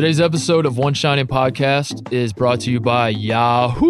[0.00, 3.86] Today's episode of One Shining Podcast is brought to you by Yahoo.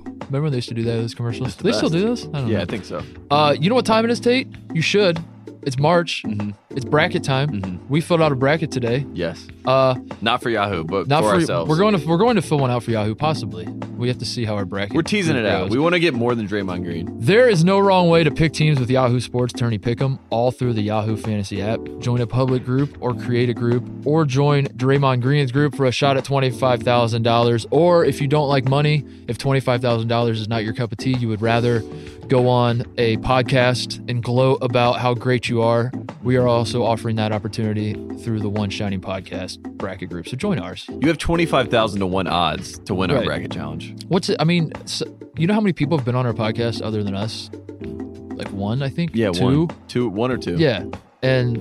[0.00, 1.56] Remember when they used to do that those commercials?
[1.56, 2.26] the they still do this?
[2.26, 3.02] I don't Yeah, I think so.
[3.30, 4.48] Uh, you know what time it is, Tate?
[4.74, 5.18] You should.
[5.66, 6.22] It's March.
[6.26, 6.54] Mhm.
[6.70, 7.48] It's bracket time.
[7.62, 7.78] Mhm.
[7.88, 9.06] We filled out a bracket today.
[9.14, 9.46] Yes.
[9.64, 11.70] Uh, Not for Yahoo, but not for, for ourselves.
[11.70, 13.14] we're going to we're going to fill one out for Yahoo.
[13.14, 13.66] Possibly.
[13.96, 14.94] We have to see how our bracket.
[14.94, 15.70] We're teasing it group out.
[15.70, 17.08] We want to get more than Draymond Green.
[17.18, 20.74] There is no wrong way to pick teams with Yahoo Sports Tourney Pick'em all through
[20.74, 21.80] the Yahoo Fantasy app.
[22.00, 25.92] Join a public group or create a group or join Draymond Green's group for a
[25.92, 27.66] shot at $25,000.
[27.70, 31.28] Or if you don't like money, if $25,000 is not your cup of tea, you
[31.28, 31.82] would rather
[32.28, 35.92] go on a podcast and gloat about how great you are.
[36.22, 40.28] We are also offering that opportunity through the One Shining Podcast bracket group.
[40.28, 40.86] So join ours.
[40.88, 43.94] You have 25,000 to 1 odds to win our bracket challenge.
[44.08, 44.36] What's it?
[44.40, 45.02] I mean, s
[45.36, 47.50] you know how many people have been on our podcast other than us?
[48.36, 49.12] Like one, I think.
[49.14, 49.66] Yeah, two.
[49.66, 49.76] one.
[49.88, 50.56] Two, one or two.
[50.56, 50.84] Yeah,
[51.22, 51.56] and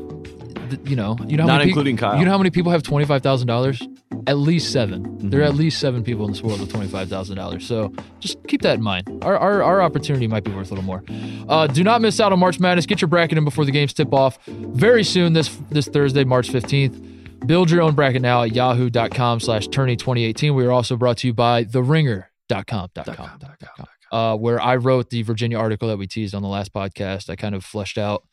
[0.86, 2.20] you know, you know, how Not many including people, Kyle.
[2.20, 3.82] You know how many people have twenty five thousand dollars?
[4.26, 7.10] At least 7 There are at least seven people in this world with twenty five
[7.10, 7.66] thousand dollars.
[7.68, 9.10] So just keep that in mind.
[9.24, 11.04] Our, our our opportunity might be worth a little more.
[11.50, 12.86] Uh, do not miss out on March Madness.
[12.86, 15.34] Get your bracket in before the games tip off very soon.
[15.34, 17.02] This this Thursday, March fifteenth.
[17.46, 20.56] Build your own bracket now at yahoo.com slash tourney 2018.
[20.56, 22.26] We are also brought to you by theringer.com.
[22.48, 23.40] Dot com, dot com,
[23.78, 23.88] com.
[24.12, 27.30] Uh, where I wrote the Virginia article that we teased on the last podcast.
[27.30, 28.24] I kind of fleshed out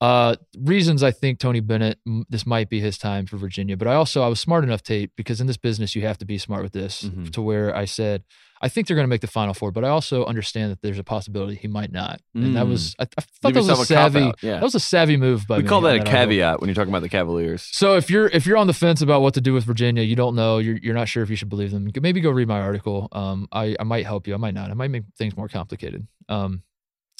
[0.00, 3.76] uh, reasons I think Tony Bennett, this might be his time for Virginia.
[3.76, 6.26] But I also, I was smart enough, Tate, because in this business, you have to
[6.26, 7.32] be smart with this Mhm.
[7.32, 8.22] to where I said,
[8.60, 10.98] I think they're going to make the final four, but I also understand that there's
[10.98, 12.20] a possibility he might not.
[12.34, 12.70] And that Mm.
[12.70, 14.52] was, I, I thought Leave that was a savvy, yeah.
[14.54, 16.90] that was a savvy move by We me call that a caveat when you're talking
[16.90, 17.66] about the Cavaliers.
[17.72, 20.16] So if you're if you're on the fence about what to do with Virginia, you
[20.16, 21.90] don't know, you're you're not sure if you should believe them.
[22.00, 23.08] Maybe go read my article.
[23.12, 24.32] Um, I I might help you.
[24.34, 24.70] I might not.
[24.70, 26.06] I might make things more complicated.
[26.30, 26.62] Um,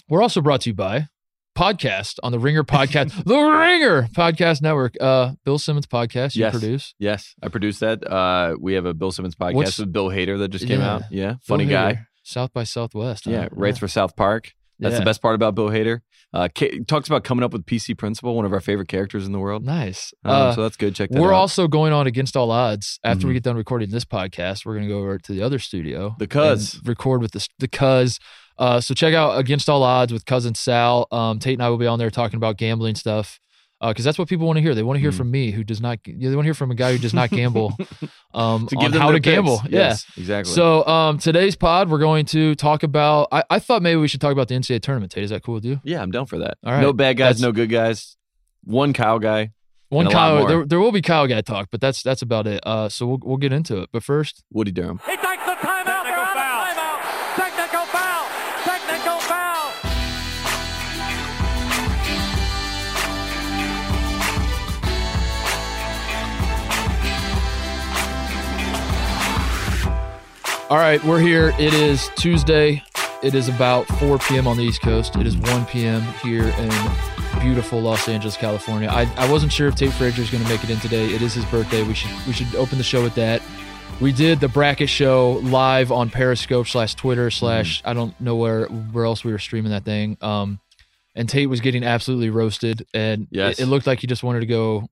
[0.08, 1.08] we're also brought to you by
[1.56, 4.94] podcast on the Ringer podcast, the Ringer Podcast Network.
[5.00, 6.36] Uh, Bill Simmons podcast.
[6.36, 6.52] You Yes.
[6.52, 6.94] produce.
[6.98, 8.06] Yes, I produced that.
[8.06, 10.94] Uh, we have a Bill Simmons podcast What's- with Bill Hader that just came Yeah.
[10.94, 11.02] out.
[11.10, 12.02] Yeah, Bill funny guy.
[12.22, 13.24] South by Southwest.
[13.24, 13.30] huh?
[13.30, 14.52] Yeah, writes for South Park.
[14.78, 14.98] That's Yeah.
[14.98, 16.00] the best part about Bill Hader.
[16.34, 19.32] Uh, ca- talks about coming up with PC Principal, one of our favorite characters in
[19.32, 19.64] the world.
[19.64, 20.12] Nice.
[20.22, 20.94] Um, Uh, so that's good.
[20.94, 21.36] Check that we're out.
[21.38, 22.98] also going on against all odds.
[23.02, 23.36] After we Mhm.
[23.36, 26.26] get done recording this podcast, we're going to go over to the other studio, The
[26.26, 26.78] Cuz.
[26.84, 28.18] record with the the cuz.
[28.58, 31.06] Uh, so check out against all odds with cousin Sal.
[31.10, 33.38] Um, Tate and I will be on there talking about gambling stuff
[33.80, 34.74] because that's what people want to hear.
[34.74, 35.16] They want to hear Mhm.
[35.18, 35.98] from me, who does not.
[36.06, 37.76] They want to hear from a guy who does not gamble.
[38.34, 39.60] Um, to on how their to gamble.
[39.60, 39.72] picks.
[39.72, 39.78] Yeah.
[39.80, 40.52] Yes, exactly.
[40.52, 43.28] So um, today's pod, we're going to talk about.
[43.32, 45.12] I, I thought maybe we should talk about the NCAA tournament.
[45.12, 45.80] Tate, is that cool with you?
[45.84, 46.58] yeah, I'm down for that.
[46.62, 46.82] All right.
[46.82, 48.16] No bad guys, That's- no good guys.
[48.64, 49.52] One cow guy.
[49.88, 50.48] One And a lot Kyle, more.
[50.48, 52.60] there, there will be cow guy talk, but that's that's about it.
[52.66, 53.88] Uh, so we'll we'll get into it.
[53.92, 55.00] But first, Woody Durham.
[55.06, 55.16] He
[70.68, 71.54] All right, we're here.
[71.60, 72.82] It is Tuesday.
[73.22, 74.48] It is about 4 p.m.
[74.48, 75.14] on the East Coast.
[75.14, 76.02] It is 1 p.m.
[76.24, 76.70] here in
[77.40, 78.88] beautiful Los Angeles, California.
[78.90, 81.06] I, I wasn't sure if Tate Frazier is going to make it in today.
[81.14, 81.84] It is his birthday.
[81.84, 83.42] We should we should open the show with that.
[84.00, 88.66] We did the bracket show live on Periscope slash Twitter slash I don't know where
[88.66, 90.16] where else we were streaming that thing.
[90.20, 90.58] Um,
[91.14, 93.60] and Tate was getting absolutely roasted, and Yes.
[93.60, 94.88] it, it looked like he just wanted to go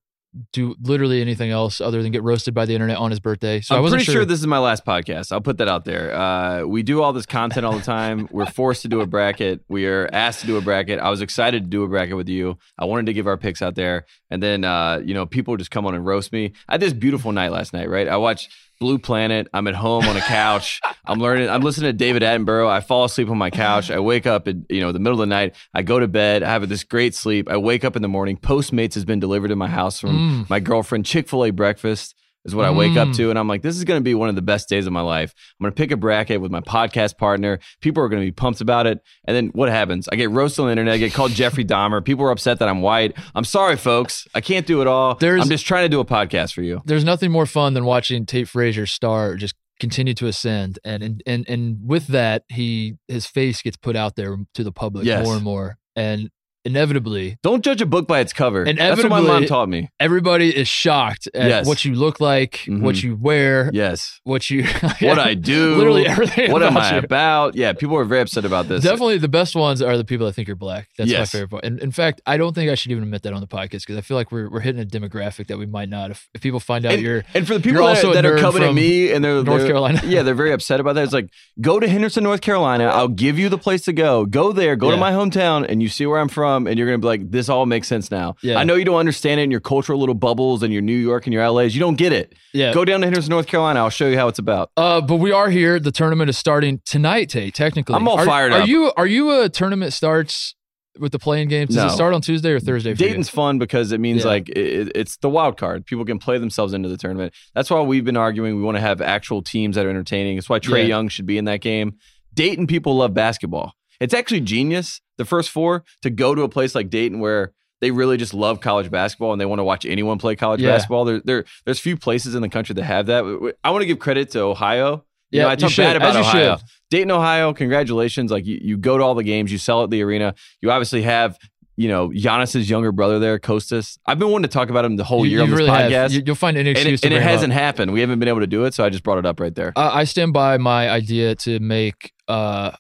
[0.52, 3.60] do literally anything else other than get roasted by the internet on his birthday.
[3.60, 4.24] So I I'm wasn't pretty sure.
[4.24, 5.32] this is my last podcast.
[5.32, 6.14] I'll put that out there.
[6.14, 8.28] Uh, we do all this content all the time.
[8.32, 9.64] We're forced to do a bracket.
[9.68, 10.98] We are asked to do a bracket.
[10.98, 12.58] I was excited to do a bracket with you.
[12.78, 15.70] I wanted to give our picks out there, and then uh, you know people just
[15.70, 16.52] come on and roast me.
[16.68, 17.88] I had this beautiful night last night.
[17.88, 18.50] Right, I watched
[18.84, 19.48] Blue Planet.
[19.54, 20.82] I'm at home on a couch.
[21.06, 21.48] I'm learning.
[21.48, 22.68] I'm listening to David Attenborough.
[22.68, 23.90] I fall asleep on my couch.
[23.90, 25.54] I wake up at you know the middle of the night.
[25.72, 26.42] I go to bed.
[26.42, 27.48] I have this great sleep.
[27.50, 28.36] I wake up in the morning.
[28.36, 30.10] Postmates has been delivered to my house from
[30.44, 30.50] Mm.
[30.50, 31.06] my girlfriend.
[31.06, 33.16] Chick Fil A breakfast is what I wake up Mm.
[33.16, 34.92] to, and I'm like, this is going to be one of the best days of
[34.92, 35.32] my life.
[35.60, 37.58] I'm going to pick a bracket with my podcast partner.
[37.80, 40.08] People are going to be pumped about it, and then what happens?
[40.12, 40.94] I get roasted on the internet.
[40.94, 42.04] I get called Jeffrey Dahmer.
[42.04, 43.14] People are upset that I'm white.
[43.34, 44.26] I'm sorry, folks.
[44.34, 45.14] I can't do it all.
[45.14, 46.82] There's- I'm just trying to do a podcast for you.
[46.84, 51.22] there's nothing more fun than watching Tate Frazier's star just continue to ascend and and
[51.26, 55.24] and, and with that he his face gets put out there to the public Yes.
[55.24, 56.30] more and more and
[56.64, 58.64] inevitably Don't judge a book by its cover.
[58.64, 59.88] That's what my Inevitably- mom taught me.
[60.00, 61.66] everybody is shocked at Yes.
[61.66, 63.02] what you look like what Mhm.
[63.02, 64.20] you wear Yes.
[64.24, 64.64] what you
[65.00, 65.76] What I do.
[65.76, 66.98] literally everything What am about I you.
[67.02, 67.54] about?
[67.56, 68.82] Yeah, people are very upset about this.
[68.82, 70.88] Definitely the best ones are the people that think you're black.
[70.98, 71.64] That's my favorite part.
[71.64, 73.96] And in fact, I don't think I should even admit that on the podcast because
[73.96, 76.10] I feel like we're, we're hitting a demographic that we might not.
[76.10, 78.14] If, if people find out And, you're and for the people you're that, also a
[78.14, 80.00] that are nerd coming at from me and they're North they're- Carolina.
[80.06, 81.04] yeah, they're very upset about that.
[81.04, 81.28] It's like
[81.60, 82.84] go to Henderson, North Carolina.
[82.86, 84.24] I'll give you the place to go.
[84.26, 84.76] Go there.
[84.76, 84.94] Go Yeah.
[84.94, 86.53] to my hometown, and you see where I'm from.
[86.54, 88.36] From, and you're gonna be like, this all makes sense now.
[88.42, 88.56] Yeah.
[88.56, 91.26] I know you don't understand it in your cultural little bubbles and your New York
[91.26, 91.74] and your LA's.
[91.74, 92.34] You don't get it.
[92.52, 92.72] Yeah.
[92.72, 93.80] Go down to Henderson, North Carolina.
[93.80, 94.70] I'll show you how it's about.
[94.76, 95.80] Uh, but we are here.
[95.80, 97.54] The tournament is starting tonight, Tate.
[97.54, 98.68] Technically, I'm all are, fired are up.
[98.68, 100.54] you are you a tournament starts
[100.98, 101.70] with the playing games?
[101.74, 101.86] Does No.
[101.86, 102.94] it start on Tuesday or Thursday?
[102.94, 104.28] Dayton's fun because it means Yeah.
[104.28, 105.86] like it, it's the wild card.
[105.86, 107.34] People can play themselves into the tournament.
[107.54, 110.38] That's why we've been arguing we want to have actual teams that are entertaining.
[110.38, 110.88] It's why Trey Yeah.
[110.88, 111.94] Young should be in that game.
[112.32, 113.72] Dayton people love basketball.
[114.00, 117.90] It's actually genius, the first four, to go to a place like Dayton where they
[117.90, 120.70] really just love college basketball and they want to watch anyone play college Yeah.
[120.70, 121.04] basketball.
[121.04, 123.54] There, there, there's few places in the country that have that.
[123.62, 125.04] I want to give credit to Ohio.
[125.30, 126.56] You know, I talk bad about Ohio.
[126.58, 126.64] should.
[126.90, 128.30] Dayton, Ohio, congratulations.
[128.30, 130.34] Like you, you go to all the games, you sell at the arena.
[130.62, 131.36] You obviously have,
[131.76, 133.98] you know, Giannis's younger brother there, Kostas.
[134.06, 135.70] I've been wanting to talk about him the whole You- year you on this really
[135.70, 135.90] have.
[135.90, 136.10] podcast.
[136.12, 137.58] You, will find and excuse it, and it hasn't up.
[137.58, 137.92] happened.
[137.92, 139.72] We haven't been able to do it, so I just brought it up right there.
[139.74, 142.70] Uh, I stand by my idea to make uh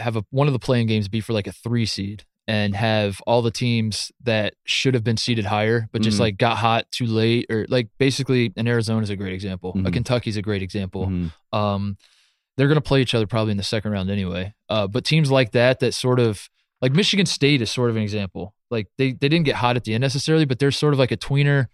[0.00, 3.20] have a one of the playing games be for like a three seed and have
[3.26, 6.20] all the teams that should have been seeded higher but just Mhm.
[6.20, 9.70] like got hot too late or like basically an Arizona is a great example.
[9.70, 9.92] A Mhm.
[9.92, 11.06] Kentucky's a great example.
[11.06, 11.32] Mhm.
[11.52, 11.96] Um,
[12.56, 14.52] they're going to play each other probably in the second round anyway.
[14.68, 16.48] Uh, but teams like that, that sort of
[16.82, 18.54] like Michigan State is sort of an example.
[18.70, 21.12] Like they they didn't get hot at the end necessarily, but they're sort of like
[21.12, 21.66] a tweener.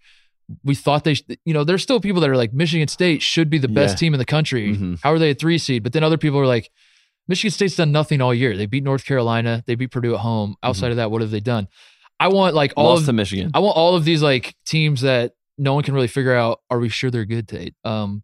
[0.63, 3.49] We thought they, sh- you know, there's still people that are like Michigan State should
[3.49, 3.97] be the best Yeah.
[3.97, 4.75] team in the country.
[4.75, 4.99] Mhm.
[5.03, 5.83] How are they a three seed?
[5.83, 6.69] But then other people are like,
[7.27, 8.55] Michigan State's done nothing all year.
[8.55, 10.55] They beat North Carolina, they beat Purdue at home.
[10.63, 11.67] Outside of that, what have they done?
[12.19, 13.51] I want like all Lost of to Michigan.
[13.53, 16.61] I want all of these like teams that no one can really figure out.
[16.69, 17.75] Are we sure they're good, Tate?
[17.83, 18.23] Um,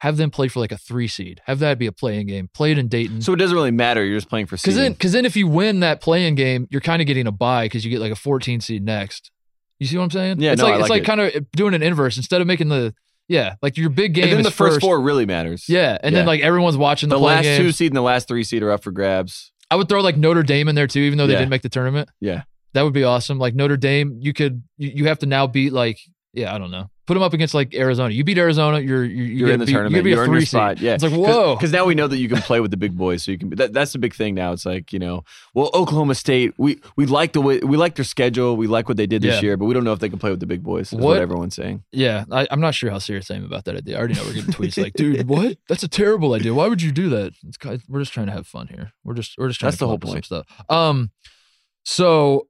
[0.00, 1.40] have them play for like a three seed.
[1.44, 2.48] Have that be a playing game.
[2.52, 3.20] Play it in Dayton.
[3.20, 4.04] So it doesn't really matter.
[4.04, 6.80] You're just playing for Because then, because then, if you win that playing game, you're
[6.80, 9.30] kind of getting a bye because you get like a 14 seed next.
[9.78, 10.40] You see what I'm saying?
[10.40, 12.46] Yeah, it's no, like I it's like like kind of doing an inverse instead of
[12.46, 12.94] making the
[13.30, 15.68] yeah, like your big game And then is the first, four really matters.
[15.68, 17.58] Yeah, and then like everyone's watching the, The last games.
[17.58, 19.52] two seed and the last three seed are up for grabs.
[19.70, 21.38] I would throw like Notre Dame in there too, even though they Yeah.
[21.38, 22.08] didn't make the tournament.
[22.20, 22.42] Yeah.
[22.74, 23.38] That would be awesome.
[23.38, 25.98] Like Notre Dame, you could you, you have to now beat like
[26.34, 26.90] yeah, I don't know.
[27.10, 28.14] Put them up against like Arizona.
[28.14, 29.96] You beat Arizona, you're you're, you You're get in the beat, tournament.
[29.96, 30.76] You be You're a in your spot.
[30.78, 30.84] seed.
[30.86, 30.94] Yeah.
[30.94, 31.56] It's like whoa.
[31.56, 33.24] Because now we know that you can play with the big boys.
[33.24, 33.50] So you can.
[33.50, 34.52] That, that's the big thing now.
[34.52, 36.54] It's like you know, well, Oklahoma State.
[36.56, 38.56] We we like the way we like their schedule.
[38.56, 39.40] We like what they did this Yeah.
[39.42, 40.92] year, but we don't know if they can play with the big boys.
[40.92, 41.82] Is what, What- everyone's saying.
[41.90, 43.96] Yeah, I, I'm not sure how serious I am about that idea.
[43.96, 45.58] I already know we're getting tweets like, "Dude, what?
[45.68, 46.54] That's a terrible idea.
[46.54, 47.58] Why would you do that?" It's
[47.88, 48.92] we're just trying to have fun here.
[49.02, 50.26] We're just we're just trying That's to the whole point.
[50.26, 50.46] stuff.
[50.68, 51.10] Um,
[51.82, 52.46] so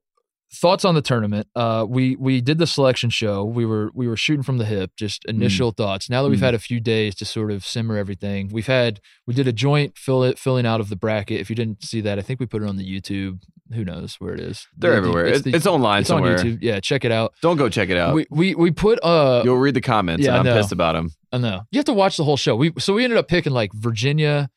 [0.53, 1.47] thoughts on the tournament?
[1.55, 3.43] Uh, we we did the selection show.
[3.43, 6.09] We were we were shooting from the hip, just initial thoughts.
[6.09, 6.43] Now that we've Mm.
[6.43, 9.97] had a few days to sort of simmer everything, we've had we did a joint
[9.97, 11.39] fill it filling out of the bracket.
[11.39, 13.39] If you didn't see that, I think we put it on the YouTube.
[13.73, 14.67] Who knows where it is?
[14.77, 15.25] They're The- everywhere.
[15.27, 16.37] It's, the- it's online it's somewhere.
[16.37, 16.57] on YouTube.
[16.61, 17.33] Yeah, check it out.
[17.41, 18.13] Don't go check it out.
[18.13, 20.25] We we we put uh You'll read the comments.
[20.25, 21.11] Yeah, I'm pissed about them.
[21.31, 21.61] I know.
[21.71, 22.55] You have to watch the whole show.
[22.57, 24.49] We so we ended up picking like Virginia,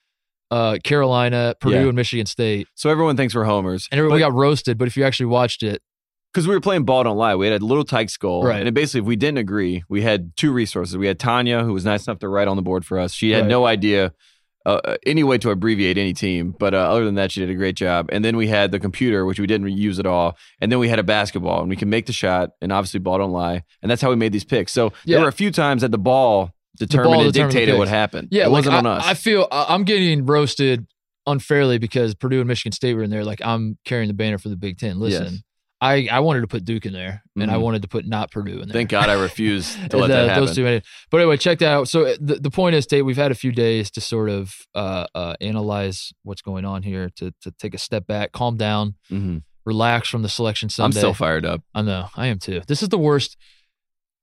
[0.54, 1.86] uh, Carolina, Purdue, Yeah.
[1.86, 3.88] and Michigan State, So everyone thinks we're homers.
[3.90, 4.78] and everybody got roasted.
[4.78, 5.82] But if you actually watched it,
[6.32, 8.58] because we were playing ball don't lie we had a little tyke skull Right.
[8.58, 11.72] and it basically if we didn't agree we had two resources we had tanya who
[11.72, 13.48] was nice enough to write on the board for us she had Right.
[13.50, 14.12] no idea
[14.66, 17.54] uh, any way to abbreviate any team but uh, other than that she did a
[17.54, 20.72] great job and then we had the computer which we didn't use at all and
[20.72, 23.30] then we had a basketball and we can make the shot and obviously ball don't
[23.30, 25.16] lie and that's how we made these picks so Yeah.
[25.18, 28.46] there were a few times that the ball determined and dictated what happened yeah, it
[28.46, 30.86] like, wasn't I, on us I feel I- I'm getting roasted
[31.26, 33.24] unfairly because Purdue and Michigan State were in there.
[33.24, 34.98] Like I'm carrying the banner for the Big Ten.
[35.00, 35.42] Listen, Yes.
[35.80, 37.60] I I wanted to put Duke in there, and I Mhm.
[37.62, 38.72] wanted to put not Purdue in there.
[38.74, 40.80] thank god i refused to let that happen Those two,
[41.10, 41.88] but anyway, check that out.
[41.88, 44.52] So uh, the, the point is, Tate, we've had a few days to sort of
[44.74, 48.94] uh, uh, analyze what's going on here, to to take a step back, calm down,
[49.10, 49.42] Mhm.
[49.66, 50.96] relax from the selection Sunday.
[50.96, 52.60] i'm still fired up I know, I am too.
[52.68, 53.36] This is the worst.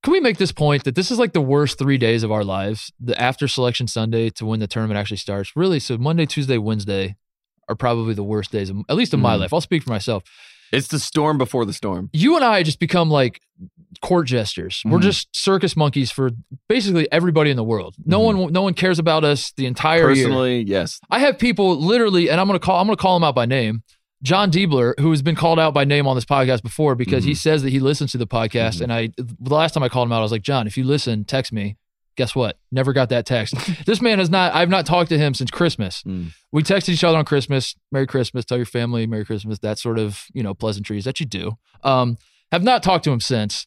[0.03, 2.43] Can we make this point that this is like the worst three days of our
[2.43, 2.91] lives?
[2.99, 5.51] The after selection Sunday to when the tournament actually starts.
[5.55, 7.15] Really, so Monday, Tuesday, Wednesday
[7.69, 9.41] are probably the worst days, of, at least in my Mhm.
[9.41, 9.53] life.
[9.53, 10.23] I'll speak for myself.
[10.73, 13.41] it's the storm before the storm You and I just become like
[14.01, 14.81] court jesters.
[14.85, 15.03] We're Mhm.
[15.03, 16.29] just circus monkeys for
[16.69, 17.95] basically everybody in the world.
[18.05, 18.37] No Mhm.
[18.37, 20.27] one, no one cares about us the entire year.
[20.27, 23.35] personally yes I have people literally, and I'm gonna call I'm gonna call them out
[23.35, 23.83] by name.
[24.23, 27.31] John Diebler, who has been called out by name on this podcast before because he
[27.31, 27.37] Mhm.
[27.37, 28.77] says that he listens to the podcast.
[28.77, 28.81] Mhm.
[28.81, 30.83] And I the last time I called him out, I was like, John, if you
[30.83, 31.77] listen, text me.
[32.17, 32.59] Guess what?
[32.71, 33.55] Never got that text.
[33.85, 36.03] this man has not I've not talked to him since Christmas.
[36.03, 36.33] Mm.
[36.51, 39.97] We texted each other on Christmas, Merry Christmas, tell your family, Merry Christmas, that sort
[39.97, 41.57] of, you know, pleasantries that you do.
[41.83, 42.17] Um,
[42.51, 43.65] have not talked to him since.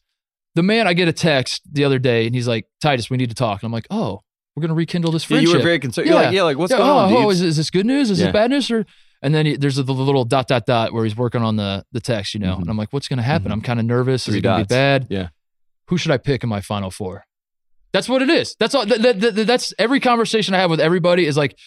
[0.53, 3.29] The man I get a text the other day and he's like, Titus, we need
[3.29, 3.61] to talk.
[3.61, 4.21] And I'm like, Oh,
[4.55, 5.49] we're gonna rekindle this Yeah, friendship.
[5.51, 6.07] you were very concerned.
[6.07, 6.25] You're Yeah.
[6.27, 8.09] like, yeah, like what's Yeah, going oh, on, oh, is, is this good news?
[8.09, 8.27] Is Yeah.
[8.27, 8.71] it bad news?
[8.71, 8.85] Or
[9.21, 11.83] and then he, there's a the little dot dot dot where he's working on the
[11.91, 12.55] the text, you know.
[12.55, 12.61] Mhm.
[12.61, 13.49] And I'm like, what's going to happen?
[13.49, 13.53] Mhm.
[13.53, 14.25] I'm kind of nervous.
[14.25, 15.07] Three is it going to be bad?
[15.09, 15.29] Yeah.
[15.87, 17.25] Who should I pick in my final four?
[17.93, 18.55] That's what it is.
[18.59, 18.85] That's all.
[18.85, 21.57] That, that- that- that's every conversation I have with everybody is like,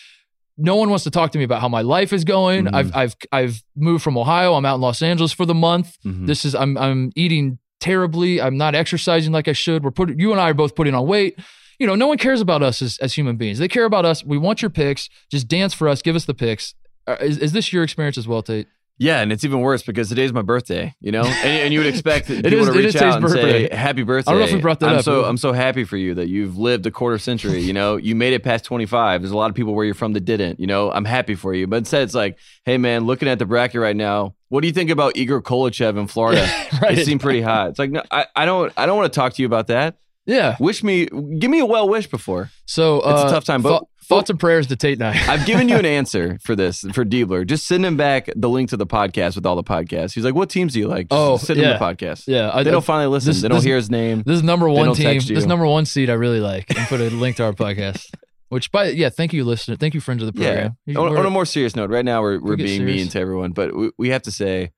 [0.61, 2.65] no one wants to talk to me about how my life is going.
[2.67, 2.75] Mhm.
[2.75, 4.55] I've I've I've moved from Ohio.
[4.55, 5.97] I'm out in Los Angeles for the month.
[6.05, 6.27] Mhm.
[6.27, 8.41] This is I'm I'm eating terribly.
[8.43, 9.85] I'm not exercising like I should.
[9.85, 11.39] We're putting you and I are both putting on weight.
[11.79, 13.61] You know, no one cares about us as, as human beings.
[13.61, 14.25] They care about us.
[14.25, 15.09] We want your picks.
[15.31, 16.03] Just dance for us.
[16.03, 16.75] Give us the picks.
[17.09, 18.67] Uh, is, is this your experience as well, Tate?
[19.01, 21.87] Yeah, and it's even worse because today's my birthday, you know, and, and you would
[21.87, 23.69] expect people is- to it reach out and birthday.
[23.69, 24.29] say happy birthday.
[24.29, 25.05] I don't know if we brought that I'm up.
[25.05, 27.61] So I'm so happy for you that you've lived a quarter century.
[27.61, 29.23] You know, you made it past 25.
[29.23, 30.59] There's a lot of people where you're from that didn't.
[30.59, 31.69] You know, I'm happy for you.
[31.69, 34.73] But instead, it's like, hey man, looking at the bracket right now, what do you
[34.75, 36.41] think about Egor Koulechov in Florida?
[36.83, 36.99] right.
[36.99, 37.69] It seemed pretty hot.
[37.71, 39.97] It's like, no, I, I don't, I don't want to talk to you about that.
[40.27, 40.57] yeah.
[40.59, 41.07] Wish me,
[41.39, 42.51] give me a well wish before.
[42.67, 44.33] So uh, It's a tough time, but- thoughts oh.
[44.33, 45.11] and prayers to Tate I.
[45.29, 47.47] I've given you an answer for this for Diebler.
[47.47, 50.15] Just send him back the link to the podcast with all the podcasts.
[50.15, 52.25] He's like, "What teams do you like?" Just Oh, send him the podcast.
[52.27, 53.29] yeah, I, They don't finally listen.
[53.31, 54.23] this- they don't this- hear his name.
[54.27, 55.21] This is number one team.
[55.21, 58.05] This number one seed I really like, and put a link to our podcast.
[58.51, 59.77] Which, by yeah, thank you, listener.
[59.77, 60.49] Thank you, friends of the Yeah.
[60.53, 60.77] program.
[60.87, 62.97] You- On, on a more serious note, right now we're we're being serious.
[62.97, 64.71] mean to everyone, but we, we have to say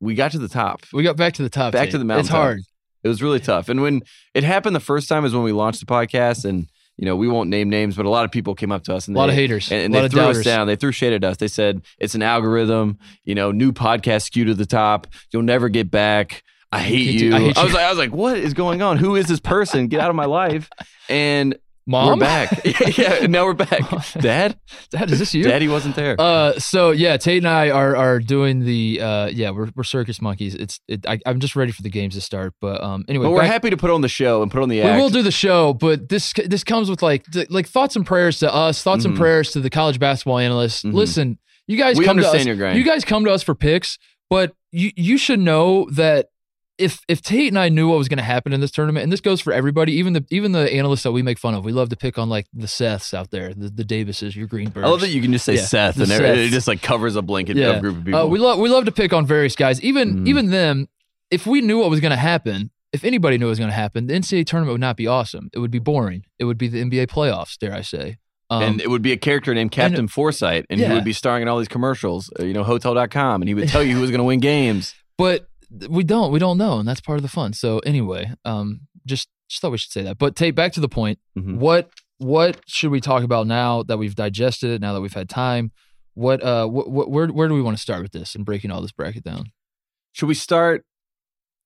[0.00, 0.82] we got to the top.
[0.92, 1.72] we got back to the top.
[1.72, 1.92] Back Tate.
[1.92, 2.20] to the mountain.
[2.20, 2.60] It's hard.
[3.02, 3.68] It was really tough.
[3.68, 4.02] And when
[4.34, 6.68] it happened the first time is when we launched the podcast, and
[7.02, 9.08] you know we won't name names, but a lot of people came up to us
[9.08, 9.72] and A lot they, of haters.
[9.72, 10.38] and, and a lot they of threw doubters.
[10.38, 10.66] us down.
[10.68, 11.36] They threw shade at us.
[11.38, 12.96] They said it's an algorithm.
[13.24, 15.08] You know, new podcast skew to the top.
[15.32, 16.44] You'll never get back.
[16.70, 17.28] I hate hate you.
[17.30, 17.34] you.
[17.34, 17.74] I hate was you.
[17.74, 18.98] like, I was like, what is going on?
[18.98, 19.88] Who is this person?
[19.88, 20.70] Get out of my life.
[21.08, 22.64] And Mom, we're back.
[22.64, 22.72] yeah,
[23.20, 23.80] yeah, now we're back.
[24.20, 24.56] Dad,
[24.90, 25.42] Dad, is this you?
[25.42, 26.14] Daddy wasn't there.
[26.18, 30.22] Uh, so yeah, Tate and I are are doing the uh, yeah, we're we're circus
[30.22, 30.54] monkeys.
[30.54, 31.04] It's it.
[31.08, 32.54] I, I'm just ready for the games to start.
[32.60, 34.68] But um, anyway, but we're back- happy to put on the show and put on
[34.68, 37.96] the we will do the show, but this this comes with like th- like thoughts
[37.96, 39.18] and prayers to us, thoughts and Mhm.
[39.18, 40.84] prayers to the college basketball analysts.
[40.84, 40.92] Mhm.
[40.92, 42.44] Listen, you guys We come to us.
[42.46, 42.78] your grind.
[42.78, 43.98] You guys come to us for picks,
[44.30, 46.26] but you you should know that
[46.82, 49.12] if if Tate and I knew what was going to happen in this tournament, and
[49.12, 51.72] this goes for everybody, even the even the analysts that we make fun of, we
[51.72, 54.84] love to pick on like the Seths out there, the, the Davises, your Greenbergs.
[54.84, 57.22] I love that you can just say Yeah, Seth and it just like covers a
[57.22, 57.78] blanket Yeah.
[57.80, 58.20] group of people.
[58.20, 59.80] Uh, we love we love to pick on various guys.
[59.82, 60.28] Even Mhm.
[60.28, 60.88] even them,
[61.30, 63.74] if we knew what was going to happen, if anybody knew what was going to
[63.74, 65.48] happen, the NCAA tournament would not be awesome.
[65.52, 66.24] It would be boring.
[66.38, 68.16] It would be the NBA playoffs, dare I say.
[68.50, 71.40] Um, and it would be a character named Captain Foresight, and he would be starring
[71.40, 74.10] in all these commercials, uh, you know, Hotel.com, and he would tell you who was
[74.10, 74.94] going to win games.
[75.16, 75.48] but
[75.88, 77.52] we don't we don't know, and that's part of the fun.
[77.52, 80.18] So anyway, um, just just thought we should say that.
[80.18, 81.18] But take back to the point.
[81.38, 81.56] Mhm.
[81.58, 84.80] What what should we talk about now that we've digested it?
[84.80, 85.72] Now that we've had time.
[86.14, 88.70] What uh what, what where where do we want to start with this and breaking
[88.70, 89.46] all this bracket down?
[90.12, 90.84] Should we start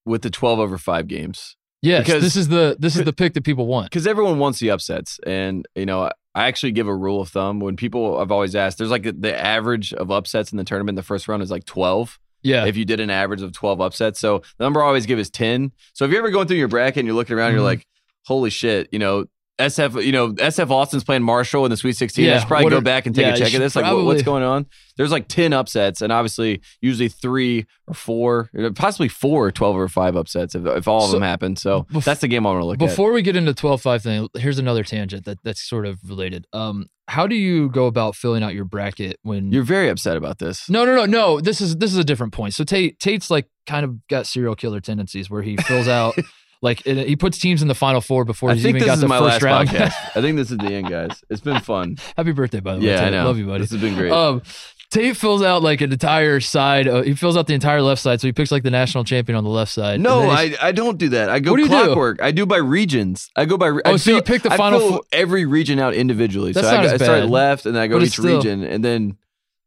[0.05, 1.57] with the 12 over 5 games?
[1.83, 3.91] Yes, Because- this is the this is the pick that people want.
[3.91, 5.19] Because everyone wants the upsets.
[5.27, 8.79] And, you know, I actually give a rule of thumb when people I've always asked,
[8.79, 12.19] there's like the average of upsets in the tournament the first round is like 12.
[12.47, 14.21] Yeah, if you did an average of 12 upsets.
[14.21, 15.73] So the number I always give is 10.
[15.95, 17.65] So if you're ever going through your bracket and you're looking around, you're Mhm.
[17.65, 17.87] like,
[18.25, 19.27] holy shit, you know,
[19.59, 22.25] SF, you know, SF Austin's playing Marshall in the Sweet 16.
[22.25, 23.75] I Yeah, should probably what go are- back and take yeah, a check of this.
[23.75, 24.67] Like, what, what's going on?
[24.99, 30.15] There's like 10 upsets, and obviously, usually three or four, possibly four 12 or five
[30.15, 31.57] upsets if, if all of So, them happen.
[31.57, 32.87] So bef- that's the game I want to look at.
[32.89, 36.47] Before we get into 12-5 thing, here's another tangent that that's sort of related.
[36.53, 40.39] Um, how do you go about filling out your bracket when You're very upset about
[40.39, 40.69] this.
[40.69, 41.41] No, no, no, no.
[41.41, 42.53] This is this is a different point.
[42.53, 46.15] So Tate Tate's like kind of got serial killer tendencies where he fills out
[46.63, 48.87] like it- he puts teams in the final four before I he's think even this
[48.89, 49.69] got is the my first last round.
[49.69, 49.95] podcast.
[50.17, 51.23] I think this is the end, guys.
[51.31, 51.97] It's been fun.
[52.17, 52.87] Happy birthday, by the way.
[52.87, 53.25] Yeah, I know.
[53.27, 53.61] Love you, buddy.
[53.63, 54.13] This has been great.
[54.13, 54.43] Um,
[54.93, 56.87] Tate fills out like an entire side.
[56.87, 59.37] Uh, he fills out the entire left side, so he picks like the national champion
[59.37, 60.01] on the left side.
[60.01, 61.29] No, And then he- I, I don't do that.
[61.29, 61.75] I go What do you do?
[61.87, 62.23] clockwork.
[62.23, 63.29] I do by regions.
[63.35, 63.67] I go by.
[63.67, 66.53] re- Oh, I so you pick the I final fill four- every region out individually.
[66.53, 68.13] That's so not I, as I start left, and then I go But to each
[68.13, 69.17] still- region, and then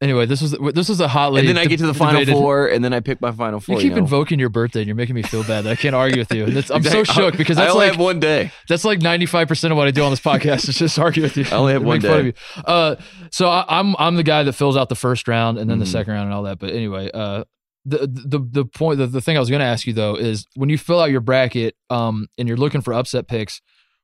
[0.01, 1.41] anyway, this was this was a hotly.
[1.41, 3.59] and then I get to the final debated- four, and then I pick my final
[3.59, 3.75] four.
[3.75, 3.99] You keep know?
[3.99, 5.65] invoking your birthday, and you're making me feel bad.
[5.65, 6.45] that I can't argue with you.
[6.45, 8.51] That's, I'm so shook because I that's only like have one day.
[8.67, 11.45] That's like 95% of what I do on this podcast is just argue with you.
[11.51, 12.25] I only have one day.
[12.25, 12.33] you.
[12.65, 12.95] Uh,
[13.31, 15.85] so I, I'm I'm the guy that fills out the first round and then the
[15.85, 15.91] Mhm.
[15.91, 16.59] second round and all that.
[16.59, 17.43] But anyway, uh,
[17.85, 20.45] the the the point the, the thing I was going to ask you though is
[20.55, 23.61] when you fill out your bracket um and you're looking for upset picks,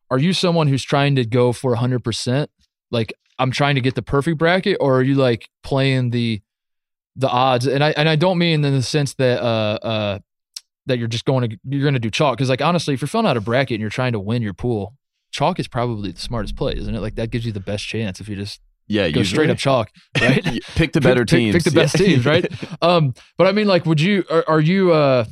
[0.10, 2.48] are you someone who's trying to go for 100%?
[2.92, 6.42] Like I'm trying to get the perfect bracket or are you like playing the
[7.16, 7.66] the odds?
[7.68, 10.20] And I and I don't mean in the sense that uh uh
[10.88, 13.08] that you're just going to you're going to do chalk because like honestly if you're
[13.08, 14.94] filling out a bracket and you're trying to win your pool
[15.32, 18.22] chalk is probably the smartest play isn't it like that gives you the best chance
[18.22, 19.26] if you just Yeah, go usually.
[19.26, 19.90] straight up chalk
[20.22, 20.44] right
[20.76, 21.56] pick the better Pick- pick- teams.
[21.56, 22.06] pick the best Yeah.
[22.06, 22.46] teams, right?
[22.84, 25.26] um but i mean like would you are, are you uh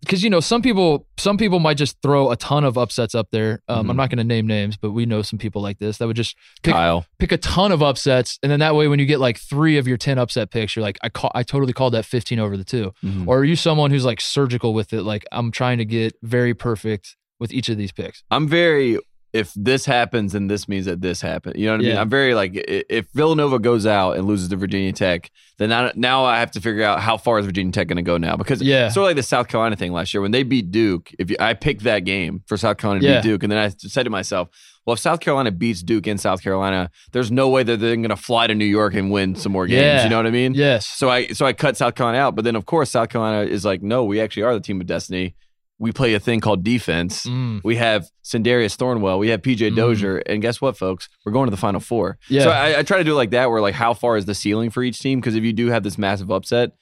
[0.00, 3.28] because you know some people some people might just throw a ton of upsets up
[3.32, 3.90] there um, Mhm.
[3.90, 6.16] i'm not going to name names but we know some people like this that would
[6.16, 7.04] just pick, Kyle.
[7.18, 9.86] pick a ton of upsets and then that way when you get like three of
[9.88, 12.64] your 10 upset picks you're like i call, i totally called that 15 over the
[12.64, 13.26] 2 Mhm.
[13.26, 16.54] or are you someone who's like surgical with it like i'm trying to get very
[16.54, 18.98] perfect with each of these picks I'm very
[19.32, 21.56] if this happens, then this means that this happened.
[21.56, 21.96] You know what I mean?
[21.96, 26.24] I'm very like if Villanova goes out and loses to Virginia Tech, then now, now
[26.24, 28.60] I have to figure out how far is Virginia Tech going to go now because
[28.60, 28.88] Yeah.
[28.88, 31.12] sort of like the South Carolina thing last year when they beat Duke.
[31.18, 33.20] If you, I picked that game for South Carolina to Yeah.
[33.20, 34.48] beat Duke, and then I said to myself,
[34.86, 38.08] well, if South Carolina beats Duke in South Carolina, there's no way that they're going
[38.08, 39.82] to fly to New York and win some more games.
[39.82, 40.04] Yeah.
[40.04, 40.54] You know what I mean?
[40.54, 40.86] Yes.
[40.86, 43.64] So I so I cut South Carolina out, but then of course South Carolina is
[43.64, 45.36] like, no, we actually are the team of destiny.
[45.80, 47.24] We play a thing called defense.
[47.26, 47.62] Mm.
[47.64, 49.18] We have Sindarius Thornwell.
[49.18, 49.76] We have PJ Mm.
[49.76, 51.08] Dozier, and guess what, folks?
[51.24, 52.18] We're going to the Final Four.
[52.28, 52.42] Yeah.
[52.44, 54.34] So I, I try to do it like that, where like how far is the
[54.34, 55.18] ceiling for each team?
[55.20, 56.72] Because if you do have this massive upset,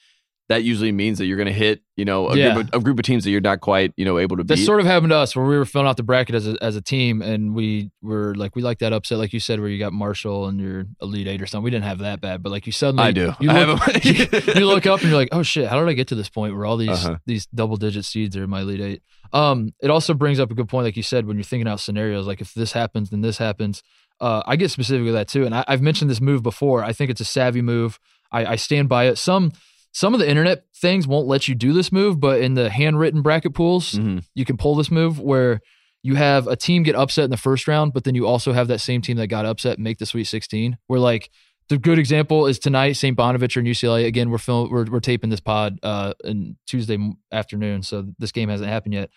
[0.49, 2.55] that usually means that you're going to hit, you know, a, Yeah.
[2.55, 4.57] group of, a group of teams that you're not quite, you know, able to beat.
[4.57, 6.57] That sort of happened to us where we were filling out the bracket as a,
[6.63, 9.69] as a team, and we were like, we like that upset, like you said, where
[9.69, 11.65] you got Marshall and your Elite Eight or something.
[11.65, 13.33] We didn't have that bad, but like you suddenly, I do.
[13.41, 15.93] You look, have a- you look up and you're like, oh shit, how did I
[15.93, 17.19] get to this point where all these Uh-huh.
[17.27, 19.03] these double digit seeds are in my Elite Eight?
[19.35, 21.81] Um, it also brings up a good point, like you said, when you're thinking out
[21.81, 23.83] scenarios, like if this happens, then this happens.
[24.21, 26.83] Uh, I get specific with that too, and I, I've mentioned this move before.
[26.83, 27.99] I think it's a savvy move.
[28.33, 29.17] I, I stand by it.
[29.19, 29.53] Some
[29.93, 33.23] some of the internet things won't let you do this move, but in the handwritten
[33.23, 34.23] bracket pools, Mhm.
[34.35, 35.61] you can pull this move where
[36.03, 38.69] you have a team get upset in the first round, but then you also have
[38.69, 40.79] that same team that got upset make the Sweet 16.
[40.87, 41.31] Where like
[41.69, 43.17] the good example is tonight, St.
[43.17, 44.05] Bonaventure and UCLA.
[44.07, 46.99] Again, we're film we're, we're taping this pod uh in Tuesday
[47.33, 49.11] afternoon, so this game hasn't happened yet.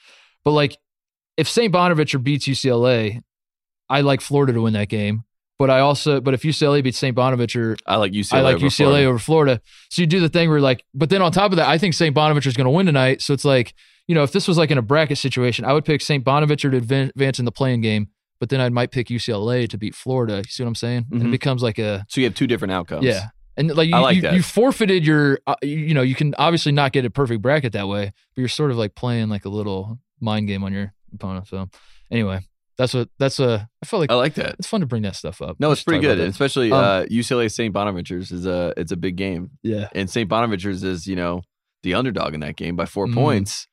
[0.44, 0.76] But like,
[1.38, 1.72] if St.
[1.72, 3.22] Bonaventure beats UCLA,
[3.90, 5.24] I like Florida to win that game.
[5.62, 7.16] But I also, but if UCLA beats St.
[7.16, 8.34] Bonaventure, I like UCLA.
[8.38, 9.06] I like over UCLA Florida.
[9.08, 9.62] over Florida.
[9.90, 11.94] So you do the thing where like, but then on top of that, I think
[11.94, 12.14] St.
[12.16, 13.22] Bonaventure is going to win tonight.
[13.22, 13.74] So it's like,
[14.08, 16.24] you know, if this was like in a bracket situation, I would pick St.
[16.24, 18.08] Bonaventure to advance in the playing game,
[18.40, 20.38] but then I might pick UCLA to beat Florida.
[20.38, 21.06] You see what I'm saying?
[21.12, 21.32] And it Mhm.
[21.32, 23.06] becomes like a So you have two different outcomes.
[23.06, 23.28] yeah.
[23.56, 24.34] And like you, I like you, that.
[24.34, 27.74] you forfeited your, uh, you, you know, you can obviously not get a perfect bracket
[27.74, 30.94] that way, but you're sort of like playing like a little mind game on your
[31.14, 31.48] opponent.
[31.48, 31.70] So
[32.10, 32.40] anyway,
[32.78, 33.70] that's what that's a.
[33.82, 34.56] I feel like I like that.
[34.60, 35.58] it's fun to bring that stuff up.
[35.60, 37.74] No, it's pretty good, especially Um, uh, UCLA St.
[37.74, 39.90] Bonaventure's is a it's a big game, Yeah.
[39.94, 40.28] and St.
[40.30, 41.42] Bonaventure's is you know
[41.84, 43.14] the underdog in that game by four Mm.
[43.14, 43.68] points,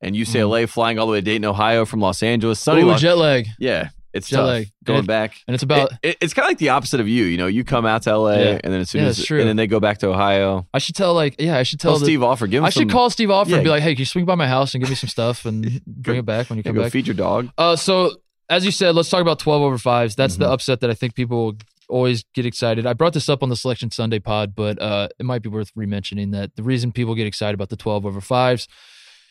[0.00, 3.00] and UCLA flying all the way to Dayton, Ohio from Los Angeles, sunny Ooh, Los-
[3.00, 4.68] jet lag, yeah, it's jet tough lag.
[4.84, 5.36] going And back.
[5.46, 5.92] and it's about.
[5.92, 7.24] It- it- it's kind of like the opposite of you.
[7.24, 8.60] You know, you come out to LA, Yeah.
[8.64, 9.38] and then as soon Yeah, as true.
[9.40, 10.66] and then they go back to Ohio.
[10.74, 12.70] I should tell like yeah, I should tell Tell the, Steve Offer, give him I
[12.70, 14.74] should some, call Steve Offer and be like, hey, can you swing by my house
[14.74, 16.92] and give me some stuff and bring it back when you yeah, come go back?
[16.92, 17.48] feed your dog.
[17.56, 18.16] Uh, so
[18.54, 20.14] as you said, let's talk about twelve over fives.
[20.14, 20.52] That's the Mhm.
[20.52, 21.56] upset that I think people will
[21.88, 22.86] always get excited.
[22.86, 25.70] I brought this up on the Selection Sunday pod, but uh, it might be worth
[25.74, 28.66] re-mentioning that the reason people get excited about the twelve over fives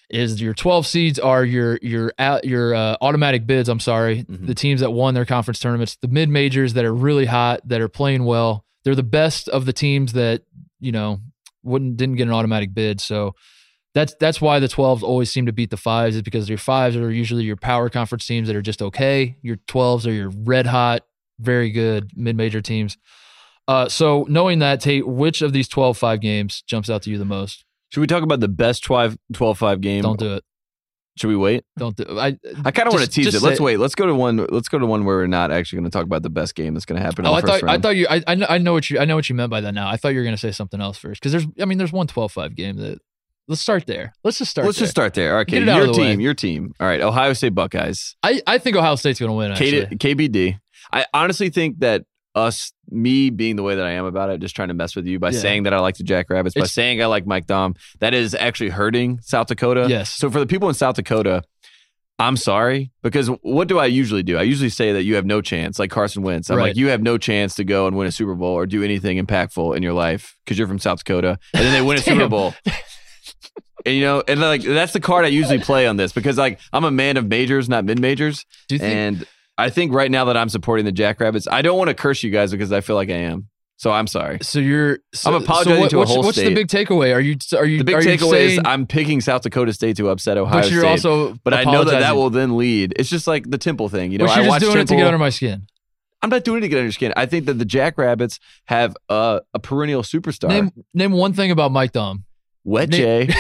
[0.10, 3.70] is your 12 seeds are your your out- your uh, automatic bids.
[3.70, 4.46] I'm sorry, Mhm.
[4.48, 7.80] the teams that won their conference tournaments, the mid majors that are really hot, that
[7.82, 8.66] are playing well.
[8.84, 10.42] They're the best of the teams that
[10.80, 11.20] you know
[11.64, 13.00] wouldn't didn't get an automatic bid.
[13.00, 13.36] So
[13.94, 16.96] that's that's why the 12s always seem to beat the fives is because your fives
[16.96, 19.38] are usually your power conference teams that are just okay.
[19.42, 21.06] Your 12s are your red hot,
[21.40, 22.98] very good mid major teams.
[23.68, 27.18] Uh, so knowing that, Tate, which of these 12 5 games jumps out to you
[27.18, 27.64] the most?
[27.90, 30.02] Should we talk about the best 12 5 game?
[30.04, 30.44] Don't do it.
[31.18, 31.66] Should we wait?
[31.78, 32.18] Don't do.
[32.18, 33.42] I I kind of want to tease it.
[33.42, 33.78] Let's wait.
[33.78, 34.48] Let's go to one.
[34.50, 36.74] Let's go to one where we're not actually going to talk about the best game
[36.74, 37.26] that's going to happen.
[37.26, 38.08] in Oh, the I thought I thought you.
[38.10, 38.98] I I know, I know what you.
[38.98, 39.74] I know what you meant by that.
[39.74, 41.46] Now I thought you were going to say something else first because there's.
[41.60, 43.00] I mean, there's one 12-5 game that.
[43.48, 44.14] Let's start there.
[44.24, 44.66] Let's just start.
[44.66, 44.84] Let's there.
[44.84, 45.32] just start there.
[45.32, 45.76] All right, Get okay.
[45.76, 45.98] Your the way.
[46.12, 46.20] team.
[46.20, 46.74] Your team.
[46.80, 47.02] All right.
[47.02, 48.16] Ohio State Buckeyes.
[48.24, 49.52] I I think Ohio State's going to win.
[49.52, 50.60] Actually, K- KBD.
[50.94, 54.56] I honestly think that us, me being the way that I am about it, just
[54.56, 55.40] trying to mess with you by Yeah.
[55.40, 58.70] saying that I like the Jackrabbits, by saying I like Mike Daum, that is actually
[58.70, 59.88] hurting South Dakota.
[59.90, 60.12] Yes.
[60.12, 61.44] So for the people in South Dakota,
[62.20, 64.38] I'm sorry because what do I usually do?
[64.38, 66.50] I usually say that you have no chance, like Carson Wentz.
[66.50, 66.68] I'm Right.
[66.70, 69.18] like, you have no chance to go and win a Super Bowl or do anything
[69.18, 72.30] impactful in your life because you're from South Dakota, and then they win a Super
[72.30, 72.54] Bowl.
[73.86, 76.60] And you know, and like that's the card I usually play on this because like
[76.72, 78.46] I'm a man of majors, not mid majors.
[78.70, 78.84] Think?
[78.84, 82.22] And I think right now that I'm supporting the Jackrabbits, I don't want to curse
[82.24, 83.48] you guys because I feel like I am.
[83.78, 84.38] So I'm sorry.
[84.44, 85.00] so you're.
[85.12, 86.50] So, I'm apologizing so what, to a what's, whole What's state.
[86.50, 87.16] the big takeaway?
[87.16, 87.36] Are you?
[87.58, 87.80] Are you?
[87.80, 90.92] The big takeaway is I'm picking South Dakota State to upset Ohio But you're State.
[90.92, 91.34] also.
[91.44, 92.94] but I know that that will then lead.
[92.98, 94.26] It's just like the Temple thing, you know.
[94.26, 95.66] But I you're just watched doing it to get under my skin.
[96.22, 97.12] I'm not doing it to get under your skin.
[97.18, 100.50] I think that the Jackrabbits have a, a perennial superstar.
[100.50, 102.26] Name name one thing about Mike Daum.
[102.64, 103.34] Wet name- J,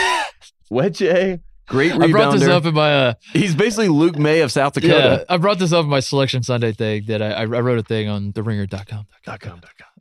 [0.70, 2.04] Wet J, great rebounder.
[2.04, 2.94] I brought this up in my.
[2.94, 5.26] Uh, He's basically Luke Maye of South Dakota.
[5.28, 5.34] yeah.
[5.34, 8.08] I brought this up in my selection Sunday thing that I, I wrote a thing
[8.10, 9.06] on theringer.com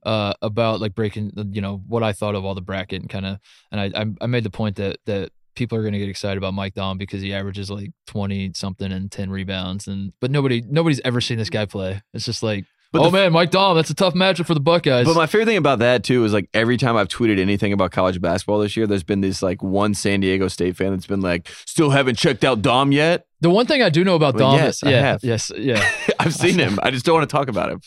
[0.04, 3.26] uh, about like breaking, you know, what I thought of all the bracket and kind
[3.26, 3.38] of,
[3.70, 6.38] and I, I I made the point that that people are going to get excited
[6.38, 10.62] about Mike Daum because he averages like twenty something and ten rebounds, and but nobody
[10.66, 12.00] nobody's ever seen this guy play.
[12.14, 14.60] It's just like, But oh the- man, Mike Daum, that's a tough matchup for the
[14.60, 15.06] Buckeyes.
[15.06, 17.92] But my favorite thing about that too is like every time I've tweeted anything about
[17.92, 21.20] college basketball this year, there's been this like one San Diego State fan that's been
[21.20, 24.52] like, "Still haven't checked out Daum yet." The one thing I do know about Well,
[24.54, 25.24] Daum, yes, I yeah, have.
[25.24, 25.88] yes, yeah.
[26.18, 26.78] I've seen him.
[26.82, 27.80] I just don't want to talk about him.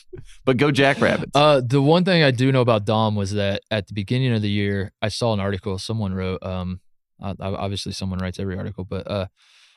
[0.45, 1.31] But go Jackrabbits.
[1.35, 4.41] Uh, the one thing I do know about Daum was that at the beginning of
[4.41, 6.41] the year, I saw an article someone wrote.
[6.41, 6.79] Um,
[7.21, 9.27] obviously someone writes every article, but uh,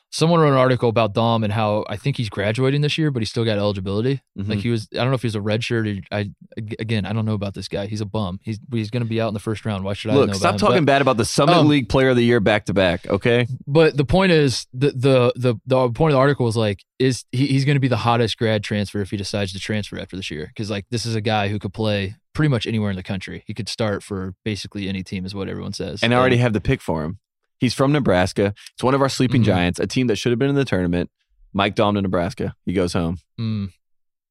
[0.09, 3.21] someone wrote an article about Daum and how I think he's graduating this year, but
[3.21, 4.21] he still got eligibility.
[4.37, 4.49] Mhm.
[4.49, 5.87] Like he was, I don't know if he was a red shirt.
[5.87, 6.31] Or, I
[6.79, 7.87] again, I don't know about this guy.
[7.87, 8.39] He's a bum.
[8.43, 9.83] He's he's going to be out in the first round.
[9.83, 12.23] Why should I Look, stop talking bad about the Summit um, League Player of the
[12.23, 13.07] Year back to back.
[13.07, 13.47] Okay.
[13.65, 16.83] But, but the point is, the the the the point of the article was like,
[16.99, 19.99] is he, he's going to be the hottest grad transfer if he decides to transfer
[19.99, 20.47] after this year?
[20.47, 23.43] Because like this is a guy who could play pretty much anywhere in the country.
[23.47, 26.03] He could start for basically any team, is what everyone says.
[26.03, 27.19] And I already have the pick for him.
[27.59, 28.53] He's from Nebraska.
[28.73, 29.45] It's one of our sleeping Mhm.
[29.45, 31.09] giants, a team that should have been in the tournament.
[31.53, 32.53] Mike Daum to Nebraska.
[32.65, 33.17] He goes home.
[33.39, 33.69] Mm.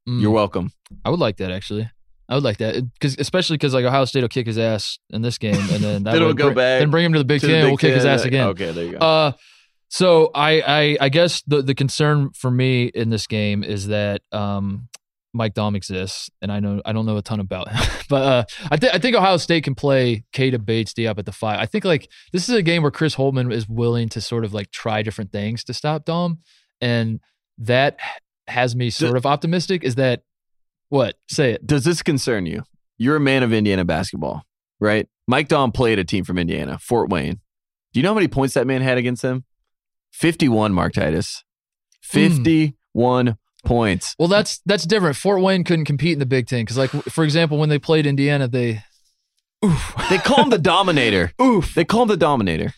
[0.09, 0.21] Mm.
[0.21, 0.71] You're welcome.
[1.05, 1.91] I would like that actually.
[2.29, 5.23] I would like that because especially because like Ohio State will kick his ass in
[5.23, 7.41] this game, and then that we'll go br- back Then bring him to the Big
[7.41, 7.63] To the Ten.
[7.65, 8.49] Big we'll kick his ass again.
[8.49, 8.99] Okay, there you go.
[8.99, 9.33] Uh,
[9.89, 14.23] so I, I I guess the the concern for me in this game is that
[14.33, 14.89] um
[15.37, 18.45] Mike Daum exists, and I know I don't know a ton about him, but uh,
[18.71, 21.59] I think I think Ohio State can play Keita Bates Diop at the five.
[21.61, 24.55] I think like this is a game where Chris Holtmann is willing to sort of
[24.55, 26.39] like try different things to stop Daum,
[26.81, 27.21] and
[27.59, 27.99] that
[28.49, 29.85] has me sort of optimistic.
[29.85, 30.23] Is that
[30.89, 31.67] what say it?
[31.67, 32.63] Does this concern you?
[32.99, 34.43] You're a man of Indiana basketball,
[34.81, 35.07] right?
[35.27, 37.41] Mike Daum played a team from Indiana, Fort Wayne.
[37.93, 39.45] Do you know how many points that man had against them?
[40.13, 41.45] 51, Mark Titus.
[42.11, 42.19] Hmm.
[42.19, 44.15] 51 points.
[44.19, 45.17] Well, that's that's different.
[45.17, 48.07] Fort Wayne couldn't compete in the Big Ten because, like, for example, when they played
[48.07, 48.83] Indiana, they,
[49.65, 51.33] oof, They call him the Dominator.
[51.43, 51.75] oof.
[51.75, 52.73] They call him the Dominator.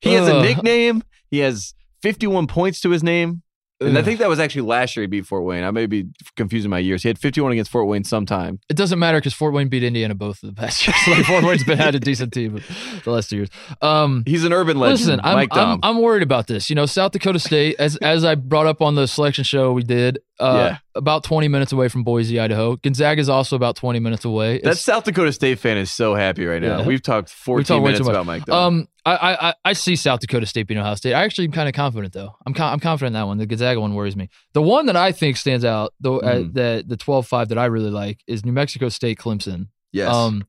[0.00, 1.02] He has a nickname.
[1.30, 3.42] He has 51 points to his name.
[3.88, 5.64] And I think that was actually last year he beat Fort Wayne.
[5.64, 7.02] I may be confusing my years.
[7.02, 8.58] He had 51 against Fort Wayne sometime.
[8.68, 10.96] It doesn't matter because Fort Wayne beat Indiana both of the past years.
[11.08, 12.60] like Fort Wayne's been had a decent team
[13.04, 13.48] the last two years.
[13.82, 14.98] Um, He's an urban legend.
[15.00, 15.80] listen, I'm, Mike I'm Daum.
[15.82, 16.68] I'm worried about this.
[16.70, 19.82] You know, South Dakota State, as as I brought up on the selection show we
[19.82, 20.78] did, uh, Yeah.
[20.94, 22.76] about 20 minutes away from Boise, Idaho.
[22.76, 24.60] Gonzaga is also about 20 minutes away.
[24.64, 26.80] that South Dakota State fan is so happy right now.
[26.80, 26.86] Yeah.
[26.86, 28.54] We've talked 14 talked minutes about Mike Daum.
[28.54, 31.14] Um, I, I I- I see South Dakota State beating Ohio State.
[31.14, 32.36] I actually am kind of confident though.
[32.46, 33.38] I'm I'm confident in that one.
[33.38, 34.28] The Gonzaga one worries me.
[34.54, 36.54] The one that I think stands out, though, uh, Mhm.
[36.54, 39.68] the the 12-5 that I really like is New Mexico State Clemson.
[39.92, 40.12] yes.
[40.12, 40.44] Um,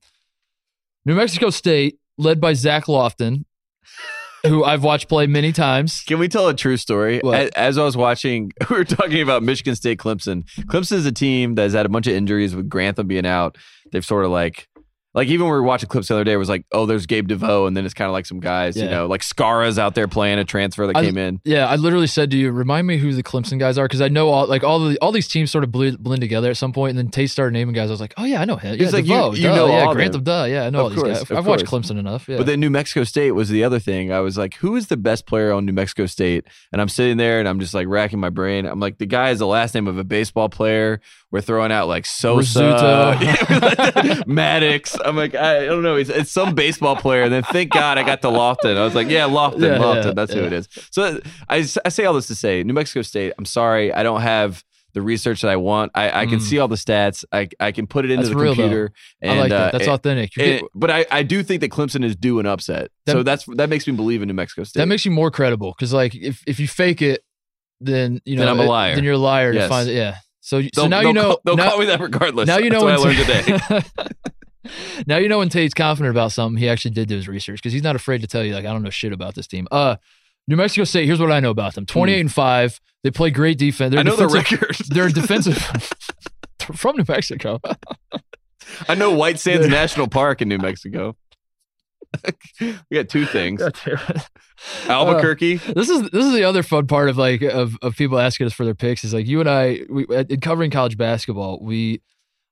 [1.04, 3.44] New Mexico State, led by Zach Lofton,
[4.46, 6.02] who I've watched play many times.
[6.02, 7.20] Can we tell a true story?
[7.54, 10.44] As I was watching, we were talking about Michigan State Clemson.
[10.62, 13.56] Clemson is a team that has had a bunch of injuries with Grantham being out.
[13.92, 14.66] They've sort of like,
[15.16, 17.06] like even when we were watching clips the other day, it was like, oh, there's
[17.06, 19.94] Gabe DeVoe, and then it's kind of like some guys, you know, like Scara's out
[19.96, 21.40] there playing a transfer that I- came in.
[21.44, 24.08] Yeah, I literally said to you, remind me who the Clemson guys are because I
[24.08, 26.72] know all like all the all these teams sort of blend, blend together at some
[26.72, 27.88] point, and then Tate started naming guys.
[27.90, 28.76] I was like, oh yeah, I know him.
[28.76, 30.98] Yeah, It's like you- DeVoe, you duh, know yeah, Grantham, duh, yeah, I know Of
[30.98, 31.30] all these guys.
[31.32, 31.64] I've watched.
[31.66, 32.28] Clemson enough.
[32.28, 34.12] Yeah, But then New Mexico State was the other thing.
[34.12, 36.44] I was like, who is the best player on New Mexico State?
[36.72, 38.66] And I'm sitting there and I'm just like racking my brain.
[38.66, 41.00] I'm like, the guy is the last name of a baseball player.
[41.32, 43.18] We're throwing out like Sosa,
[44.26, 44.96] Maddox.
[45.04, 45.96] I'm like, I, I don't know.
[45.96, 47.22] It's, it's some baseball player.
[47.24, 48.76] And then thank God I got to Lofton.
[48.76, 50.04] I was like, yeah, Lofton, Yeah, Lofton.
[50.04, 50.68] yeah, That's who it is.
[50.92, 53.32] So I, I say all this to say, New Mexico State.
[53.38, 54.62] I'm sorry, I don't have
[54.94, 55.92] the research that I want.
[55.94, 56.42] I, I can Mm.
[56.42, 57.24] see all the stats.
[57.32, 58.62] I, I can put it into That's the real, though.
[58.62, 58.92] computer.
[59.22, 59.68] I like that.
[59.68, 60.38] uh, That's it- authentic.
[60.38, 62.90] It- but I, I do think that Clemson is due an upset.
[63.04, 64.80] That- so that's that makes me believe in New Mexico State.
[64.80, 67.22] that makes you more credible because like if if you fake it,
[67.80, 68.94] then you know Then I'm a it- liar.
[68.94, 69.64] Then you're a liar Yes.
[69.64, 69.94] to find it.
[69.96, 70.16] yeah.
[70.46, 72.46] So so now you know call, they'll now, call me that regardless.
[72.46, 74.72] now you know That's what I when learned today.
[75.08, 77.72] now you know when Tate's confident about something, he actually did do his research because
[77.72, 79.66] he's not afraid to tell you like I don't know shit about this team.
[79.72, 79.96] Uh,
[80.46, 81.06] New Mexico State.
[81.06, 82.80] Here's what I know about them: twenty eight and five.
[83.02, 83.92] They play great defense.
[83.92, 84.06] They're Hmm.
[84.06, 84.76] I know the record.
[84.88, 85.58] They're defensive.
[86.60, 87.60] From New Mexico.
[88.88, 91.16] I know White Sands National Park in New Mexico.
[92.60, 93.62] we got two things.
[94.88, 95.56] Albuquerque.
[95.56, 98.52] This is this is the other fun part of like of, of people asking us
[98.52, 102.00] for their picks is like you and I we in covering college basketball we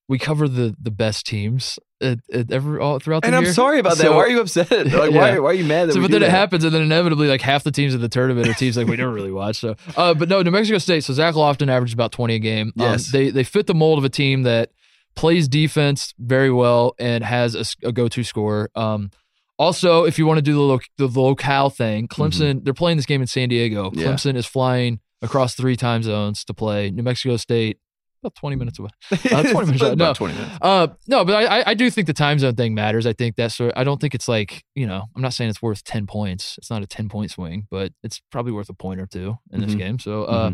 [0.09, 3.79] we cover the the best teams at, at every all throughout the and I'm sorry
[3.79, 4.03] about that.
[4.05, 4.71] So- Why are you upset?
[4.71, 5.39] Like, why, Yeah.
[5.39, 7.65] why are you mad that So, but then it happens, and then inevitably, like half
[7.65, 9.57] the teams in the tournament are teams like we never really watch.
[9.57, 11.05] So, uh, but no, New Mexico State.
[11.05, 12.69] So Zach Lofton averaged about twenty a game.
[12.79, 13.11] Um, Yes.
[13.13, 14.71] they they fit the mold of a team that
[15.17, 18.69] plays defense very well and has a go-to scorer.
[18.75, 19.11] Um,
[19.59, 23.07] also, if you want to do the lo- the, locale thing, Clemson they're playing this
[23.07, 23.91] game in San Diego.
[23.91, 24.01] Mm-hmm.
[24.01, 24.07] Yeah.
[24.09, 26.91] Clemson is flying across three time zones to play.
[26.91, 27.79] New Mexico State
[28.23, 28.89] about twenty minutes away.
[29.31, 29.83] Uh, 20 minutes.
[29.83, 30.15] About No.
[30.15, 30.59] 20 minutes.
[30.63, 33.07] Uh, no, but I, I- do think the time zone thing matters.
[33.07, 33.73] I think that's sort.
[33.77, 35.05] I don't think it's like you know.
[35.15, 36.57] I'm not saying it's worth ten points.
[36.59, 39.61] It's not a ten point swing, but it's probably worth a point or two in
[39.61, 39.79] this Mhm.
[39.79, 39.99] game.
[39.99, 40.53] So, uh,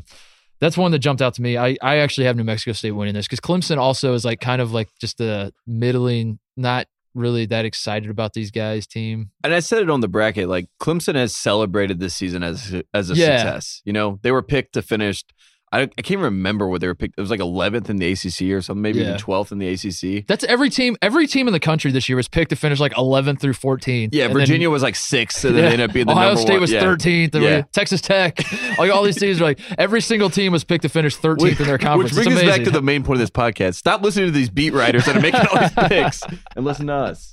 [0.60, 1.56] that's one that jumped out to me.
[1.56, 4.60] I I actually have New Mexico State winning this because Clemson also is like kind
[4.60, 9.30] of like just a middling, not really that excited about these guys' team.
[9.42, 10.48] And I said it on the bracket.
[10.48, 13.38] Like Clemson has celebrated this season as as a Yeah.
[13.38, 13.82] success.
[13.84, 15.24] You know, they were picked to finish.
[15.72, 17.16] I, I can't remember what they were picked.
[17.16, 19.10] It was like 11th in the ACC or something, maybe Yeah.
[19.10, 20.26] even 12th in the ACC.
[20.26, 20.96] That's every team.
[21.00, 24.08] Every team in the country this year was picked to finish like 11th through 14th.
[24.10, 25.68] Yeah, And then- Virginia was like sixth, and then Yeah.
[25.68, 26.60] they ended up being the Ohio State one.
[26.62, 26.82] was yeah.
[26.82, 27.34] 13th.
[27.36, 27.62] and Yeah.
[27.72, 28.40] Texas Tech.
[28.78, 31.66] like all these teams are like every single team was picked to finish 13th in
[31.66, 32.14] their conference.
[32.16, 33.74] Which brings us back to the main point of this podcast.
[33.76, 36.22] Stop listening to these beat writers that are making all these picks
[36.56, 37.32] and listen to us.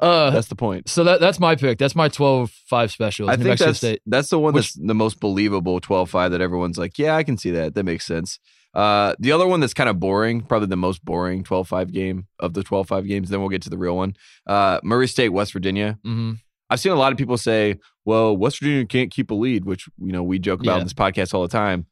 [0.00, 0.88] Uh, That's the point.
[0.88, 1.78] so that that's my pick.
[1.78, 3.28] That's my 12-5 special.
[3.28, 4.02] I New think Mexico that's State.
[4.06, 7.36] that's the one Which- that's the most believable 12-5 that everyone's like, yeah, I can
[7.36, 7.74] see that.
[7.74, 8.38] That makes sense.
[8.72, 12.54] Uh, the other one that's kind of boring, probably the most boring 12-5 game of
[12.54, 13.28] the 12-5 games.
[13.28, 14.14] Then we'll get to the real one.
[14.46, 15.98] Uh, Murray State, West Virginia.
[16.04, 16.32] hmm
[16.72, 19.88] I've seen a lot of people say, well, West Virginia can't keep a lead, which
[19.98, 20.78] you know we joke about Yeah.
[20.82, 21.86] in this podcast all the time.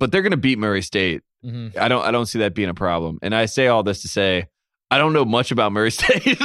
[0.00, 1.22] But they're going to beat Murray State.
[1.44, 3.18] hmm I don't I don't see that being a problem.
[3.22, 4.48] And I say all this to say
[4.92, 6.38] I don't know much about Murray State.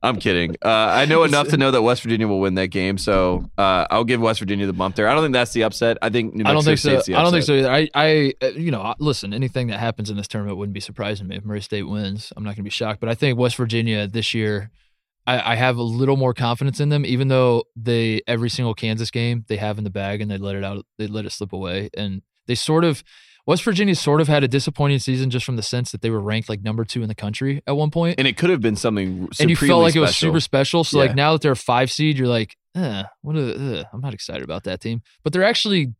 [0.00, 0.54] I'm kidding.
[0.64, 3.86] Uh, I know enough to know that West Virginia will win that game, so uh,
[3.90, 5.08] I'll give West Virginia the bump there.
[5.08, 5.98] I don't think that's the upset.
[6.00, 6.88] I think New I don't Mexico think so.
[6.90, 7.70] State's the I don't think so either.
[7.72, 9.34] I, I, uh, you know, listen.
[9.34, 11.36] Anything that happens in this tournament wouldn't be surprising me.
[11.36, 13.00] If Murray State wins, I'm not going to be shocked.
[13.00, 14.70] But I think West Virginia this year,
[15.26, 17.04] I, I have a little more confidence in them.
[17.04, 20.54] Even though they every single Kansas game they have in the bag and they let
[20.54, 23.02] it out, they let it slip away, and they sort of
[23.46, 26.20] West Virginia sort of had a disappointing season just from the sense that they were
[26.20, 28.76] ranked like number two in the country at one point, And it could have been
[28.76, 30.84] something and you felt like it was super special.
[30.84, 31.06] So Yeah.
[31.06, 33.36] like now that they're a five seed, you're like, eh, what?
[33.36, 35.02] A, ugh, I'm not excited about that team.
[35.24, 35.92] But they're actually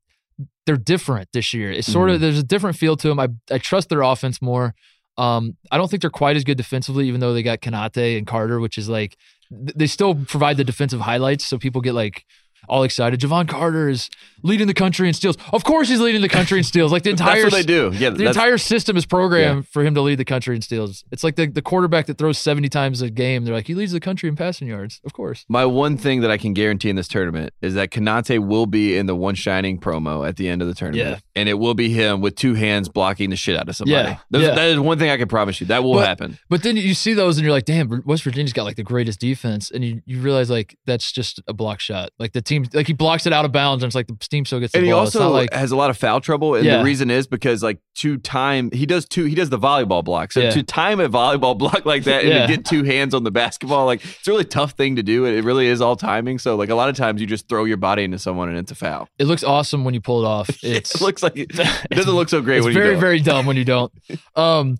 [0.67, 1.73] they're different this year.
[1.73, 2.23] It's sort of Mm-hmm.
[2.23, 3.19] there's a different feel to them.
[3.19, 4.75] I I trust their offense more.
[5.19, 8.27] Um, I don't think they're quite as good defensively, even though they got Konate and
[8.27, 9.17] Carter, which is like
[9.51, 12.25] th- they still provide the defensive highlights, so people get like
[12.69, 13.21] all excited.
[13.21, 14.09] Jevon Carter is
[14.43, 15.37] leading the country in steals.
[15.53, 16.93] Of course, he's leading the country in steals.
[16.93, 17.91] Like the entire That's what they do.
[17.95, 21.05] Yeah, the entire system is programmed for him to lead the country in steals.
[21.11, 23.45] It's like the, the quarterback that throws 70 times a game.
[23.45, 25.01] They're like, he leads the country in passing yards.
[25.05, 25.45] Of course.
[25.49, 28.97] My one thing that I can guarantee in this tournament is that Konate will be
[28.97, 31.09] in the one shining promo at the end of the tournament.
[31.11, 31.19] Yeah.
[31.35, 34.19] And it will be him with two hands blocking the shit out of somebody.
[34.31, 34.39] Yeah.
[34.41, 34.55] Yeah.
[34.55, 35.67] That is one thing I can promise you.
[35.69, 36.39] That will But- happen.
[36.49, 39.21] But then you see those and you're like, damn, West Virginia's got like the greatest
[39.21, 39.71] defense.
[39.71, 42.11] And you, you realize like that's just a block shot.
[42.19, 44.45] Like the team, like he blocks it out of bounds and it's like the team
[44.45, 45.01] still gets the And he ball.
[45.01, 46.57] Also not like, has a lot of foul trouble.
[46.57, 46.79] And Yeah.
[46.79, 50.33] the reason is because like to time he does two he does the volleyball block.
[50.33, 50.51] So Yeah.
[50.51, 52.47] to time a volleyball block like that and Yeah.
[52.49, 55.25] to get two hands on the basketball, like it's a really tough thing to do.
[55.27, 56.41] It really is all timing.
[56.41, 58.73] So like a lot of times you just throw your body into someone and it's
[58.73, 59.09] a foul.
[59.21, 60.51] it looks awesome when you pull it off.
[60.65, 61.49] It's it looks like it,
[61.91, 63.93] doesn't look so great it's when very very dumb when you don't
[64.37, 64.79] um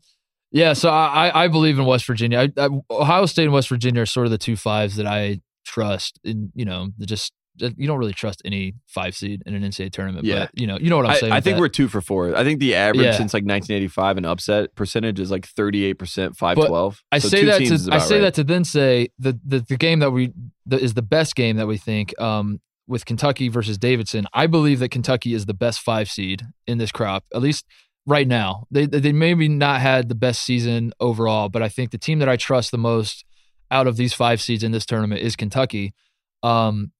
[0.51, 3.69] yeah so i i I believe in west virginia I, I, ohio state and west
[3.69, 7.33] virginia are sort of the two fives that i trust and you know just
[7.77, 10.41] you don't really trust any five seed in an NCAA tournament, Yeah.
[10.41, 11.33] but you know, you know what I'm I, saying.
[11.33, 11.61] I think that.
[11.61, 12.35] we're two for four.
[12.37, 13.13] I think the average Yeah.
[13.13, 17.03] since like 1985 and upset percentage is like 38 percent, 512.
[17.13, 18.21] I So say that to I say right.
[18.23, 20.33] that to then say the the, the game that we
[20.71, 24.27] is the best game that we think um, with Kentucky versus Davidson.
[24.35, 27.65] I believe that Kentucky is the best five seed in this crop, at least
[28.07, 28.67] right now.
[28.71, 32.29] They they maybe not had the best season overall, but I think the team that
[32.29, 33.25] I trust the most
[33.71, 35.95] out of these five seeds in this tournament is Kentucky.
[36.43, 36.93] Um,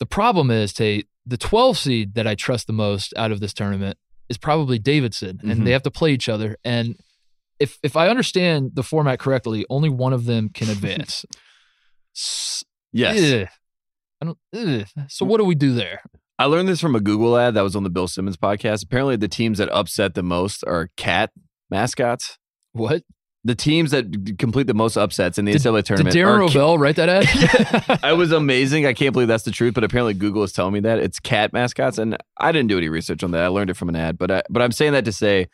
[0.00, 3.52] the problem is Tate, the 12 seed that I trust the most out of this
[3.54, 3.96] tournament
[4.28, 5.64] is probably Davidson, and Mhm.
[5.64, 6.96] they have to play each other and
[7.60, 11.24] if if I understand the format correctly, only one of them can advance.
[12.92, 13.18] Yes.
[13.42, 13.48] ugh.
[14.20, 14.86] I don't, ugh.
[15.08, 16.00] So what do we do there?
[16.38, 18.84] I learned this from a Google ad that was on the Bill Simmons podcast.
[18.84, 21.30] Apparently, the teams that upset the most are cat
[21.70, 22.38] mascots.
[22.72, 23.02] What
[23.46, 26.16] The teams that complete the most upsets in the Did- NCAA did tournament.
[26.16, 28.00] Darren are ca- Rovell write that ad?
[28.02, 28.86] I was amazing.
[28.86, 31.52] I can't believe that's the truth, but apparently Google is telling me that it's cat
[31.52, 33.42] mascots, and I didn't do any research on that.
[33.42, 35.48] I learned it from an ad, but I, but I'm saying that to say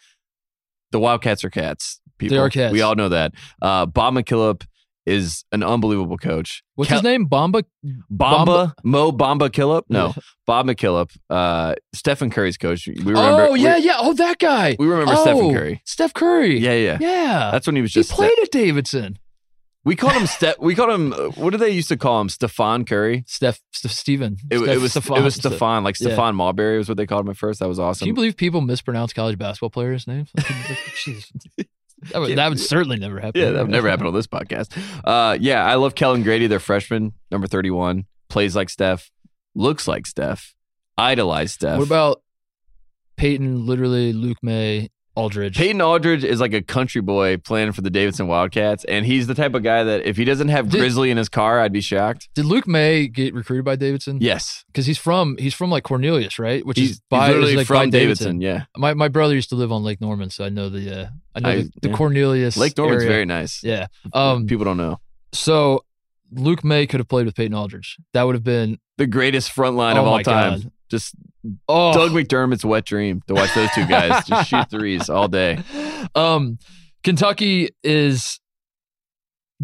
[0.92, 2.00] the Wildcats are cats.
[2.18, 2.72] People, are cats.
[2.72, 3.32] We all know that.
[3.62, 4.62] Uh, Bob McKillop
[5.06, 6.62] is an unbelievable coach.
[6.74, 7.24] What's Kel- his name?
[7.24, 7.64] Bomba.
[8.10, 9.84] Bomba, Mo Bomba Killip?
[9.88, 10.14] No,
[10.46, 11.10] Bob McKillop.
[11.28, 12.86] Uh, Stephen Curry's coach.
[12.86, 13.48] We remember.
[13.48, 13.96] oh yeah, we, yeah.
[13.98, 14.76] Oh that guy.
[14.78, 15.82] we remember oh, Stephen Curry.
[15.84, 16.58] Steph Curry.
[16.58, 16.98] Yeah, yeah.
[17.00, 17.50] yeah.
[17.50, 18.12] That's when he was he just.
[18.12, 19.18] played at Davidson.
[19.84, 20.58] we called him Steph.
[20.58, 21.12] We called him.
[21.36, 22.28] What did they used to call him?
[22.28, 23.24] Stefan Curry.
[23.26, 24.36] Steph, Steven.
[24.50, 25.18] It, Steph, it was Stephon.
[25.18, 26.10] it was Stefan, like Yeah.
[26.10, 27.60] Stephon Marbury was what they called him at first.
[27.60, 28.00] That was awesome.
[28.04, 30.30] Can you believe people mispronounce college basketball players' names?
[30.36, 30.46] Like,
[30.96, 31.30] jeez.
[32.12, 33.40] That would, that would certainly never happen.
[33.40, 34.76] yeah, that would never happen on this podcast.
[35.04, 39.10] Uh, yeah, I love Kellen Grady, their freshman, number thirty-one, plays like Steph,
[39.54, 40.54] looks like Steph,
[40.96, 41.78] idolize Steph.
[41.78, 42.22] What about
[43.16, 45.56] Peyton, literally Luke Maye, Aldridge.
[45.56, 49.34] Peyton Aldridge is like a country boy playing for the Davidson Wildcats, and he's the
[49.34, 51.80] type of guy that if he doesn't have Did- Grizzly in his car, I'd be
[51.80, 52.28] shocked.
[52.34, 54.18] Did Luke Maye get recruited by Davidson?
[54.20, 56.64] Yes, because he's from he's from like Cornelius, right?
[56.64, 58.40] Which he's, is by he's literally like from by Davidson.
[58.40, 61.08] Yeah, My my brother used to live on Lake Norman, so I know the uh,
[61.34, 61.96] I know I- the, the yeah.
[61.96, 62.56] Cornelius.
[62.56, 63.12] Lake Norman's area.
[63.14, 63.62] very nice.
[63.64, 63.86] yeah.
[64.12, 64.46] Um.
[64.46, 65.00] People don't know
[65.32, 65.84] So
[66.32, 67.96] Luke Maye could have played with Peyton Aldridge.
[68.12, 70.60] That would have been the greatest front line Oh of all my time.
[70.60, 70.72] God.
[70.90, 71.14] Just
[71.68, 75.60] oh Doug McDermott's wet dream to watch those two guys just shoot threes all day.
[76.14, 76.58] Um,
[77.02, 78.40] Kentucky is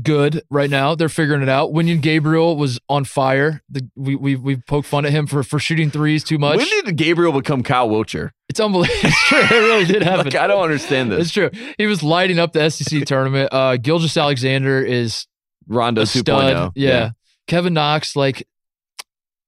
[0.03, 0.95] good right now.
[0.95, 1.73] They're figuring it out.
[1.73, 3.63] Wenyen Gabriel was on fire.
[3.69, 6.59] The, we we we poked fun at him for for shooting threes too much.
[6.59, 8.31] When did Gabriel become Kyle Wiltjer?
[8.49, 9.01] it's unbelievable.
[9.09, 9.39] It's true.
[9.39, 10.27] It really did happen.
[10.27, 11.23] Like, I don't understand this.
[11.27, 11.51] It's true.
[11.79, 13.53] He was lighting up the SEC tournament.
[13.53, 15.27] Uh, Gilgeous Alexander is
[15.69, 16.21] Rondo a 2.0.
[16.21, 16.73] stud.
[16.75, 17.11] Yeah.
[17.49, 18.47] Kevin Knox, like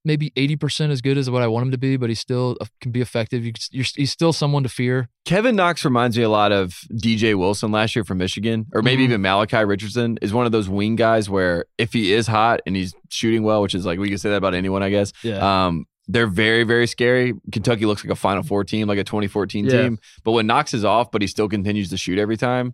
[0.08, 2.64] maybe 80% as good as what I want him to be, but he still uh,
[2.80, 3.44] can be effective.
[3.44, 5.08] You, he's still someone to fear.
[5.24, 9.02] Kevin Knox reminds me a lot of DJ Wilson last year from Michigan, or maybe
[9.02, 9.04] Mhm.
[9.10, 12.74] even Malachi Richardson is one of those wing guys where if he is hot and
[12.74, 15.12] he's shooting well, which is like we can say that about anyone, I guess.
[15.22, 15.66] Yeah.
[15.66, 17.34] Um, they're very, very scary.
[17.52, 19.82] Kentucky looks like a Final Four team, like a 2014 Yeah.
[19.82, 19.98] team.
[20.24, 22.72] But when Knox is off, but he still continues to shoot every time,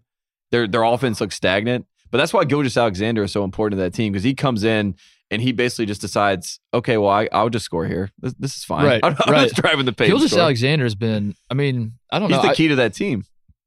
[0.52, 1.86] their their offense looks stagnant.
[2.12, 4.94] But that's why Gilgeous Alexander is so important to that team because he comes in
[5.34, 8.10] and he basically just decides, okay, well, I, I'll just score here.
[8.18, 8.86] This, this is fine.
[8.86, 9.48] Right, I'm, I'm right.
[9.50, 10.08] just driving the pace.
[10.08, 10.42] Gilgeous score.
[10.44, 12.42] Alexander has been, I mean, I don't He's know.
[12.42, 13.24] the I- key to that team.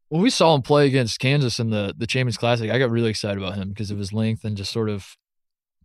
[0.10, 3.10] when we saw him play against Kansas in the the Champions Classic, I got really
[3.10, 5.06] excited about him because of his length and just sort of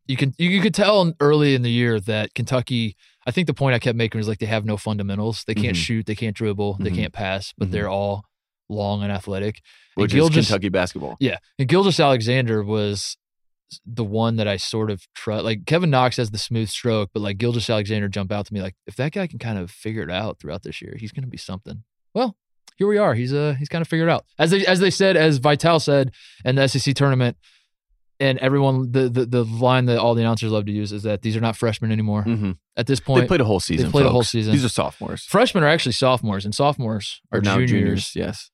[0.06, 2.96] you can you, you could tell early in the year that Kentucky.
[3.26, 5.44] I think the point I kept making was like they have no fundamentals.
[5.46, 5.80] They can't Mhm.
[5.80, 6.96] shoot, they can't dribble, they Mhm.
[6.96, 7.72] can't pass, but Mhm.
[7.72, 8.24] they're all
[8.68, 9.60] long and athletic.
[9.96, 11.16] And which is Kentucky basketball.
[11.20, 13.16] Yeah, and Gilgeous Alexander was
[13.86, 15.44] the one that I sort of trust.
[15.44, 18.60] Like Kevin Knox has the smooth stroke, but like Gilgeous Alexander jumped out to me
[18.62, 21.24] like if that guy can kind of figure it out throughout this year, he's going
[21.24, 21.84] to be something.
[22.14, 22.36] Well,
[22.76, 23.14] here we are.
[23.14, 25.78] He's uh he's kind of figured it out as they as they said as Vitale
[25.80, 26.12] said
[26.44, 27.36] in the SEC tournament.
[28.20, 31.22] And everyone, the, the the line that all the announcers love to use is that
[31.22, 32.22] these are not freshmen anymore.
[32.22, 33.86] hmm At this point, They played a whole season.
[33.86, 34.52] They played a whole season.
[34.52, 35.24] These are sophomores.
[35.24, 38.14] freshmen are actually sophomores, and sophomores are, now juniors.
[38.14, 38.50] Yes.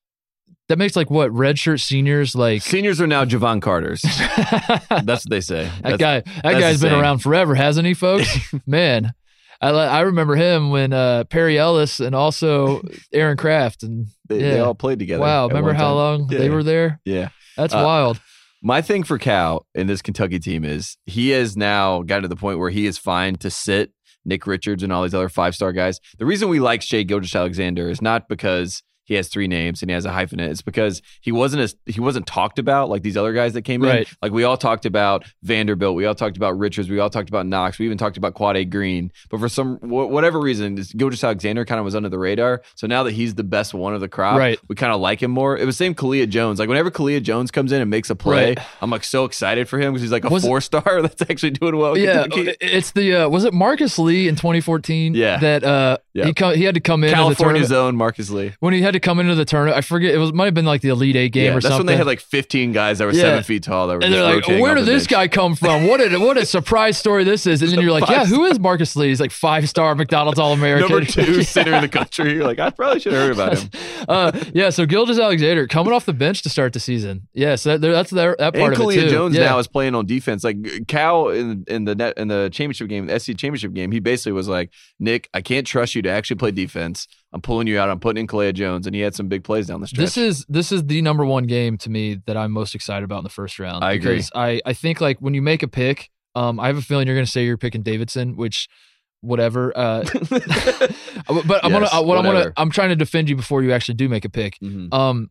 [0.68, 2.60] That makes like what redshirt seniors like.
[2.62, 4.02] Seniors are now Jevon Carter's.
[4.90, 5.70] That's what they say.
[5.82, 7.02] That's- guy, that that's guy's the been saying.
[7.02, 8.28] around forever, hasn't he, folks?
[8.66, 9.12] Man,
[9.60, 14.60] I I remember him when uh, Perry Ellis and also Aaron Craft and They, they
[14.60, 15.22] all played together.
[15.22, 15.96] wow, remember how time.
[15.96, 17.00] long they were there?
[17.04, 17.28] Yeah.
[17.56, 18.20] That's Uh, wild.
[18.62, 22.36] My thing for Cal in this Kentucky team is he has now gotten to the
[22.36, 23.92] point where he is fine to sit
[24.24, 25.98] Nick Richards and all these other five star guys.
[26.18, 29.90] The reason we like Shai Gilgeous Alexander is not because he has three names and
[29.90, 30.50] he has a hyphen in it.
[30.52, 33.82] It's because he wasn't as he wasn't talked about like these other guys that came
[33.82, 34.04] in.
[34.22, 37.46] Like we all talked about Vanderbilt, we all talked about Richards, we all talked about
[37.46, 39.10] Knox, we even talked about Quade Green.
[39.30, 42.62] But for some wh- whatever reason, Gilgeous Alexander kind of was under the radar.
[42.76, 44.58] So now that he's the best one of the crop, Right.
[44.68, 45.56] we kind of like him more.
[45.56, 46.58] It was same Killeya Jones.
[46.58, 48.58] Like whenever Killeya Jones comes in and makes a play, Right.
[48.82, 51.22] I'm like so excited for him because he's like a Was it- four star that's
[51.22, 51.96] actually doing well.
[51.96, 55.14] Yeah, it's the uh, was it Marcus Lee in 2014?
[55.14, 55.38] Yeah.
[55.38, 56.26] that uh, Yeah.
[56.26, 58.52] he co- he had to come in California's own Marcus Lee.
[58.60, 59.76] when he had to come into the tournament.
[59.76, 61.66] I forget it was might have been like the Elite Eight game Yeah, or that's
[61.66, 61.70] something.
[61.70, 63.22] That's when they had like 15 guys that were Yeah.
[63.22, 65.08] seven feet tall that were and they're like, "Where did this bench.
[65.08, 65.86] guy come from?
[65.86, 68.58] What a what a surprise story this is!" And then you're like, "Yeah, who is
[68.58, 69.08] Marcus Lee?
[69.08, 72.34] He's like five star McDonald's All American, Number two center in the country.
[72.34, 73.70] You're like, I probably should have heard about him.
[74.08, 77.28] uh, yeah, so Gilgeous Alexander coming off the bench to start the season.
[77.32, 79.10] Yes, that, that's that, that part And of it Killeya too.
[79.10, 79.44] Jones yeah.
[79.46, 80.44] now is playing on defense.
[80.44, 84.00] Like Cal in in the net in the championship game, the SC championship game, he
[84.00, 87.06] basically was like, Nick, I can't trust you to actually play defense.
[87.32, 87.90] I'm pulling you out.
[87.90, 90.00] I'm putting in Killeya Jones, and he had some big plays down the stretch.
[90.06, 93.18] This is this is the number one game to me that I'm most excited about
[93.18, 93.84] in the first round.
[93.84, 94.12] I agree.
[94.14, 97.06] because I I think like when you make a pick, um, I have a feeling
[97.06, 98.68] you're going to say you're picking Davidson, which
[99.20, 99.76] whatever.
[99.76, 102.52] Uh, but I'm gonna Yes, uh, what I'm gonna.
[102.56, 104.58] I'm trying to defend you before you actually do make a pick.
[104.62, 104.92] Mhm.
[104.92, 105.30] Um,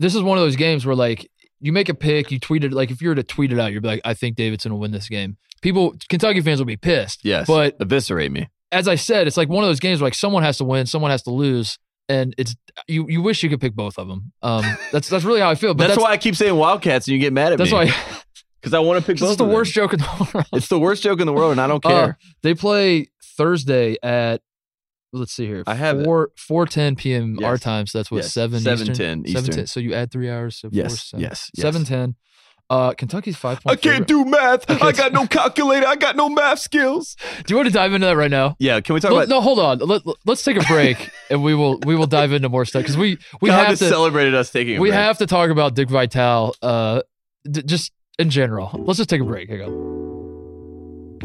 [0.00, 1.30] this is one of those games where like
[1.60, 2.72] you make a pick, you tweet it.
[2.72, 4.80] Like if you were to tweet it out, you'd be like, I think Davidson will
[4.80, 5.36] win this game.
[5.60, 7.24] People, Kentucky fans will be pissed.
[7.24, 8.48] Yes, but eviscerate me.
[8.72, 10.86] As I said, it's like one of those games where like someone has to win,
[10.86, 11.78] someone has to lose,
[12.08, 12.54] and it's
[12.86, 13.06] you.
[13.08, 14.32] You wish you could pick both of them.
[14.42, 15.74] Um, that's that's really how I feel.
[15.74, 17.84] But That's, that's, why I keep saying Wildcats, and you get mad at that's me.
[17.86, 18.22] That's why
[18.60, 19.30] because I want to pick both.
[19.30, 19.54] is the of them.
[19.56, 20.46] worst joke in the world.
[20.52, 22.18] It's the worst joke in the world, and I don't Uh, care.
[22.42, 24.42] they play Thursday at
[25.12, 25.62] let's see here.
[25.66, 27.38] I have four four ten p.m.
[27.42, 27.86] our time.
[27.86, 28.32] So that's what Yes.
[28.32, 29.26] seven 7:10 Eastern?
[29.26, 29.44] Eastern.
[29.64, 29.68] 7:10.
[29.68, 30.56] So you add three hours.
[30.56, 31.22] So four, seven.
[31.22, 31.62] yes, yes.
[31.62, 32.16] seven ten.
[32.70, 33.82] Uh, Kentucky's five I point.
[33.82, 34.70] can't do math.
[34.82, 35.86] I got no calculator.
[35.86, 37.16] I got no math skills.
[37.46, 38.56] Do you want to dive into that right now?
[38.58, 39.28] Yeah, can we talk Let- about?
[39.36, 39.78] no, hold on.
[39.78, 42.96] Let, us take a break and we will we will dive into more stuff because
[42.98, 44.76] we we God have to celebrated us taking.
[44.76, 44.98] A we break.
[45.00, 46.54] have to talk about Dick Vitale.
[46.60, 47.00] Uh,
[47.50, 48.70] d- just in general.
[48.74, 49.48] Let's just take a break.
[49.48, 49.97] Here you go.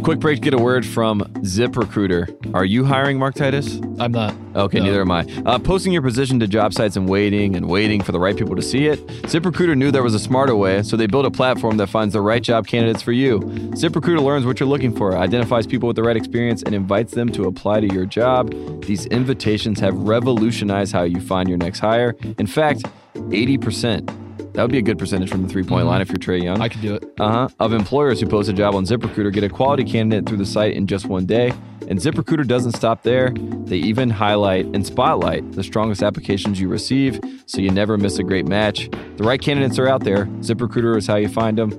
[0.01, 2.53] Quick break to get a word from ZipRecruiter.
[2.53, 3.79] Are you hiring, Mark Titus?
[3.99, 4.35] I'm not.
[4.55, 4.85] Okay, No.
[4.85, 5.25] neither am I.
[5.45, 8.55] Uh, posting your position to job sites and waiting and waiting for the right people
[8.55, 9.05] to see it.
[9.23, 12.21] ZipRecruiter knew there was a smarter way, so they built a platform that finds the
[12.21, 13.39] right job candidates for you.
[13.39, 17.29] ZipRecruiter learns what you're looking for, identifies people with the right experience, and invites them
[17.29, 18.53] to apply to your job.
[18.85, 22.15] These invitations have revolutionized how you find your next hire.
[22.37, 22.83] In fact,
[23.15, 24.23] 80%.
[24.53, 26.61] That would be a good percentage from the three point line if you're Trae Young.
[26.61, 27.03] I could do it.
[27.19, 27.49] Uh-huh.
[27.59, 30.75] Of employers who post a job on ZipRecruiter get a quality candidate through the site
[30.75, 31.51] in just one day.
[31.87, 33.31] And ZipRecruiter doesn't stop there.
[33.31, 38.23] They even highlight and spotlight the strongest applications you receive so you never miss a
[38.23, 38.89] great match.
[39.17, 40.25] The right candidates are out there.
[40.25, 41.69] ZipRecruiter is how you find them.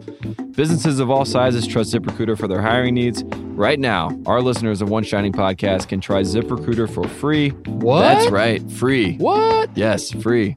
[0.56, 3.22] Businesses of all sizes trust ZipRecruiter for their hiring needs.
[3.54, 7.50] Right now, our listeners of One Shining Podcast can try ZipRecruiter for free.
[7.50, 8.00] What?
[8.00, 9.16] That's right, free.
[9.16, 9.70] What?
[9.76, 10.56] Yes, free.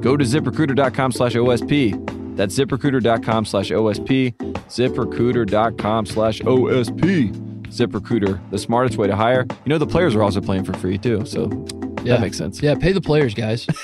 [0.00, 2.36] Go to ziprecruiter.com slash OSP.
[2.36, 4.34] That's ziprecruiter.com slash OSP.
[4.68, 7.46] ZipRecruiter.com slash OSP.
[7.70, 9.46] ZipRecruiter, the smartest way to hire.
[9.64, 11.48] You know, the players are also playing for free too, so
[12.02, 12.14] Yeah.
[12.14, 12.60] that makes sense.
[12.62, 13.66] Yeah, pay the players, guys.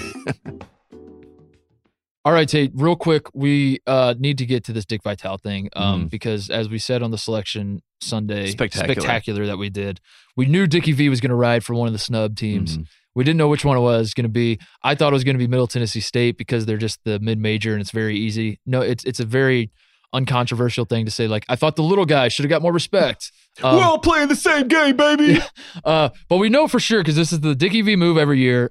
[2.24, 5.68] All right, Tate, real quick, we uh, need to get to this Dick Vitale thing
[5.76, 6.10] um, Mhm.
[6.10, 8.94] because, as we said on the selection Sunday Spectacular.
[8.94, 10.00] spectacular that we did,
[10.36, 12.78] we knew Dickie V was going to ride for one of the snub teams.
[12.78, 12.86] Mhm.
[13.16, 14.60] We didn't know which one it was going to be.
[14.82, 17.38] I thought it was going to be Middle Tennessee State because they're just the mid
[17.38, 18.60] major and it's very easy.
[18.66, 19.70] No, it's it's a very
[20.12, 21.26] uncontroversial thing to say.
[21.26, 23.32] Like I thought the little guy should have got more respect.
[23.62, 25.38] Um, We're all playing the same game, baby.
[25.86, 28.70] uh, but we know for sure because this is the Dickie V move every year.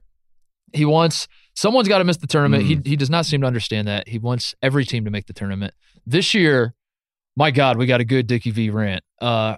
[0.73, 2.65] He wants someone's got to miss the tournament.
[2.65, 4.07] He he does not seem to understand that.
[4.07, 5.73] He wants every team to make the tournament.
[6.05, 6.75] This year,
[7.35, 9.03] my God, we got a good Dickie V rant.
[9.19, 9.55] Uh,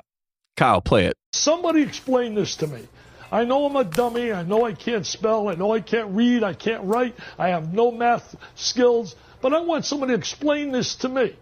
[0.55, 1.17] Kyle, play it.
[1.33, 2.87] Somebody explain this to me.
[3.31, 4.31] I know I'm a dummy.
[4.31, 5.49] I know I can't spell.
[5.49, 6.43] I know I can't read.
[6.43, 7.15] I can't write.
[7.37, 9.15] I have no math skills.
[9.41, 11.35] But I want somebody to explain this to me.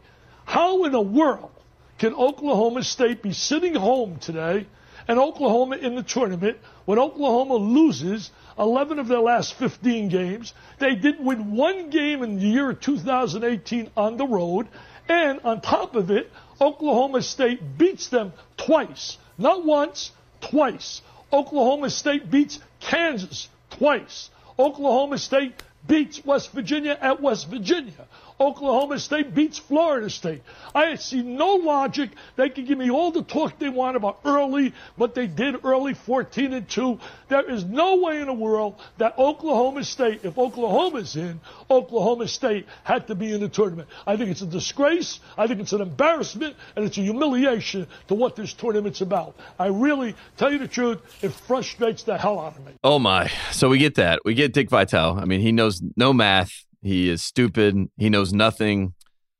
[0.45, 1.51] How in the world
[1.97, 4.67] can Oklahoma State be sitting home today
[5.07, 10.53] and Oklahoma in the tournament when Oklahoma loses 11 of their last 15 games?
[10.79, 14.67] They didn't win one game in the year 2018 on the road.
[15.07, 19.17] And on top of it, Oklahoma State beats them twice.
[19.37, 20.11] Not once,
[20.41, 21.01] twice.
[21.31, 24.29] Oklahoma State beats Kansas twice.
[24.57, 25.53] Oklahoma State
[25.87, 28.07] beats West Virginia at West Virginia.
[28.39, 30.43] Oklahoma State beats Florida State.
[30.73, 32.11] I see no logic.
[32.35, 35.93] They can give me all the talk they want about early, but they did early
[35.93, 36.99] 14 and 2.
[37.29, 42.67] There is no way in the world that Oklahoma State, if Oklahoma's in, Oklahoma State
[42.83, 43.87] had to be in the tournament.
[44.05, 45.19] I think it's a disgrace.
[45.37, 49.35] I think it's an embarrassment, and it's a humiliation to what this tournament's about.
[49.57, 52.73] I really, tell you the truth, it frustrates the hell out of me.
[52.83, 53.31] Oh my.
[53.51, 54.19] So we get that.
[54.25, 55.17] We get Dick Vitale.
[55.17, 56.65] I mean, he knows no math.
[56.85, 57.75] He is stupid.
[57.97, 58.93] He knows nothing.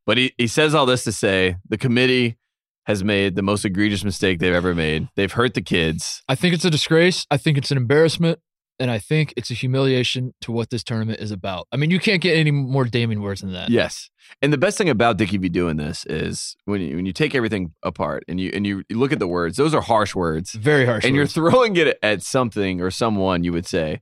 [0.08, 2.38] But he, he says all this to say the committee
[2.86, 5.10] has made the most egregious mistake they've ever made.
[5.16, 6.24] They've hurt the kids.
[6.28, 7.26] I think it's a disgrace.
[7.30, 8.40] I think it's an embarrassment.
[8.80, 11.68] And I think it's a humiliation to what this tournament is about.
[11.72, 13.70] I mean, you can't get any more damning words than that.
[13.70, 14.10] Yes.
[14.42, 17.36] And the best thing about Dickie V doing this is when you, when you take
[17.36, 20.52] everything apart and you and you, look at the words, those are harsh words.
[20.54, 21.06] Very harsh.
[21.06, 21.36] and words.
[21.36, 24.02] you're throwing it at something or someone, you would say.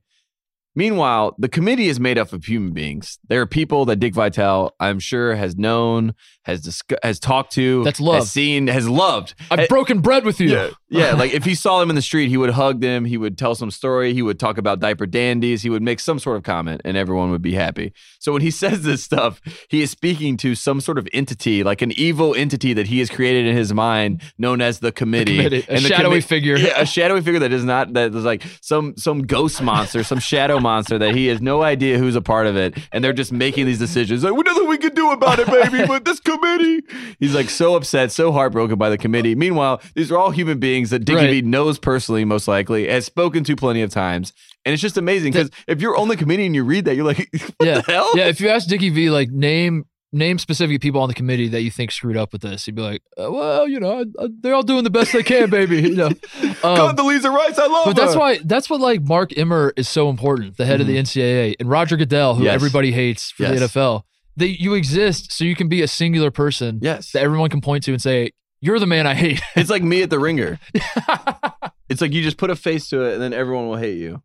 [0.76, 3.18] Meanwhile, the committee is made up of human beings.
[3.28, 6.14] There are people that Dick Vitale, I'm sure, has known,
[6.44, 8.16] has discuss- has talked to, That's love.
[8.20, 9.34] has seen, has loved.
[9.50, 10.50] I've Eh, broken bread with you.
[10.50, 11.12] yeah, yeah.
[11.14, 13.04] Like if he saw them in the street, he would hug them.
[13.04, 14.12] He would tell some story.
[14.14, 15.62] He would talk about diaper dandies.
[15.62, 17.92] He would make some sort of comment, and everyone would be happy.
[18.18, 21.82] So when he says this stuff, he is speaking to some sort of entity, like
[21.82, 25.36] an evil entity that he has created in his mind, known as the committee.
[25.38, 26.56] committee, a the shadowy figure.
[26.56, 30.18] Yeah, a shadowy figure that is not that is like some some ghost monster, some
[30.18, 33.32] shadow monster that he has no idea who's a part of it, and they're just
[33.32, 34.22] making these decisions.
[34.24, 35.84] Like, "Well, nothing we can do about it, baby.
[35.94, 36.82] But this committee,
[37.20, 39.34] he's like so upset, so heartbroken by the committee.
[39.34, 41.30] Meanwhile, these are all human beings that Dickie Right.
[41.30, 44.32] V knows personally, most likely, has spoken to plenty of times,
[44.64, 47.04] and it's just amazing because if you're on the committee and you read that, you're
[47.06, 47.28] like,
[47.58, 47.80] what yeah.
[47.80, 48.10] the hell?
[48.16, 48.26] Yeah.
[48.26, 49.84] If you ask Dickie V, like, name
[50.16, 52.82] name specific people on the committee that you think screwed up with this, he'd be
[52.82, 55.82] like, uh, well, you know, uh, they're all doing the best they can, baby.
[55.82, 56.10] You know.
[56.62, 60.08] Um, Condoleezza Rice, I love but that's why that's what like Mark Emmert is so
[60.08, 62.44] important, the head of the NCAA, and Roger Goodell, who Mm-hmm.
[62.46, 62.54] Yes.
[62.54, 63.58] everybody hates for Yes.
[63.58, 64.02] the NFL.
[64.36, 67.12] They you exist so you can be a singular person Yes.
[67.12, 68.30] that everyone can point to and say,
[68.60, 70.58] "You're the man I hate." It's like me at the ringer.
[71.88, 74.22] it's like you just put a face to it and then everyone will hate you.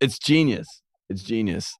[0.00, 0.66] It's genius.
[1.08, 1.76] It's genius.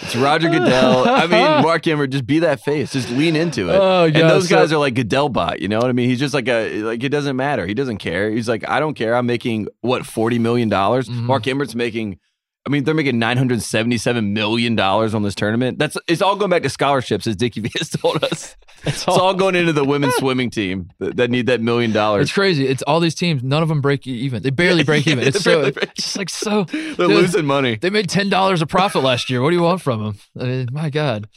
[0.00, 1.06] It's Roger Goodell.
[1.06, 2.92] I mean, Mark Emmert, just be that face.
[2.92, 3.74] Just lean into it.
[3.74, 5.60] Oh, yeah, and those so- guys are like Goodell bot.
[5.60, 6.08] You know what I mean?
[6.08, 7.66] He's just like a like it doesn't matter.
[7.66, 8.30] He doesn't care.
[8.30, 9.14] He's like, I don't care.
[9.14, 11.08] I'm making what forty million dollars.
[11.08, 11.22] Mhm.
[11.24, 12.18] Mark Emmert's making
[12.66, 15.78] I mean, they're making nine hundred seventy-seven million dollars on this tournament.
[15.78, 18.56] That's it's all going back to scholarships, as Dickie V has told us.
[18.82, 22.22] It's It's all going into the women's swimming team that, that need that million dollars.
[22.22, 22.66] It's crazy.
[22.66, 23.42] It's all these teams.
[23.42, 24.42] None of them break even.
[24.42, 25.28] They barely break Yeah, even.
[25.28, 25.70] It's so.
[25.70, 26.64] break It's just like so.
[26.64, 27.76] They're dude, losing money.
[27.76, 29.42] They made ten dollars a profit last year.
[29.42, 30.14] What do you want from them?
[30.40, 31.28] I mean, my God.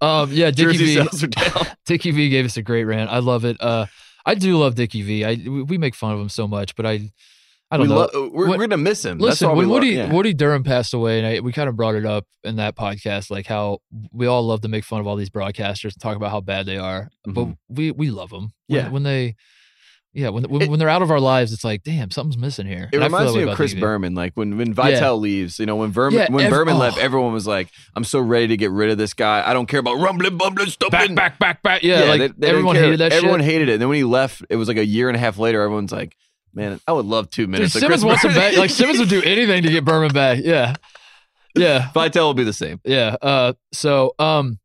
[0.00, 0.94] Um, yeah, Dickie Jersey V.
[0.94, 1.66] sales are down.
[1.86, 3.10] Dickie V gave us a great rant.
[3.10, 3.56] I love it.
[3.60, 3.86] Uh,
[4.24, 5.24] I do love Dickie V.
[5.24, 7.10] I we make fun of him so much, but I,
[7.72, 8.08] I don't We know.
[8.12, 9.18] lo- we're, What- we're gonna miss him.
[9.18, 10.12] That's Listen, all we when lo- Woody yeah.
[10.12, 13.30] Woody Durham passed away, and I, we kind of brought it up in that podcast,
[13.30, 13.78] like how
[14.12, 16.66] we all love to make fun of all these broadcasters and talk about how bad
[16.66, 17.56] they are, but Mhm.
[17.68, 18.52] we we love them.
[18.68, 18.88] Yeah.
[18.90, 19.36] when they,
[20.14, 22.66] yeah, when when, It- when they're out of our lives, it's like, damn, something's missing
[22.66, 22.90] here.
[22.92, 24.14] It And reminds me of Chris Berman.
[24.14, 27.00] Like when when Vitale leaves, you know, when Berman Yeah, when ev- Berman left, oh.
[27.02, 29.42] everyone was like, "I'm so ready to get rid of this guy.
[29.48, 31.82] I don't care about rumbling, bumbling, stumbling." Back, back, back, back.
[31.82, 33.46] Yeah, like they- they everyone hated that Everyone shit.
[33.50, 33.72] hated it.
[33.74, 35.62] And then when he left, it was like a year and a half later.
[35.62, 36.14] Everyone's like,
[36.54, 38.58] "Man, I would love two minutes." of Simmons wants him Berman." back.
[38.58, 40.38] Like Simmons would do anything to get Berman back.
[40.42, 40.74] Yeah,
[41.54, 42.80] yeah, Vitale will be the same.
[42.84, 43.16] yeah.
[43.20, 44.58] Uh, so um,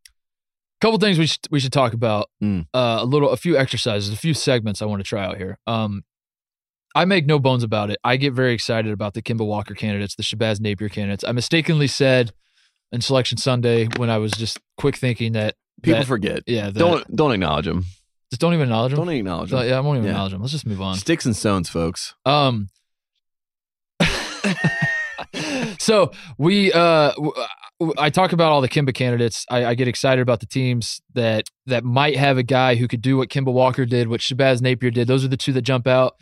[0.82, 2.30] couple things we should we should talk about.
[2.44, 2.68] Mm.
[2.74, 5.58] Uh, a little, a few exercises, a few segments I want to try out here.
[5.68, 6.04] Um,
[6.96, 8.00] I make no bones about it.
[8.04, 11.24] I get very excited about the Kemba Walker candidates, the Shabazz Napier candidates.
[11.24, 12.32] I mistakenly said
[12.92, 16.44] in Selection Sunday when I was just quick thinking that People that- forget.
[16.48, 17.86] yeah, that, Don't don't acknowledge him.
[18.32, 18.98] Just don't even acknowledge them.
[18.98, 20.12] Don't even acknowledge So, yeah, I won't even Yeah.
[20.12, 20.42] acknowledge them.
[20.42, 20.96] Let's just move on.
[20.98, 22.14] Sticks and stones, folks.
[22.26, 22.70] Um.
[25.80, 27.32] so we, uh, w-
[27.80, 29.46] w- I talk about all the Kemba candidates.
[29.50, 33.02] I, I get excited about the teams that that might have a guy who could
[33.02, 35.08] do what Kemba Walker did, what Shabazz Napier did.
[35.08, 36.14] Those are the two that jump out.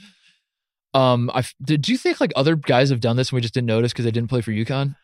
[0.93, 1.81] Um, I did.
[1.81, 4.05] Do you think like other guys have done this and we just didn't notice because
[4.05, 4.95] they didn't play for UConn?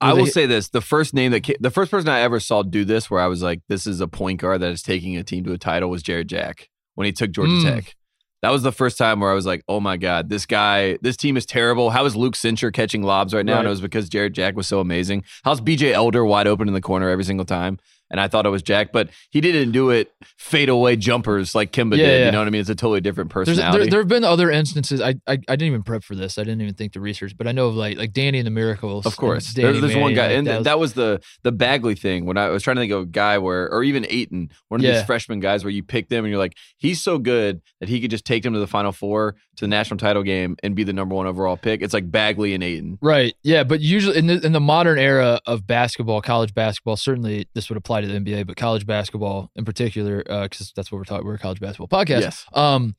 [0.00, 2.40] I will they- say this: the first name that ca- the first person I ever
[2.40, 5.16] saw do this, where I was like, "This is a point guard that is taking
[5.16, 7.62] a team to a title," was Jarrett Jack when he took Georgia Mm.
[7.74, 7.94] Tech.
[8.42, 11.16] That was the first time where I was like, "Oh my god, this guy, this
[11.18, 11.90] team is terrible.
[11.90, 14.66] How is Luke Schenscher catching lobs right now?" And it was because Jarrett Jack was
[14.66, 15.24] so amazing.
[15.44, 17.78] How's BJ Elder wide open in the corner every single time?
[18.10, 21.96] And I thought it was Jack, but he didn't do it fadeaway jumpers like Kemba
[21.96, 22.18] Yeah, did.
[22.20, 22.26] yeah.
[22.26, 22.60] You know what I mean?
[22.60, 23.78] It's a totally different personality.
[23.84, 25.00] there, there have been other instances.
[25.00, 26.38] I, I I didn't even prep for this.
[26.38, 28.50] I didn't even think to research, but I know of like like Danny and the
[28.50, 29.06] Miracles.
[29.06, 31.94] Of course, there, there's one guy, like, and that that was- was, the the Bagley
[31.94, 32.24] thing.
[32.26, 34.84] When I was trying to think of a guy where, or even Ayton, one of
[34.84, 34.92] Yeah.
[34.94, 38.00] these freshman guys, where you pick them and you're like, he's so good that he
[38.00, 40.84] could just take them to the Final Four, to the national title game, and be
[40.84, 41.82] the number one overall pick.
[41.82, 42.98] It's like Bagley and Ayton.
[43.02, 43.34] Right.
[43.42, 43.62] Yeah.
[43.64, 47.76] But usually in the, in the modern era of basketball, college basketball, certainly this would
[47.76, 51.26] apply to the NBA, but college basketball in particular, because that's what we're talking.
[51.26, 52.20] We're a college basketball podcast.
[52.20, 52.96] Yes, Um,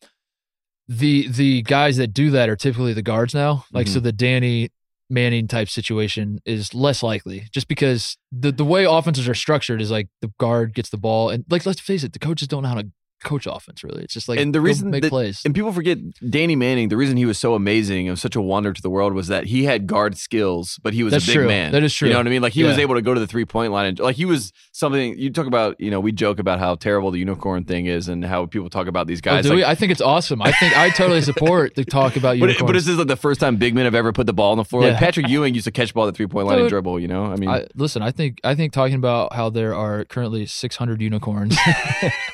[0.87, 3.65] the the guys that do that are typically the guards now.
[3.71, 3.93] Like Mm-hmm.
[3.93, 4.69] so, the Danny
[5.09, 9.91] Manning type situation is less likely, just because the the way offenses are structured is
[9.91, 12.69] like the guard gets the ball, and like let's face it, the coaches don't know
[12.69, 12.89] how to
[13.23, 13.83] coach offense.
[13.83, 15.41] Really, it's just like And the reason make that- plays.
[15.45, 15.97] and people forget
[16.29, 16.89] Danny Manning.
[16.89, 19.45] The reason he was so amazing and such a wonder to the world was that
[19.45, 21.47] he had guard skills, but he was That's a big true.
[21.47, 21.71] man.
[21.71, 22.07] That is true.
[22.07, 22.41] You know what I mean?
[22.41, 24.51] Like he was able to go to the three point line and like he was
[24.71, 25.17] something.
[25.17, 28.23] You talk about, you know, we joke about how terrible the unicorn thing is and
[28.25, 29.45] how people talk about these Oh, guys.
[29.45, 29.63] do like?
[29.65, 30.41] I think it's awesome.
[30.41, 32.67] I think I totally support the talk about But, unicorns.
[32.69, 34.57] but this is like the first time big men have ever put the ball on
[34.57, 34.83] the floor.
[34.83, 34.89] Yeah.
[34.91, 36.99] Like Patrick Ewing used to catch ball at the three point line and dribble.
[36.99, 40.05] You know, I mean, I, listen, I think I think talking about how there are
[40.05, 41.57] currently 600 unicorns.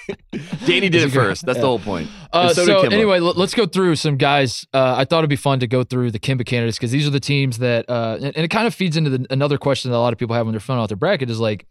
[0.80, 1.45] Danny did it first.
[1.45, 1.61] That's yeah.
[1.61, 2.09] the whole point.
[2.32, 4.65] Uh, so so anyway, let's go through some guys.
[4.73, 7.11] Uh, I thought it'd be fun to go through the Kemba candidates because these are
[7.11, 9.97] the teams that, uh, and, and it kind of feeds into the, another question that
[9.97, 11.65] a lot of people have when they're filling out their bracket is like,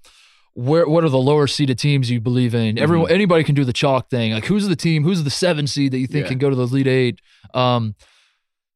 [0.55, 2.77] where what are the lower seeded teams you believe in?
[2.77, 2.83] Mm-hmm.
[2.83, 4.33] Everyone, anybody can do the chalk thing.
[4.33, 5.05] Like, who's the team?
[5.05, 6.31] Who's the seven seed that you think Yeah.
[6.31, 7.21] can go to the Elite Eight?
[7.53, 7.95] Um,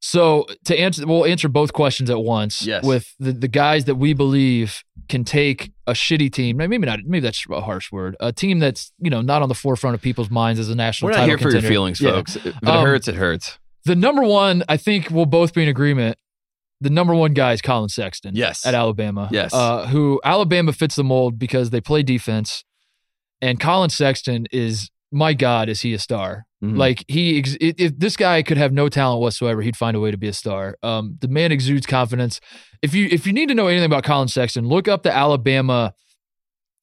[0.03, 2.65] so to answer, we'll answer both questions at once.
[2.65, 2.83] Yes.
[2.83, 6.57] With the, the guys that we believe can take a shitty team.
[6.57, 6.99] Maybe not.
[7.05, 8.15] Maybe that's a harsh word.
[8.19, 11.07] A team that's you know not on the forefront of people's minds as a national.
[11.09, 12.11] We're not title here for your feelings, Yeah.
[12.11, 12.35] folks.
[12.35, 13.59] If it Um, hurts, it hurts.
[13.85, 16.17] The number one, I think we'll both be in agreement.
[16.81, 18.35] The number one guy is Collin Sexton.
[18.35, 18.65] Yes.
[18.65, 19.29] At Alabama.
[19.31, 19.53] Yes.
[19.53, 22.63] Uh, who Alabama fits the mold because they play defense,
[23.39, 26.45] and Collin Sexton is my God, is he a star?
[26.63, 26.77] Mhm.
[26.77, 29.99] Like he, ex- if if this guy could have no talent whatsoever, he'd find a
[29.99, 30.77] way to be a star.
[30.83, 32.39] Um, the man exudes confidence.
[32.81, 35.93] If you if you need to know anything about Collin Sexton, look up the Alabama.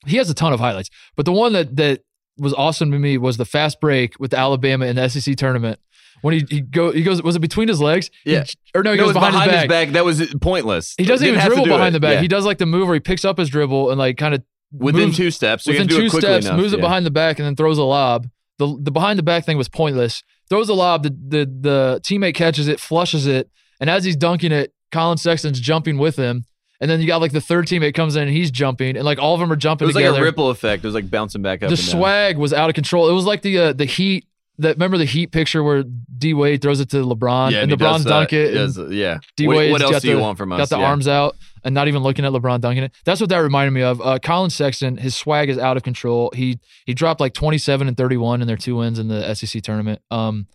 [0.06, 2.00] He has a ton of highlights, but the one that that
[2.38, 5.80] was awesome to me was the fast break with Alabama in the SEC tournament
[6.22, 8.10] when he he go he goes was it between his legs?
[8.24, 8.44] He- Yeah.
[8.74, 9.90] or no, he No, goes was behind, his, back.
[9.90, 10.94] That was pointless.
[10.98, 11.98] He doesn't even dribble behind it.
[11.98, 12.14] the back.
[12.14, 12.20] Yeah.
[12.20, 14.42] He does like the move where he picks up his dribble and like kind of
[14.72, 15.64] within moves- two steps.
[15.64, 16.58] So within have to do two it steps, enough.
[16.58, 18.26] moves it behind the back, and then throws a lob.
[18.58, 20.22] The the behind the back thing was pointless.
[20.50, 23.50] Throws a lob, the the the teammate catches it, flushes it,
[23.80, 26.44] and as he's dunking it, Collin Sexton's jumping with him.
[26.80, 29.18] And then you got like the third teammate comes in and he's jumping, and like
[29.18, 30.20] all of them are It jumping was like together.
[30.20, 30.84] a ripple effect.
[30.84, 31.70] It was like bouncing back up.
[31.70, 33.08] the swag was out of control.
[33.08, 34.26] It was like the uh, the Heat
[34.58, 38.04] that remember the Heat picture where D Wade throws it to LeBron yeah, and LeBron
[38.04, 38.56] dunk it.
[38.56, 39.18] and does, yeah.
[39.36, 40.58] D What, what else got do you the- want from us?
[40.58, 40.86] got the Yeah.
[40.88, 42.92] arms out and not even looking at LeBron dunking it.
[43.04, 44.00] That's what that reminded me of.
[44.00, 46.30] Uh, Collin Sexton, his swag is out of control.
[46.34, 50.00] He he dropped like 27 and 31 in their two wins in the SEC tournament.
[50.10, 50.46] Um,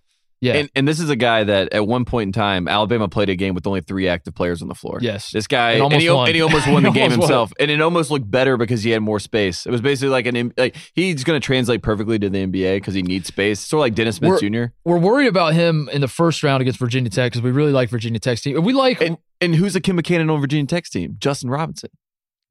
[0.44, 3.30] yeah, And, and this is a guy that at one point in time, Alabama played
[3.30, 5.00] a game with only three active players on the floor.
[5.02, 5.32] yes.
[5.32, 7.28] This guy, And and, he, and he almost won the game almost won.
[7.30, 7.54] himself.
[7.60, 9.66] And it almost looked better because he had more space.
[9.66, 12.94] It was basically like an like he's going to translate perfectly to the NBA because
[12.94, 13.60] he needs space.
[13.60, 14.74] Sort of like Dennis Smith We're- Jr.
[14.84, 17.90] We're worried about him in the first round against Virginia Tech because we really like
[17.90, 18.62] Virginia Tech's team.
[18.64, 19.02] We like.
[19.02, 21.16] And, and who's the Kim candidate on Virginia Tech's team?
[21.20, 21.90] Justin Robinson.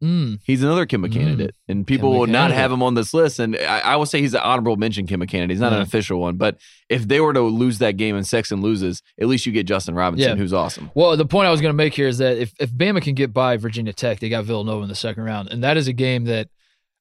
[0.03, 1.13] Mm, He's another Kemba Mm.
[1.13, 2.59] candidate, and people Kemba will not candidate.
[2.59, 3.39] have him on this list.
[3.39, 5.51] And I, I will say he's an honorable mention Kemba candidate.
[5.55, 8.61] He's not an official one, but if they were to lose that game and Sexton
[8.63, 10.37] loses, at least you get Justin Robinson, Yeah.
[10.37, 10.91] who's awesome.
[10.95, 13.15] well, the point I was going to make here is that if if Bama can
[13.15, 15.93] get by Virginia Tech, they got Villanova in the second round, and that is a
[15.93, 16.49] game that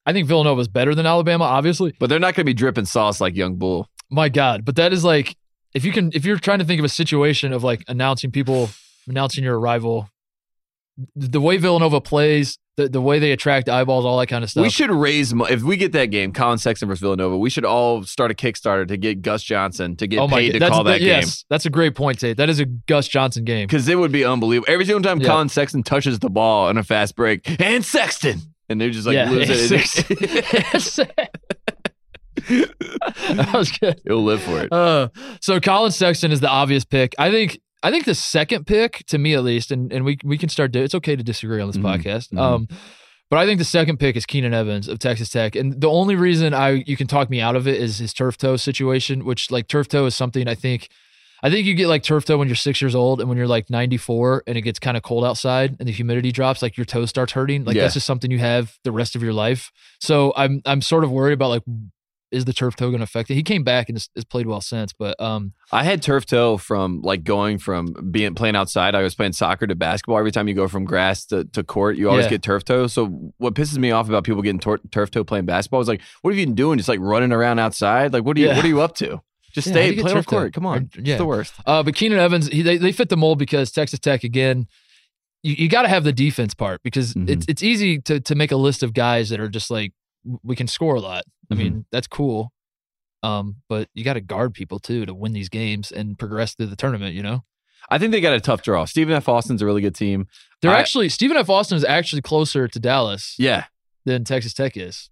[0.06, 1.94] I think Villanova is better than Alabama, obviously.
[2.00, 3.88] But they're not going to be dripping sauce like Young Bull.
[4.10, 5.36] My God, but that is like
[5.74, 8.70] if you can if you're trying to think of a situation of like announcing people
[9.08, 10.08] announcing your arrival,
[11.16, 14.64] the way Villanova plays, the, the way they attract eyeballs, all that kind of stuff.
[14.64, 17.38] We should raise mo- if we get that game, Collin Sexton versus Villanova.
[17.38, 20.54] We should all start a Kickstarter to get Gus Johnson to get oh paid God,
[20.54, 22.38] to that's, call that game yes, that's a great point, Tate.
[22.38, 23.68] That is a Gus Johnson game.
[23.68, 24.72] because it would be unbelievable.
[24.72, 25.28] Every single time Yeah.
[25.28, 28.40] Collin Sexton touches the ball in a fast break, and Sexton,
[28.70, 31.10] and they're just like yeah, lose it.
[32.48, 34.02] That was good.
[34.06, 34.72] He'll live for it.
[34.72, 35.10] Uh,
[35.42, 37.14] so Collin Sexton is the obvious pick.
[37.20, 37.60] I think.
[37.84, 40.76] I think the second pick, to me at least, and, and we we can start.
[40.76, 42.30] It's okay to disagree on this Mhm, podcast.
[42.32, 42.40] mhm.
[42.40, 42.68] Um,
[43.30, 46.16] but I think the second pick is Keenan Evans of Texas Tech, and the only
[46.16, 49.50] reason I you can talk me out of it is his turf toe situation, which
[49.52, 50.90] like turf toe is something I think.
[51.44, 53.48] I think you get like turf toe when you're six years old and when you're
[53.48, 56.86] like 94 and it gets kind of cold outside and the humidity drops, like your
[56.86, 57.64] toe starts hurting.
[57.66, 57.82] Like Yeah.
[57.82, 59.72] that's just something you have the rest of your life.
[60.00, 61.64] So I'm I'm sort of worried about like
[62.32, 63.36] is the turf toe going to affect it?
[63.36, 66.58] He came back and has, has played well since, but um I had turf toe
[66.58, 68.96] from like going from being playing outside.
[68.96, 70.18] I was playing soccer to basketball.
[70.18, 72.32] Every time you go from grass to, to court, you always Yeah.
[72.32, 72.88] get turf toe.
[72.88, 73.08] So
[73.38, 76.32] what pisses me off about people getting tor- turf toe playing basketball is like, what
[76.32, 76.78] have you been doing?
[76.78, 78.14] Just like running around outside?
[78.14, 78.56] Like what are you Yeah.
[78.56, 79.22] what are you up to?
[79.54, 80.24] Just Yeah, stay play toe?
[80.24, 80.54] court.
[80.54, 81.18] Come on, Or- it's yeah.
[81.18, 81.54] the worst.
[81.66, 84.68] Uh, but Keenan Evans, he, they, they fit the mold because Texas Tech again.
[85.44, 87.28] You, you got to have the defense part because Mhm.
[87.30, 89.92] it's it's easy to to make a list of guys that are just like
[90.44, 91.24] we can score a lot.
[91.52, 92.52] I mean that's cool,
[93.24, 96.68] um, but you got to guard people too to win these games and progress through
[96.68, 97.14] the tournament.
[97.14, 97.44] You know,
[97.90, 98.86] I think they got a tough draw.
[98.86, 99.30] Stephen F.
[99.30, 100.28] Austin's a really good team.
[100.62, 101.50] they're I- actually Stephen F.
[101.50, 103.66] Austin is actually closer to Dallas Yeah.
[104.06, 105.11] than Texas Tech is.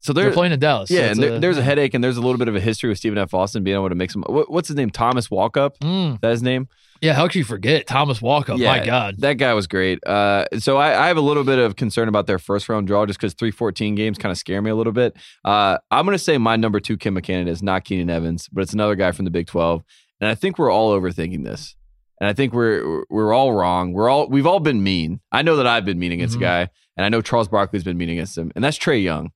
[0.00, 0.88] So They're, they're, playing in Dallas.
[0.90, 2.60] yeah, it's and there, a- there's a headache, and there's a little bit of a
[2.60, 3.34] history with Stephen F.
[3.34, 4.22] Austin being able to make some.
[4.28, 4.90] What, what's his name?
[4.90, 5.78] Thomas Walkup.
[5.82, 6.14] Mm.
[6.14, 6.68] Is that his name?
[7.02, 8.58] Yeah, how could you forget Thomas Walkup?
[8.58, 9.16] Yeah, My God.
[9.18, 9.98] That guy was great.
[10.06, 13.04] Uh, so I, I have a little bit of concern about their first round draw
[13.04, 15.14] just because 314 games kind of scare me a little bit.
[15.44, 18.62] Uh, I'm going to say my number two Kemba candidate is not Keenan Evans, but
[18.62, 19.82] it's another guy from the Big 12.
[20.20, 21.76] And I think we're all overthinking this.
[22.18, 23.92] And I think we're we're all wrong.
[23.92, 25.20] We're all we've all been mean.
[25.30, 26.38] I know that I've been mean against Mhm.
[26.38, 26.60] a guy,
[26.96, 29.32] and I know Charles Barkley's been mean against him, and that's Trae Young.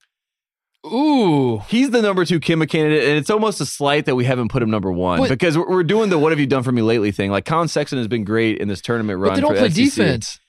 [0.87, 1.59] Ooh.
[1.69, 4.63] He's the number two Kemba candidate, and it's almost a slight that we haven't put
[4.63, 7.11] him number one But- because we're, doing the "What have you done for me lately"
[7.11, 7.31] thing.
[7.31, 9.31] Like Collin Sexton has been great in this tournament run.
[9.31, 9.85] But they don't play SEC.
[9.97, 10.41] defense.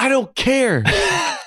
[0.00, 0.82] I don't care.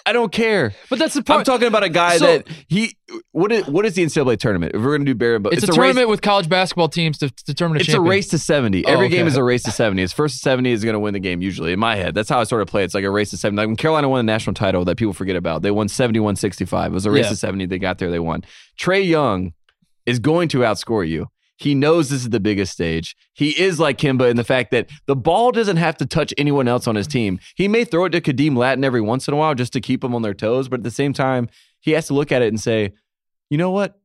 [0.05, 0.73] I don't care.
[0.89, 1.39] But that's the part.
[1.39, 2.95] I'm talking about a guy So- that he.
[3.31, 4.73] What is what is the NCAA tournament?
[4.75, 7.29] If we're gonna do Barry, but it's, a, race- tournament with college basketball teams to,
[7.29, 8.85] to determine a It's a race to 70.
[8.85, 10.01] Oh, Every game is a race to 70.
[10.01, 12.15] It's first to 70 is going to win the game, usually, in my head.
[12.15, 12.83] That's how I sort of play.
[12.83, 13.57] It's like a race to 70.
[13.57, 16.91] Like when Carolina won the national title that people forget about, they won 71 65.
[16.91, 17.29] It was a race Yeah.
[17.29, 17.67] to 70.
[17.67, 18.43] They got there, they won.
[18.79, 19.53] Trae Young
[20.05, 21.27] is going to outscore you.
[21.57, 23.15] He knows this is the biggest stage.
[23.33, 26.67] He is like Kemba in the fact that the ball doesn't have to touch anyone
[26.67, 27.11] else on his mm-hmm.
[27.11, 27.39] team.
[27.55, 30.01] He may throw it to Khadeem Lattin every once in a while just to keep
[30.01, 31.47] them on their toes, but at the same time,
[31.79, 32.93] he has to look at it and say,
[33.49, 33.99] you know what?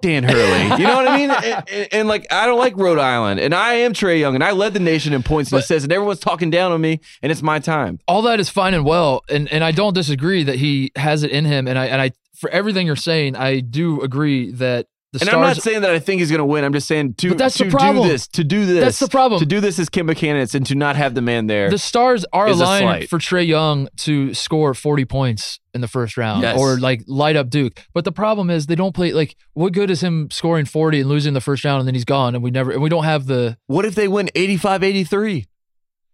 [0.00, 0.80] Dan Hurley.
[0.80, 1.30] You know what I mean?
[1.30, 4.44] And, and- and, like, I don't like Rhode Island, and I am Trae Young, and
[4.44, 7.32] I led the nation in points and assists, and everyone's talking down on me, and
[7.32, 7.98] it's my time.
[8.06, 11.30] all that is fine and well, and and I don't disagree that he has it
[11.30, 14.86] in him, and I and I for everything you're saying, I do agree that
[15.18, 15.34] the And stars.
[15.34, 16.64] I'm not saying that I think he's going to win.
[16.64, 18.06] I'm just saying to, that's the problem.
[18.06, 19.40] do this, to do this, That's the problem.
[19.40, 21.70] to do this as Kemba candidates, and to not have the man there.
[21.70, 26.42] the stars are aligned for Trae Young to score 40 points in the first round
[26.42, 26.58] Yes.
[26.58, 27.80] or like light up Duke.
[27.94, 31.08] But the problem is they don't play like what good is him scoring 40 and
[31.08, 33.26] losing the first round and then he's gone and we never and we don't have
[33.26, 35.46] the What if they win 85 83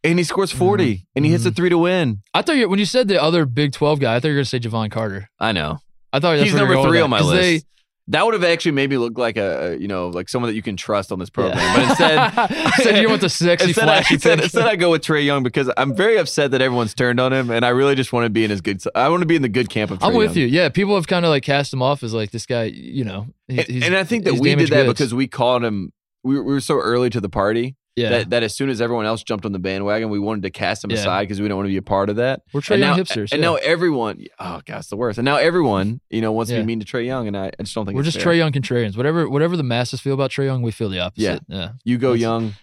[0.03, 1.57] and he scores 40 and he hits a Mhm.
[1.57, 2.19] three to win?
[2.35, 4.39] I thought you when you said the other Big 12 guy, I thought you were
[4.39, 5.31] going to say Jevon Carter.
[5.41, 5.79] I know.
[6.13, 7.65] I thought He's number three on my list.
[8.09, 10.61] That would have actually made me look like a, you know, like someone that you
[10.61, 11.57] can trust on this program.
[11.75, 15.03] But instead, instead you want the sexy instead, I, flashy instead, instead I go with
[15.03, 18.13] Trae Young because I'm very upset that everyone's turned on him, and I really just
[18.13, 18.83] want to be in his good.
[18.95, 20.01] I want to be in the good camp of.
[20.01, 20.49] Trae I'm with Young.
[20.49, 20.55] you.
[20.55, 22.65] Yeah, people have kind of like cast him off as like this guy.
[22.65, 24.99] You know, And, and I think that we did that goods.
[24.99, 25.93] because we called him.
[26.23, 29.07] We we were so early to the party yeah, that, that as soon as everyone
[29.07, 30.99] else jumped on the bandwagon, we wanted to cast them Yeah.
[30.99, 32.43] aside because we don't want to be a part of that.
[32.53, 33.33] we're Trae Young hipsters.
[33.33, 33.51] And yeah.
[33.51, 35.19] now everyone, oh gosh, it's the worst.
[35.19, 37.63] And now everyone, you know, wants to be mean to Trae Young, and I, I
[37.63, 38.33] just don't think we're just fair.
[38.33, 38.97] Trae Young contrarians.
[38.97, 41.43] Whatever, whatever the masses feel about Trae Young, we feel the opposite.
[41.49, 42.55] Yeah, You go That's- young,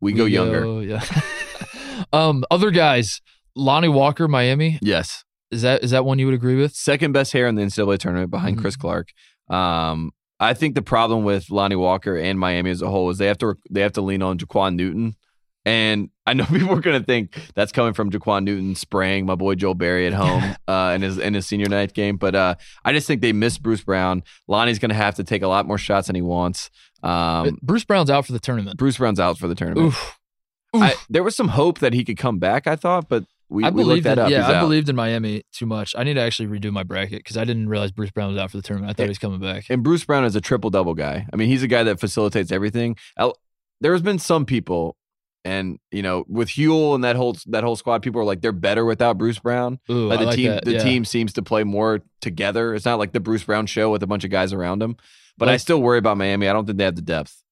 [0.00, 0.62] we, go younger.
[0.62, 1.04] go- yeah.
[2.12, 3.20] um, other guys,
[3.54, 4.78] Lonnie Walker, Miami.
[4.82, 6.74] Yes, Is that is that one you would agree with?
[6.74, 8.60] second best hair in the NCAA tournament behind Mhm.
[8.60, 9.08] Chris Clark.
[9.48, 13.26] Um, I think the problem with Lonnie Walker and Miami as a whole is they
[13.26, 15.14] have to they have to lean on Jaquan Newton.
[15.66, 19.34] And I know people are going to think that's coming from Jaquan Newton spraying my
[19.34, 22.54] boy Joel Berry at home uh, in his in his senior night game, but uh,
[22.84, 24.22] I just think they miss Bruce Brown.
[24.48, 26.70] Lonnie's going to have to take a lot more shots than he wants.
[27.02, 28.78] Um, Bruce Brown's out for the tournament.
[28.78, 29.88] Bruce Brown's out for the tournament.
[29.88, 30.18] Oof.
[30.74, 30.82] Oof.
[30.82, 32.66] I, there was some hope that he could come back.
[32.66, 34.30] I thought, but we, I we looked that up.
[34.30, 34.60] yeah, He's I out.
[34.62, 35.94] believed in Miami too much.
[35.98, 38.50] I need to actually redo my bracket because I didn't realize Bruce Brown was out
[38.50, 38.90] for the tournament.
[38.90, 39.06] I thought Yeah.
[39.06, 39.64] he was coming back.
[39.68, 41.26] And Bruce Brown is a triple double guy.
[41.32, 42.96] I mean, he's a guy that facilitates everything.
[43.80, 44.96] There has been some people,
[45.44, 48.52] and you know, with Huell and that whole that whole squad, people are like they're
[48.52, 49.78] better without Bruce Brown.
[49.90, 50.64] Ooh, Like the like team, that.
[50.64, 50.82] the yeah.
[50.84, 52.74] team seems to play more together.
[52.74, 54.96] It's not like the Bruce Brown show with a bunch of guys around him.
[55.38, 56.46] But I still worry about Miami.
[56.48, 57.42] I don't think they have the depth.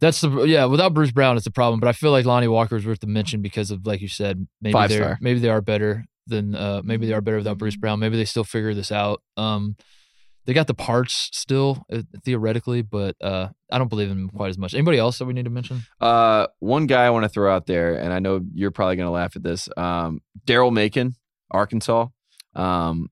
[0.00, 0.64] That's the yeah.
[0.64, 1.80] Without Bruce Brown, it's a problem.
[1.80, 4.46] But I feel like Lonnie Walker is worth the mention because of like you said,
[4.60, 5.18] maybe Five they're star.
[5.20, 7.98] maybe they are better than uh maybe they are better without Bruce Brown.
[8.00, 9.22] Maybe they still figure this out.
[9.36, 9.76] Um,
[10.46, 14.48] they got the parts still uh, theoretically, but uh, I don't believe in them quite
[14.48, 14.72] as much.
[14.74, 15.82] Anybody else that we need to mention?
[16.00, 19.06] Uh, one guy I want to throw out there, and I know you're probably going
[19.06, 19.68] to laugh at this.
[19.76, 21.14] Um, Daryl Macon,
[21.50, 22.06] Arkansas.
[22.54, 23.10] Um,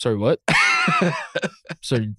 [0.00, 0.40] Sorry, what?
[1.82, 2.14] Sorry,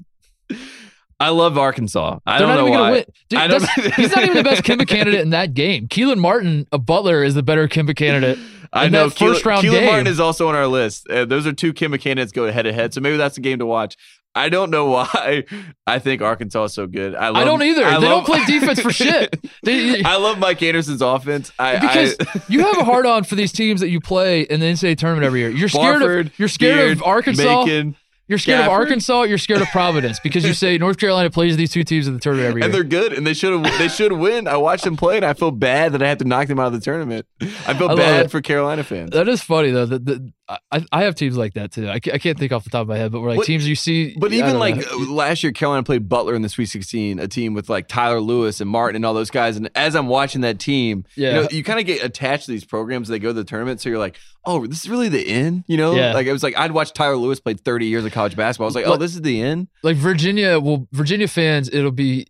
[1.19, 2.19] I love Arkansas.
[2.25, 2.77] I they're don't know why.
[2.77, 3.05] gonna win.
[3.29, 5.87] Dude, I don't- he's not even the best Kemba candidate in that game.
[5.87, 8.37] Kelan Martin, a Butler, is the better Kemba candidate.
[8.73, 9.85] I know that first round Kelan game.
[9.85, 11.07] Martin is also on our list.
[11.09, 13.59] Uh, those are two Kemba candidates go head to head, so maybe that's a game
[13.59, 13.95] to watch.
[14.37, 15.45] I don't know why
[15.87, 17.15] I think Arkansas is so good.
[17.15, 17.85] I, love, I don't either.
[17.85, 19.37] I they love- don't play defense for shit.
[19.63, 21.51] They, I love Mike Anderson's offense.
[21.57, 24.59] I, because I, you have a hard on for these teams that you play in
[24.59, 25.49] the NCAA tournament every year.
[25.49, 27.43] You're scared Barford, of you're scared Beard, of Arkansas.
[27.65, 27.95] Macon,
[28.27, 29.23] you're scared of Arkansas.
[29.23, 32.19] You're scared of Providence because you say North Carolina plays these two teams in the
[32.19, 32.65] tournament every year.
[32.65, 33.77] and they're good, and they should have.
[33.77, 34.47] They should win.
[34.47, 36.67] I watched them play, and I feel bad that I had to knock them out
[36.67, 37.25] of the tournament.
[37.41, 38.31] I feel I bad it.
[38.31, 39.11] for Carolina fans.
[39.11, 39.85] that is funny though.
[39.85, 40.31] That that-
[40.71, 41.89] I, I have teams like that too.
[41.89, 43.47] I can't, I can't think off the top of my head, but we're like What-
[43.47, 44.15] teams you see.
[44.15, 44.97] But even like know.
[45.09, 48.61] last year, Carolina played Butler in the Sweet 16, a team with like Tyler Lewis
[48.61, 49.57] and Martin and all those guys.
[49.57, 51.29] And as I'm watching that team, Yeah.
[51.29, 53.07] you know, you kind of get attached to these programs.
[53.07, 55.63] They go to the tournament, so you're like, oh, this is really the end.
[55.67, 56.13] You know, Yeah.
[56.13, 58.65] like it was like I'd watched Tyler Lewis play 30 years of college basketball.
[58.65, 59.67] I was like, oh, this is the end.
[59.83, 62.27] like Virginia, well, Virginia fans, it'll be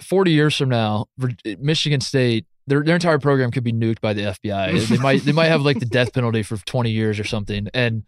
[0.00, 1.06] 40 years from now.
[1.58, 4.88] Michigan State, their their entire program could be nuked by the FBI.
[4.88, 8.02] they might they might have like the death penalty for 20 years or something, and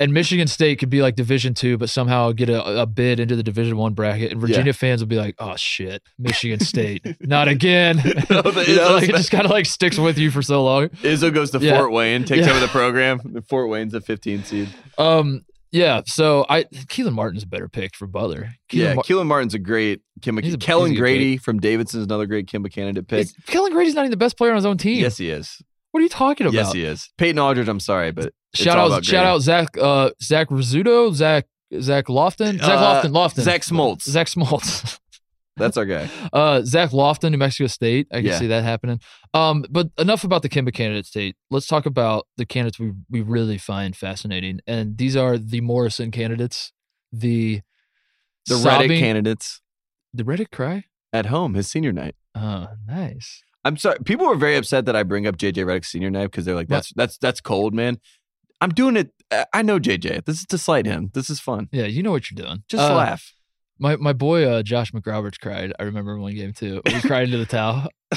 [0.00, 3.36] and Michigan State could be like Division two, but somehow get a, a bid into
[3.36, 7.48] the Division one bracket, and Virginia fans will be like, "Oh shit, Michigan State, not
[7.48, 7.96] again."
[8.30, 10.64] No, the You know, like, it just kind of like sticks with you for so
[10.64, 10.88] long.
[10.88, 11.78] Izzo goes to Yeah.
[11.78, 12.52] Fort Wayne, takes Yeah.
[12.52, 13.42] over the program.
[13.48, 14.68] Fort Wayne's a 15 seed.
[14.98, 16.02] Um, yeah.
[16.06, 18.50] So I Kelan Martin's a better pick for Butler.
[18.70, 20.42] Kelan yeah, Mar- Kelan Martin's a great Kemba.
[20.42, 23.28] He's a- Kellan he's a good Grady from Davidson's another great Kemba candidate pick.
[23.46, 25.00] Kellan Grady's not even the best player on his own team.
[25.00, 25.62] Yes, he is.
[25.92, 26.54] What are you talking about?
[26.54, 27.08] Yes, he is.
[27.16, 31.46] Peyton Aldridge, I'm sorry, but shout out, shout out, Zach, uh, Zach Rizzuto, Zach,
[31.80, 34.02] Zach Lofton, Zach Uh, Lofton, Lofton, Zach Smoltz.
[34.02, 34.98] Zach Smoltz,
[35.56, 36.08] That's our guy.
[36.32, 38.06] uh, Zach Lofton, New Mexico State.
[38.12, 38.38] I can Yeah.
[38.38, 39.00] see that happening.
[39.32, 41.34] Um, but enough about the Kemba candidate state.
[41.50, 46.10] Let's talk about the candidates we we really find fascinating, and these are the Morrison
[46.10, 46.72] candidates,
[47.12, 47.62] the
[48.46, 49.60] The sobbing, Redick candidates
[50.14, 50.84] the Redick cry.
[51.12, 52.14] at home, his senior night.
[52.34, 53.42] Oh, nice.
[53.64, 53.98] I'm sorry.
[54.04, 56.68] People were very upset that I bring up JJ Redick's senior night because they're like,
[56.68, 56.76] What?
[56.76, 57.98] "That's that's that's cold, man."
[58.60, 59.10] I'm doing it.
[59.30, 60.24] I- I know JJ.
[60.24, 61.10] This is to slight him.
[61.14, 61.68] This is fun.
[61.72, 62.62] Yeah, you know what you're doing.
[62.68, 63.32] Just Uh, laugh.
[63.78, 65.72] My my boy uh, Josh McRoberts cried.
[65.78, 66.80] I remember one game too.
[66.86, 67.88] He cried into the towel.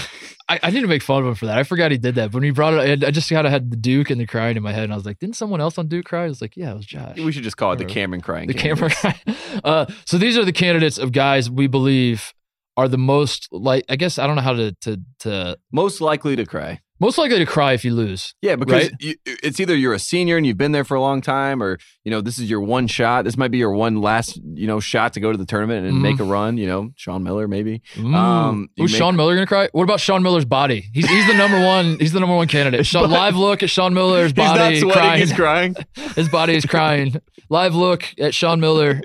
[0.47, 1.57] I, I need to make fun of him for that.
[1.57, 2.27] I forgot he did that.
[2.31, 4.55] But when he brought it, I, just kind of had the Duke and the crying
[4.57, 6.41] in my head, and I was like, "Didn't someone else on Duke cry?" I was
[6.41, 8.47] like, "Yeah, it was Josh." We should just call it the Cameron crying.
[8.47, 8.95] the candidates.
[9.01, 9.35] camera cry.
[9.63, 12.33] Uh, so these are the candidates of guys we believe
[12.77, 13.83] are the most like.
[13.89, 16.79] I guess I don't know how to to to Most likely to cry.
[16.99, 18.33] Most likely to cry if you lose.
[18.41, 18.91] Yeah, because Right?
[18.99, 21.77] you, it's either you're a senior and you've been there for a long time, or
[22.03, 23.23] you know this is your one shot.
[23.25, 25.97] This might be your one last you know shot to go to the tournament and
[25.97, 26.01] Mhm.
[26.01, 26.57] make a run.
[26.57, 27.81] You know, Sean Miller maybe.
[27.95, 28.15] Mm.
[28.15, 29.69] Um, Who's make- Sean Miller gonna cry?
[29.71, 30.85] What about Sean Miller's body?
[30.93, 31.97] He's he's the number one.
[31.99, 32.85] He's the number one candidate.
[32.85, 34.91] Sean, live look at Sean Miller's He's not body sweating.
[35.01, 35.19] crying.
[35.19, 35.75] He's crying.
[36.15, 37.15] His body is crying.
[37.49, 39.01] Live look at Sean Miller.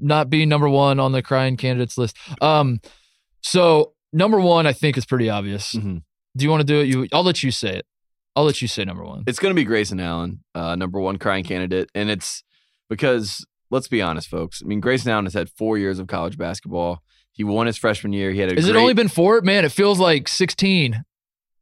[0.00, 2.16] not being number one on the crying candidates list.
[2.40, 2.80] Um,
[3.42, 5.74] so number one, I think is pretty obvious.
[5.74, 6.02] Mhm.
[6.36, 6.86] Do you want to do it?
[6.88, 7.86] You, I'll let you say it.
[8.36, 9.24] I'll let you say number one.
[9.26, 11.88] It's going to be Grayson Allen, uh, number one crying candidate.
[11.94, 12.42] And it's
[12.90, 14.60] because, let's be honest, folks.
[14.62, 17.02] I mean, Grayson Allen has had four years of college basketball.
[17.32, 18.32] He won his freshman year.
[18.32, 19.40] He had a Has great, it only been four?
[19.40, 21.04] Man, it feels like 16.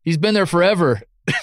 [0.03, 1.03] He's been there forever.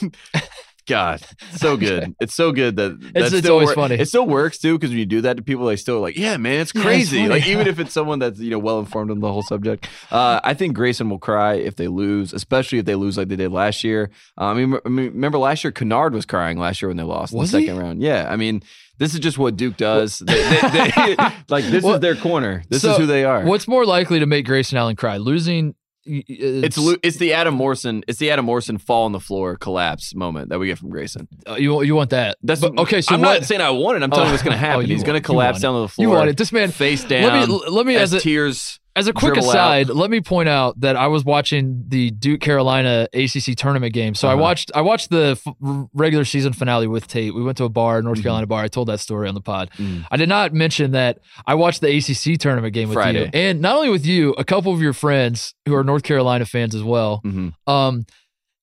[0.89, 1.21] God,
[1.55, 2.13] so good.
[2.19, 3.95] it's so good that that it's always wor- funny.
[3.95, 6.17] It still works too because when you do that to people, they still are like,
[6.17, 7.27] yeah, man, it's Yeah, it's crazy.
[7.29, 10.41] like even if it's someone that's you know well informed on the whole subject, uh,
[10.43, 13.51] I think Grayson will cry if they lose, especially if they lose like they did
[13.51, 14.09] last year.
[14.37, 17.03] Uh, I, mean, I mean, remember last year, Kennard was crying last year when they
[17.03, 17.67] lost Was in the he?
[17.67, 18.01] second round.
[18.01, 18.63] Yeah, I mean.
[18.97, 20.19] This is just what Duke does.
[20.19, 21.15] They- they- they-
[21.47, 22.63] like this Well, is their corner.
[22.67, 23.45] This so is who they are.
[23.45, 25.15] What's more likely to make Grayson Allen cry?
[25.15, 25.73] Losing.
[26.05, 30.15] It's Lu- it's the Adam Morrison it's the Adam Morrison fall on the floor collapse
[30.15, 31.27] moment that we get from Grayson.
[31.47, 32.37] uh, you you want that?
[32.43, 33.01] That's But- okay.
[33.01, 33.39] So I'm what?
[33.39, 34.03] not saying I want it.
[34.03, 34.87] I'm telling you what's going to Oh, happen.
[34.87, 36.07] you He's going to collapse down to the floor.
[36.07, 36.37] you want it?
[36.37, 36.71] This man.
[36.71, 37.23] face down.
[37.23, 38.79] Let me let me as, as a tears.
[38.95, 43.07] As a quick aside, let me point out that I was watching the Duke Carolina
[43.13, 44.13] ACC tournament game.
[44.13, 44.41] So I Uh-huh.
[44.41, 45.53] watched I watched the f-
[45.93, 47.33] regular season finale with Tate.
[47.33, 48.23] We went to a bar, North Mhm.
[48.23, 48.61] Carolina bar.
[48.63, 49.69] I told that story on the pod.
[49.77, 50.05] Mm.
[50.11, 53.75] I did not mention that I watched the ACC tournament game with you, and not
[53.77, 57.21] only with you, a couple of your friends who are North Carolina fans as well.
[57.25, 57.53] Mhm.
[57.67, 58.05] Um,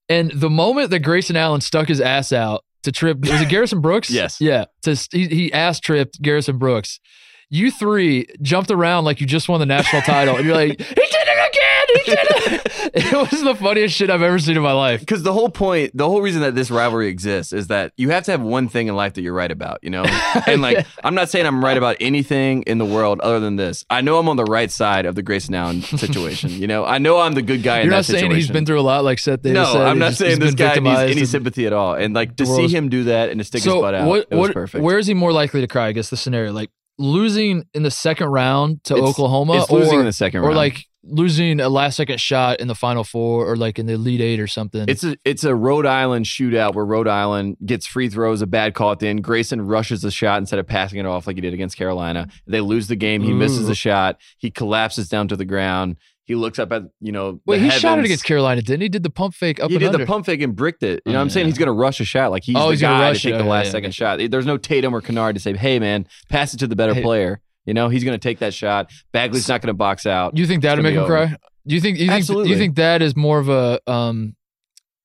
[0.09, 3.81] and the moment that Grayson Allen stuck his ass out to trip, was it Garrison
[3.81, 4.11] Brooks?
[4.11, 4.39] Yes.
[4.41, 4.66] Yeah.
[4.83, 7.01] To he, he ass tripped Garrison Brooks.
[7.49, 10.94] You three jumped around like you just won the national title, and you're like, he
[10.94, 11.86] did it again.
[11.88, 12.18] He did
[12.55, 12.66] it.
[13.12, 15.01] it was the funniest shit I've ever seen in my life.
[15.01, 18.24] Because the whole point, the whole reason that this rivalry exists is that you have
[18.24, 20.05] to have one thing in life that you're right about, you know?
[20.47, 23.84] And like, I'm not saying I'm right about anything in the world other than this.
[23.90, 26.84] I know I'm on the right side of the Grayson Allen situation, you know?
[26.84, 28.36] I know I'm the good guy in You're not saying situation.
[28.36, 29.82] he's been through a lot, like Seth Davis no, said.
[29.82, 31.94] I'm not just- saying he's this guy needs any sympathy at all.
[31.94, 34.26] And like to see him do that and to stick so his butt out, what,
[34.30, 34.82] it was what, perfect.
[34.84, 35.86] where is he more likely to cry?
[35.88, 39.97] I guess the scenario, like losing in the second round to It's- Oklahoma, it's losing
[39.97, 40.57] or, in the second or round.
[40.57, 44.20] like losing a last second shot in the final four, or like in the Elite
[44.20, 44.86] Eight or something.
[44.88, 48.74] It's a it's a Rhode Island shootout where Rhode Island gets free throws, a bad
[48.74, 49.22] call at the end.
[49.22, 52.28] Grayson rushes the shot instead of passing it off like he did against Carolina.
[52.47, 53.22] They lose the game.
[53.22, 53.68] He misses Ooh.
[53.68, 54.18] the shot.
[54.38, 55.97] He collapses down to the ground.
[56.27, 57.41] He looks up at you know.
[57.47, 58.89] Wait, he shot it against Carolina, didn't he?
[58.89, 59.99] Did the pump fake up He did under?
[59.99, 61.01] the pump fake and bricked it.
[61.07, 62.70] You know, Oh, what I'm saying he's going to rush a shot like he's Oh,
[62.70, 63.39] he's gonna guy rush to take it.
[63.43, 64.16] the last yeah, second yeah.
[64.18, 64.31] shot.
[64.31, 67.03] There's no Tatum or Kennard to say, "Hey, man, pass it to the better Hey.
[67.03, 68.91] player." You know, he's going to take that shot.
[69.12, 70.35] Bagley's not going to box out.
[70.35, 71.37] Do you think that'd make him be cry?
[71.66, 72.51] Do you think you think Absolutely.
[72.51, 74.37] you think that is more of a um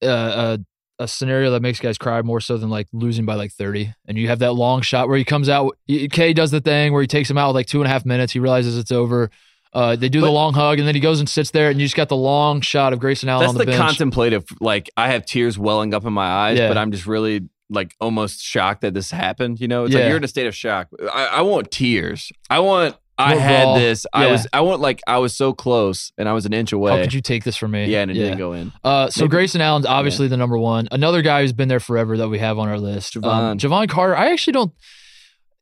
[0.04, 0.58] uh,
[1.00, 3.94] a a scenario that makes guys cry more so than like losing by like thirty,
[4.08, 5.78] and you have that long shot where he comes out.
[5.88, 8.06] K does the thing where he takes him out with like two and a half
[8.06, 8.34] minutes.
[8.34, 9.30] He realizes it's over.
[9.74, 11.86] Uh, they do the long hug, and then he goes and sits there, and you
[11.86, 14.44] just got the long shot of Grayson Allen That's on the, the, contemplative.
[14.60, 16.68] Like I have tears welling up in my eyes, Yeah.
[16.68, 19.62] but I'm just really like almost shocked that this happened.
[19.62, 20.02] You know, it's Yeah.
[20.02, 20.90] like you're in a state of shock.
[21.14, 22.32] I, I want tears.
[22.50, 22.98] I want.
[23.18, 23.78] I More had raw.
[23.78, 24.06] this.
[24.14, 24.48] I was.
[24.52, 26.92] I want like I was so close, and I was an inch away.
[26.92, 27.86] How could you take this from me?
[27.86, 28.72] yeah, and it didn't go in.
[28.84, 30.88] Uh, so Maybe- Grayson Allen's obviously the number one.
[30.92, 33.26] Another guy who's been there forever that we have on our list, Jevon.
[33.32, 34.18] Um, Jevon Carter.
[34.18, 34.74] I actually don't.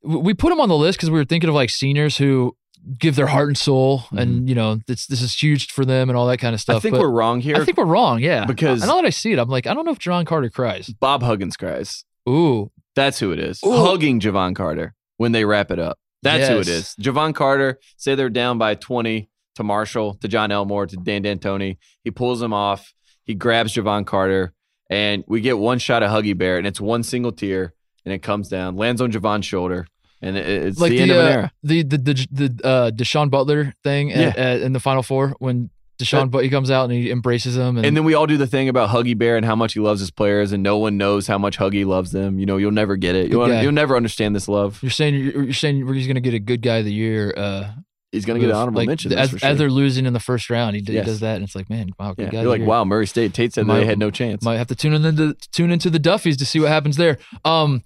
[0.04, 2.56] We put him on the list because we were thinking of like seniors who
[2.98, 6.18] give their heart and soul, and you know this this is huge for them and
[6.18, 6.78] all that kind of stuff.
[6.78, 6.80] Mm-hmm.
[6.80, 7.56] I think but we're wrong here.
[7.58, 8.20] I think we're wrong.
[8.20, 10.50] Yeah, Because- now that I see it, I'm like, I don't know if Jevon Carter
[10.50, 10.88] cries.
[10.88, 12.06] Bob Huggins cries.
[12.28, 13.60] Ooh, That's who it is.
[13.66, 13.72] Ooh.
[13.86, 15.98] Hugging Jevon Carter when they wrap it up.
[16.22, 16.96] That's who it is.
[17.00, 21.78] Jevon Carter, say they're down by 20 to Marshall, to John Elmore, to Dan D'Antoni.
[22.04, 22.94] He pulls him off.
[23.24, 24.54] He grabs Jevon Carter,
[24.90, 27.74] and we get one shot of Huggy Bear, and it's one single tear,
[28.06, 29.88] and it comes down, lands on Jevon's shoulder,
[30.22, 31.52] and it's like the, the end of an uh, era.
[31.64, 34.34] the the the, the uh, Da'Sean Butler thing Yeah.
[34.36, 37.76] at- in the Final Four when Da'Sean but he comes out and he embraces him
[37.78, 39.80] and, And then we all do the thing about Huggy Bear and how much he
[39.82, 42.40] loves his players, and no one knows how much Huggy loves them.
[42.40, 43.30] You know, you'll never get it.
[43.30, 44.80] You'll, you'll never understand this love.
[44.82, 47.34] you're saying you're, you're saying he's going to get a good guy of the year.
[47.36, 47.72] Uh,
[48.12, 49.14] He's going to get an honorable like, mention.
[49.14, 51.06] As, for as they're losing in the first round, he, d- Yes.
[51.06, 52.32] he does that, and it's like, man, wow, good Yeah.
[52.32, 52.42] guy.
[52.42, 52.68] You're like, year.
[52.68, 53.36] wow, Murray State.
[53.36, 54.44] Tate said My- they had no chance.
[54.44, 57.20] Might have to tune into tune into the Duffies to see what happens there.
[57.46, 57.84] Um,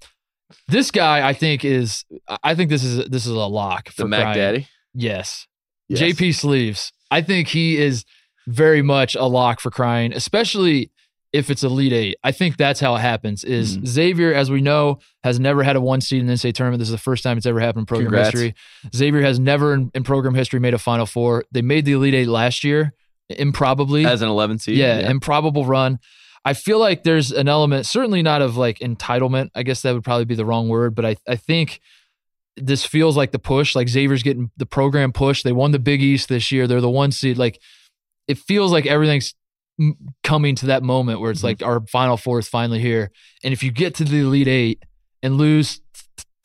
[0.68, 2.04] this guy, I think is,
[2.42, 4.36] I think this is this is a lock for the Mac crying.
[4.38, 4.68] Daddy.
[4.94, 5.46] Yes.
[5.88, 6.00] Yes.
[6.00, 6.92] JP Sleeves.
[7.10, 8.04] I think he is
[8.46, 10.90] very much a lock for crying, especially
[11.32, 12.16] if it's Elite Eight.
[12.22, 13.42] I think that's how it happens.
[13.42, 13.86] Is Mhm.
[13.86, 16.78] Xavier, as we know, has never had a one seed in the NCAA tournament.
[16.78, 18.30] This is the first time it's ever happened in program Congrats.
[18.30, 18.54] history.
[18.94, 21.44] Xavier has never in, in program history made a Final Four.
[21.50, 22.92] They made the Elite Eight last year,
[23.28, 24.06] improbably.
[24.06, 24.76] as an 11 seed.
[24.76, 25.98] yeah, improbable run.
[26.44, 29.50] I feel like there's an element, certainly not of like entitlement.
[29.54, 31.80] I guess that would probably be the wrong word, but I, I think
[32.56, 33.74] this feels like the push.
[33.74, 35.42] Like Xavier's getting the program push.
[35.42, 36.66] They won the Big East this year.
[36.66, 37.38] They're the one seed.
[37.38, 37.60] Like
[38.28, 39.34] it feels like everything's
[40.22, 41.44] coming to that moment where it's Mhm.
[41.44, 43.10] like our Final Four is finally here.
[43.42, 44.82] And if you get to the Elite Eight
[45.22, 45.80] and lose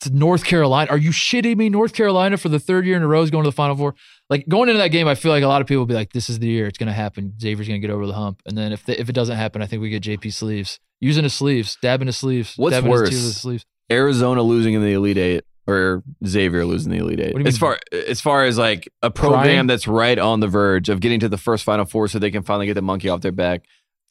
[0.00, 0.90] to North Carolina.
[0.90, 1.68] Are you shitting me?
[1.68, 3.94] North Carolina for the third year in a row is going to the Final Four.
[4.30, 6.12] Like going into that game, I feel like a lot of people will be like,
[6.12, 6.66] "This is the year.
[6.68, 7.34] It's going to happen.
[7.40, 9.60] Xavier's going to get over the hump." And then if the, if it doesn't happen,
[9.60, 12.54] I think we get JP sleeves using his sleeves, dabbing his sleeves.
[12.56, 13.10] What's dabbing worse?
[13.10, 13.66] His sleeves.
[13.90, 17.32] Arizona losing in the Elite Eight or Xavier losing the Elite Eight.
[17.34, 19.66] What do you As far as far as like a program Crying?
[19.66, 22.42] that's right on the verge of getting to the first Final Four, so they can
[22.42, 23.64] finally get the monkey off their back.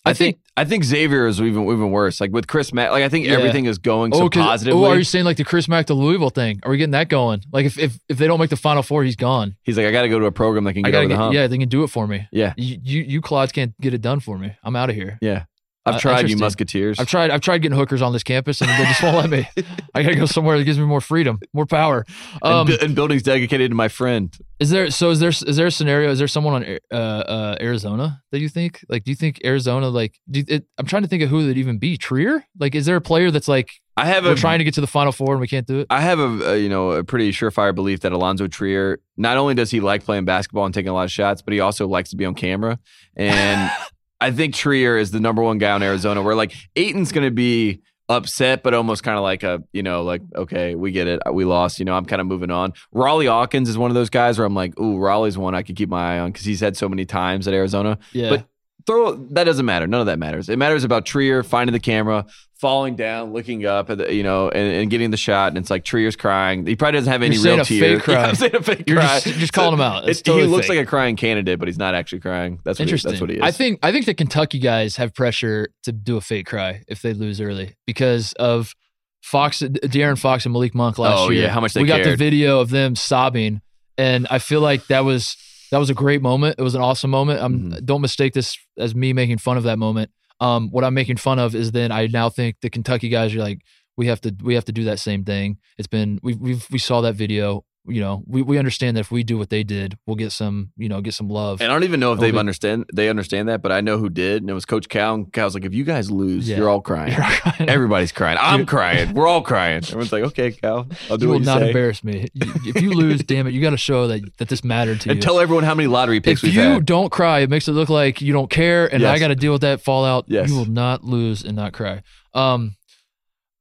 [0.06, 2.20] I, I think, think- I think Xavier is even even worse.
[2.22, 3.34] Like with Chris Mack, like I think Yeah.
[3.34, 4.82] everything is going so oh, 'cause- positively.
[4.86, 6.60] Oh, are you saying like the Chris Mack to Louisville thing?
[6.64, 7.42] Are we getting that going?
[7.52, 9.56] Like if if, if they don't make the Final Four, he's gone.
[9.64, 11.08] He's like, I got to go to a program that can I get gotta over
[11.10, 11.34] the get, hump.
[11.36, 12.28] yeah, they can do it for me.
[12.32, 12.54] Yeah.
[12.58, 14.56] You you, you clods can't get it done for me.
[14.64, 15.18] I'm out of here.
[15.22, 15.44] yeah.
[15.90, 16.38] I've Uh, tried you.
[16.38, 17.00] Musketeers.
[17.00, 17.32] I've tried.
[17.32, 19.48] I've tried getting hookers on this campus, and they just won't let me.
[19.96, 22.06] I gotta go somewhere that gives me more freedom, more power.
[22.44, 24.34] and, Um, bu- and buildings dedicated to my friend.
[24.60, 24.90] is there?
[24.92, 25.30] So is there?
[25.30, 26.10] Is there a scenario?
[26.12, 28.86] Is there someone on uh, uh, Arizona that you think?
[28.90, 29.90] Like, do you think Arizona?
[29.90, 31.98] Like, do you, it, I'm trying to think of who that'd even be.
[31.98, 32.46] Trier?
[32.60, 34.82] Like, is there a player that's like I have we're a trying to get to
[34.82, 35.88] the Final Four and we can't do it?
[35.90, 39.56] I have a, a you know a pretty surefire belief that Alonzo Trier not only
[39.56, 42.10] does he like playing basketball and taking a lot of shots, but he also likes
[42.12, 42.80] to be on camera.
[43.16, 43.70] And
[44.22, 46.22] I think Trier is the number one guy in Arizona.
[46.22, 50.04] Where like Ayton's going to be upset, but almost kind of like a you know
[50.04, 51.80] like okay, we get it, we lost.
[51.80, 52.74] You know, I'm kind of moving on.
[52.94, 55.76] Rawle Alkins is one of those guys where I'm like, ooh, Rawle's one I could
[55.76, 58.00] keep my eye on because he's had so many times at Arizona.
[58.12, 58.30] Yeah.
[58.30, 58.46] But
[58.86, 59.88] throw that doesn't matter.
[59.88, 60.50] None of that matters.
[60.50, 62.26] It matters about Trier finding the camera,
[62.60, 65.48] falling down, looking up at the, you know, and, and getting the shot.
[65.50, 66.66] And it's like Trier's crying.
[66.66, 68.04] He probably doesn't have any real tears.
[68.08, 69.20] Yeah, I'm saying a fake You're cry.
[69.22, 70.10] just, just calling him out.
[70.10, 70.78] It's It- totally he looks fake.
[70.78, 72.60] like a crying candidate, but he's not actually crying.
[72.66, 73.12] That's what he, Interesting.
[73.12, 73.42] that's what he is.
[73.42, 77.02] I think I think the Kentucky guys have pressure to do a fake cry if
[77.02, 78.76] they lose early because of
[79.22, 81.44] Fox, De'Aaron Fox, and Malik Monk last Oh, year.
[81.44, 83.62] yeah, how much they we got the video of them sobbing,
[83.98, 85.36] and I feel like that was
[85.72, 86.56] that was a great moment.
[86.58, 87.40] It was an awesome moment.
[87.42, 87.86] Um, Mm-hmm.
[87.86, 90.10] Don't mistake this as me making fun of that moment.
[90.40, 93.40] Um, what I'm making fun of is then I now think the Kentucky guys are
[93.40, 93.62] like
[93.98, 95.58] we have to we have to do that same thing.
[95.78, 97.66] It's been we we we saw that video.
[97.90, 100.72] You know, we, we understand that if we do what they did, we'll get some
[100.78, 101.62] you know get some love.
[101.62, 104.10] and I don't even know if they've understand they understand that, but I know who
[104.10, 105.16] did, and it was Coach Cal.
[105.16, 106.58] And Cal's like, if you guys lose, Yeah.
[106.58, 107.16] you're all crying.
[107.60, 108.38] Everybody's crying.
[108.40, 109.14] I'm crying.
[109.14, 109.78] We're all crying.
[109.84, 111.68] Everyone's like, okay, Cal, I'll do you will you not say.
[111.68, 112.28] embarrass me.
[112.36, 115.14] If you lose, damn it, you got to show that that this mattered to you.
[115.14, 116.86] and tell everyone how many lottery picks if you had.
[116.86, 119.16] don't cry, it makes it look like you don't care, and Yes.
[119.16, 120.26] I got to deal with that fallout.
[120.28, 120.50] Yes.
[120.50, 122.04] You will not lose and not cry.
[122.34, 122.76] Um,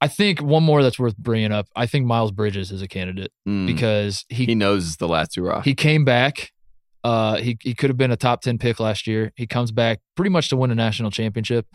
[0.01, 1.67] I think one more that's worth bringing up.
[1.75, 3.67] I think Miles Bridges is a candidate Mm.
[3.67, 5.65] because he he knows the last two rock.
[5.65, 6.53] he came back.
[7.05, 9.33] Uh, he he could have been a top ten pick last year.
[9.37, 11.67] He comes back pretty much to win a national championship.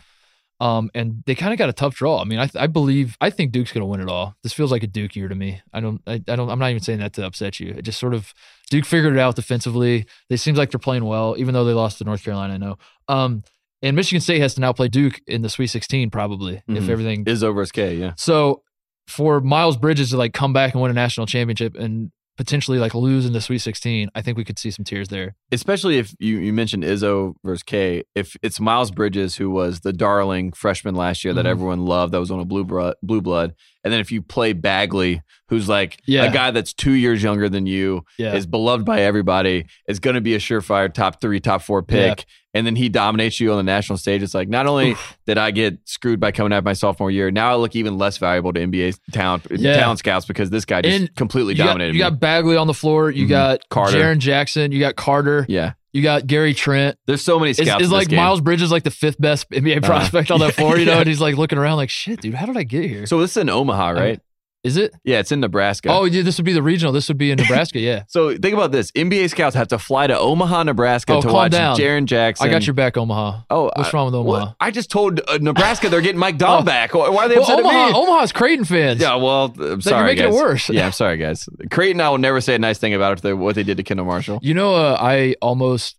[0.60, 2.20] Um, and they kind of got a tough draw.
[2.20, 4.36] I mean, I I believe I think Duke's gonna win it all.
[4.42, 5.60] This feels like a Duke year to me.
[5.72, 7.70] I don't I, I don't I'm not even saying that to upset you.
[7.76, 8.32] It just sort of
[8.70, 10.06] Duke figured it out defensively.
[10.30, 12.54] They seems like they're playing well, even though they lost to North Carolina.
[12.54, 12.76] I know.
[13.08, 13.42] Um,
[13.84, 16.88] and Michigan State has to now play Duke in the Sweet 16 probably if Mhm.
[16.88, 18.14] everything is over as K, yeah.
[18.16, 18.62] so
[19.06, 22.94] for Miles Bridges to like come back and win a national championship and potentially like
[22.94, 25.36] lose in the Sweet 16, I think we could see some tears there.
[25.54, 29.92] Especially if you, you mentioned Izzo versus K, if it's Miles Bridges who was the
[29.92, 31.50] darling freshman last year that Mhm.
[31.50, 34.52] everyone loved, that was on a blue blood, blue blood, and then if you play
[34.52, 36.24] Bagley, who's like Yeah.
[36.24, 38.34] a guy that's two years younger than you, Yeah.
[38.34, 42.24] is beloved by everybody, is going to be a surefire top three, top four pick,
[42.54, 44.22] and then he dominates you on the national stage.
[44.22, 44.96] It's like not only
[45.26, 47.98] did I get screwed by coming out of my sophomore year, now I look even
[47.98, 49.76] less valuable to NBA talent Yeah.
[49.76, 52.10] talent scouts because this guy just And completely you got, dominated you me.
[52.10, 53.10] got Bagley on the floor.
[53.10, 53.28] You Mhm.
[53.28, 53.98] got Carter.
[53.98, 54.72] Jaren Jackson.
[54.72, 55.43] You got Carter.
[55.48, 56.96] Yeah, You got Gary Trent.
[57.06, 57.68] there's so many scouts.
[57.68, 58.10] is in this like.
[58.12, 59.86] Miles Bridges like the fifth best NBA Uh-huh.
[59.86, 60.92] prospect on that floor, you know?
[60.92, 60.98] Yeah.
[61.00, 63.06] And he's like looking around like, shit, dude, how did I get here?
[63.06, 64.20] So this is in Omaha, right?
[64.64, 64.94] Is it?
[65.04, 65.90] yeah, it's in Nebraska.
[65.90, 66.92] Oh, yeah, this would be the regional.
[66.92, 67.78] This would be in Nebraska.
[67.78, 68.04] Yeah.
[68.08, 71.52] So think about this: NBA scouts have to fly to Omaha, Nebraska, Oh, to watch
[71.52, 71.76] down.
[71.76, 72.48] Jaren Jackson.
[72.48, 73.42] I got your back, Omaha.
[73.50, 74.46] Oh, What's I, wrong with Omaha?
[74.46, 74.56] what?
[74.60, 76.64] I just told uh, Nebraska they're getting Mike Daum Oh.
[76.64, 76.94] back.
[76.94, 77.98] Why are they Well, upset Omaha, at me?
[77.98, 79.00] Omaha's Creighton fans.
[79.00, 80.34] Yeah, well, I'm sorry, you're making guys.
[80.34, 80.68] it worse.
[80.70, 81.48] Yeah, I'm sorry, guys.
[81.70, 84.06] Creighton, I will never say a nice thing about it, what they did to Kendall
[84.06, 84.38] Marshall.
[84.42, 85.96] You know, uh, I almost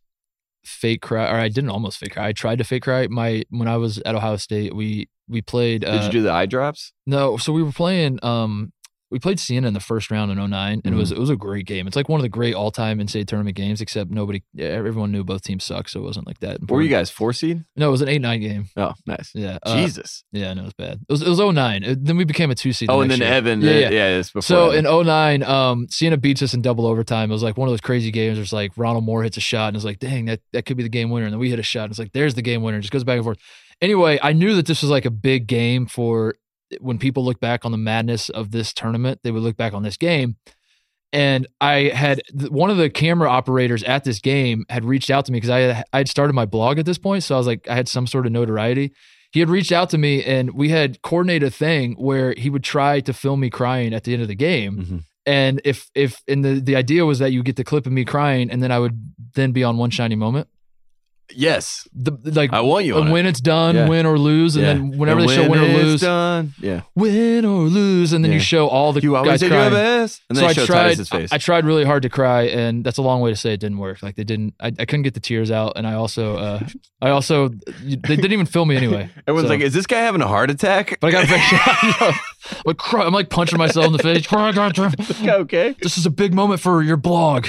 [0.66, 2.28] fake cry, or I didn't almost fake cry.
[2.28, 3.07] I tried to fake cry.
[3.07, 5.84] My when I was at Ohio State, we we played.
[5.84, 6.93] Uh, Did you do the eye drops?
[7.05, 8.20] No, so we were playing.
[8.24, 8.72] Um,
[9.16, 11.38] we played Siena in the first round in 09, and it was it was a
[11.38, 11.88] great game.
[11.88, 13.80] It's like one of the great all time NCAA tournament games.
[13.80, 16.70] Except nobody, everyone knew both teams sucked, so it wasn't like that.
[16.70, 17.63] Were you guys four seed?
[17.78, 18.66] No, it was an eight nine game.
[18.76, 19.32] Oh, nice.
[19.34, 20.26] Yeah, uh, Jesus.
[20.34, 20.99] Yeah, no, it was bad.
[21.07, 21.84] It was it was 09.
[21.86, 22.89] Uh, Then we became a two seed.
[22.89, 23.30] the Oh, and then year.
[23.30, 23.61] Evan.
[23.61, 23.89] Yeah, uh, yeah.
[23.89, 24.41] yeah, it's before.
[24.41, 24.86] So Evan.
[24.86, 27.30] in 09, um, Siena beats us in double overtime.
[27.30, 28.38] It was like one of those crazy games.
[28.38, 30.84] There's like Ronald Moore hits a shot and it's like, dang, that, that could be
[30.84, 31.26] the game winner.
[31.28, 32.80] And then we hit a shot and it's like, there's the game winner.
[32.80, 33.38] It just goes back and forth.
[33.82, 36.36] Anyway, I knew that this was like a big game for
[36.80, 39.84] when people look back on the madness of this tournament, they would look back on
[39.84, 40.36] this game.
[41.13, 45.32] And I had one of the camera operators at this game had reached out to
[45.32, 47.24] me because I had, I had started my blog at this point.
[47.24, 48.91] So I was like, I had some sort of notoriety.
[49.32, 52.63] he had reached out to me and we had coordinated a thing where he would
[52.63, 54.78] try to film me crying at the end of the game.
[54.78, 55.03] Mhm.
[55.26, 58.05] And if if and the the idea was that you get the clip of me
[58.05, 60.47] crying and then I would then be on one shiny moment.
[61.34, 63.12] Yes, The, like I want you and it.
[63.12, 63.88] when it's done, Yeah.
[63.88, 64.74] win or lose, and Yeah.
[64.74, 66.82] then whenever And they show win or lose, done, yeah.
[66.94, 68.36] win or lose, and then Yeah.
[68.38, 69.74] you show all the You always guys crying.
[69.74, 71.08] best, and then so I tried.
[71.08, 71.32] Face.
[71.34, 73.80] I tried really hard to cry, and that's a long way to say it didn't
[73.80, 74.04] work.
[74.04, 74.54] Like they didn't.
[74.60, 76.60] I, I couldn't get the tears out, and I also, uh,
[77.02, 77.50] I also,
[77.84, 79.10] they didn't even film me anyway.
[79.28, 81.26] Everyone's So- like, "Is this guy having a heart attack?" But I got
[82.52, 84.28] I'm, like, cry, I'm like punching myself in the face.
[84.28, 84.92] Cry, cry, cry.
[85.28, 85.76] okay.
[85.82, 87.48] This is a big moment for your blog.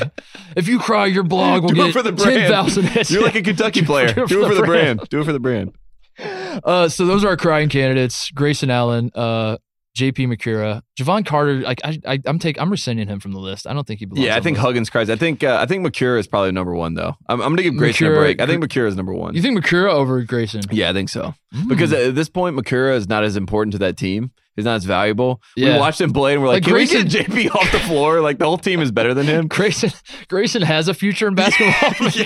[0.57, 2.35] If you cry, your blog will Do get for the brand.
[2.41, 3.11] ten thousand hits.
[3.11, 4.13] You're like a Kentucky player.
[4.13, 5.01] Do Do it it for the brand.
[5.11, 5.73] Do it for the brand.
[6.19, 9.59] Uh, so those are our crying candidates: Grayson Allen, uh,
[9.95, 10.27] J.P.
[10.27, 11.61] Macura, Jevon Carter.
[11.61, 13.67] Like I, I, I'm take, I'm rescinding him from the list.
[13.67, 14.27] I don't think he belongs.
[14.27, 14.63] Yeah, I think the.
[14.63, 15.11] Huggins cries.
[15.11, 17.17] I think uh, I think McCure is probably number one though.
[17.29, 18.41] I'm, I'm gonna give Grayson a break.
[18.41, 19.35] I think McCure is number one.
[19.35, 20.63] You think Macura over Grayson?
[20.71, 21.35] yeah, I think so.
[21.55, 21.69] Mm.
[21.69, 24.33] Because at this point, Macura is not as important to that team.
[24.57, 25.43] He's not as valuable.
[25.57, 25.75] Yeah.
[25.75, 27.79] We watched him play and we're like, Like can Grayson- we get JP off the
[27.81, 28.21] floor?
[28.21, 29.47] Like the whole team is better than him.
[29.49, 29.91] Grayson,
[30.29, 31.93] Grayson has a future in basketball.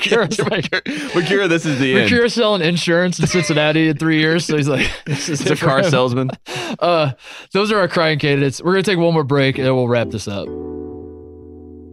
[0.51, 0.71] Like,
[1.13, 2.31] Macura, this is the end.
[2.31, 5.79] Selling insurance in Cincinnati in three years, so he's like, this is He's a car
[5.81, 5.91] him.
[5.91, 6.31] salesman.
[6.79, 7.13] Uh,
[7.53, 8.63] those are our crying candidates.
[8.63, 10.47] We're gonna take one more break and then we'll wrap this up.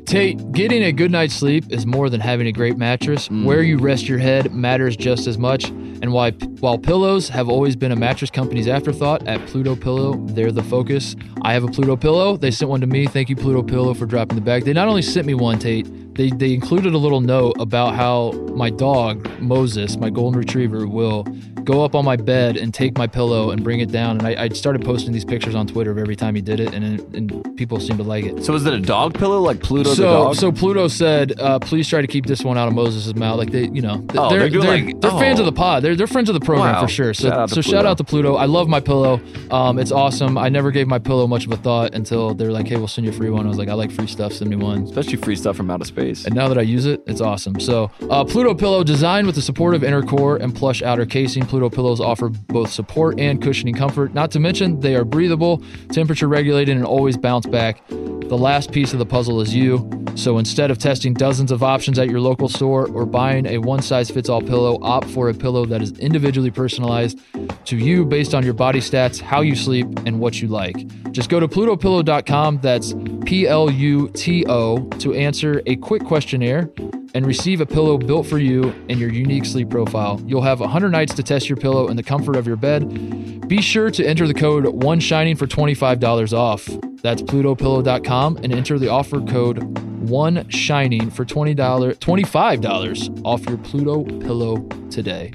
[0.08, 3.28] Tate, getting a good night's sleep is more than having a great mattress.
[3.28, 3.44] Mm.
[3.44, 5.66] Where you rest your head matters just as much.
[5.66, 10.54] And why, while pillows have always been a mattress company's afterthought, at Pluto Pillow, they're
[10.54, 11.18] the focus.
[11.42, 12.38] I have a Pluto Pillow.
[12.38, 13.06] They sent one to me.
[13.06, 14.64] Thank you, Pluto Pillow, for dropping the bag.
[14.64, 18.32] They not only sent me one, Tate, they, they included a little note about how
[18.54, 21.24] my dog, Moses, my golden retriever, will
[21.64, 24.18] go up on my bed and take my pillow and bring it down.
[24.20, 26.74] And I, I started posting these pictures on Twitter of every time he did it,
[26.74, 28.44] and, and people seemed to like it.
[28.46, 30.36] So is it a dog pillow like Pluto the So, dog?
[30.36, 33.52] so Pluto said, uh, "Please try to keep this one out of Moses' mouth." Like
[33.52, 35.42] they, you know, th- Oh, they're they're they're, like- they're fans oh.
[35.42, 35.84] of the pod.
[35.84, 36.82] They're they're friends of the program Wow.
[36.84, 37.14] for sure.
[37.14, 37.90] So Shout out to so shout Pluto.
[37.90, 38.36] out to Pluto.
[38.36, 39.20] I love my pillow.
[39.52, 40.38] Um, it's awesome.
[40.38, 43.06] I never gave my pillow much of a thought until they're like, "Hey, we'll send
[43.06, 44.32] you a free one." I was like, "I like free stuff.
[44.32, 46.07] Send me one." Especially free stuff from outer space.
[46.26, 47.60] And now that I use it, it's awesome.
[47.60, 51.70] So, uh, Pluto Pillow, designed with a supportive inner core and plush outer casing, Pluto
[51.70, 54.14] pillows offer both support and cushioning comfort.
[54.14, 57.82] Not to mention, they are breathable, temperature regulated, and always bounce back.
[57.88, 59.90] The last piece of the puzzle is you.
[60.16, 63.82] So instead of testing dozens of options at your local store or buying a one
[63.82, 67.20] size fits all pillow, opt for a pillow that is individually personalized
[67.66, 70.76] to you based on your body stats, how you sleep, and what you like.
[71.12, 72.96] Just go to plutopillow.com, that's
[73.26, 76.70] P L U T O, to answer a quick questionnaire
[77.14, 80.22] and receive a pillow built for you and your unique sleep profile.
[80.26, 83.48] You'll have 100 nights to test your pillow in the comfort of your bed.
[83.48, 86.68] Be sure to enter the code one shining for $25 off.
[87.02, 89.80] That's plutopillow.com and enter the offer code
[90.10, 95.34] one shining for $20 $25 off your Pluto pillow today.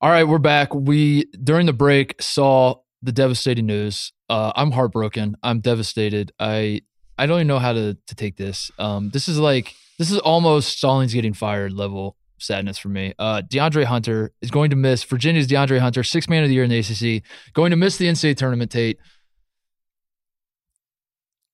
[0.00, 0.72] All right, we're back.
[0.74, 4.12] We during the break saw the devastating news.
[4.28, 5.36] Uh, I'm heartbroken.
[5.42, 6.32] I'm devastated.
[6.38, 6.82] I
[7.18, 8.70] I don't even know how to to take this.
[8.78, 13.12] Um, this is like this is almost Stallings getting fired level sadness for me.
[13.18, 16.62] Uh, DeAndre Hunter is going to miss Virginia's DeAndre Hunter, six man of the year
[16.64, 18.70] in the ACC, going to miss the NCAA tournament.
[18.70, 18.98] Tate.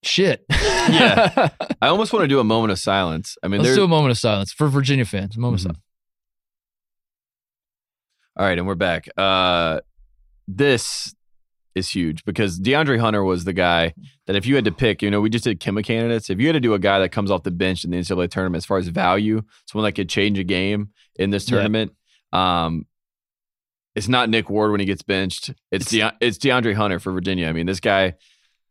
[0.03, 0.45] Shit.
[0.51, 1.49] Yeah.
[1.81, 3.37] I almost want to do a moment of silence.
[3.43, 5.35] I mean, Let's do a moment of silence for Virginia fans.
[5.37, 5.65] A moment Mhm.
[5.65, 5.81] of silence.
[8.37, 9.09] All right, and we're back.
[9.17, 9.81] Uh,
[10.49, 11.15] this
[11.75, 13.95] is huge because DeAndre Hunter was the guy
[14.27, 16.31] that if you had to pick, you know, we just did Kemba candidates.
[16.31, 18.31] If you had to do a guy that comes off the bench in the NCAA
[18.31, 21.57] tournament as far as value, someone that could change a game in this Yeah.
[21.57, 21.93] tournament,
[22.33, 22.87] um,
[23.95, 25.51] it's not Nick Ward when he gets benched.
[25.71, 27.49] It's It's- De- it's DeAndre Hunter for Virginia.
[27.49, 28.15] I mean, this guy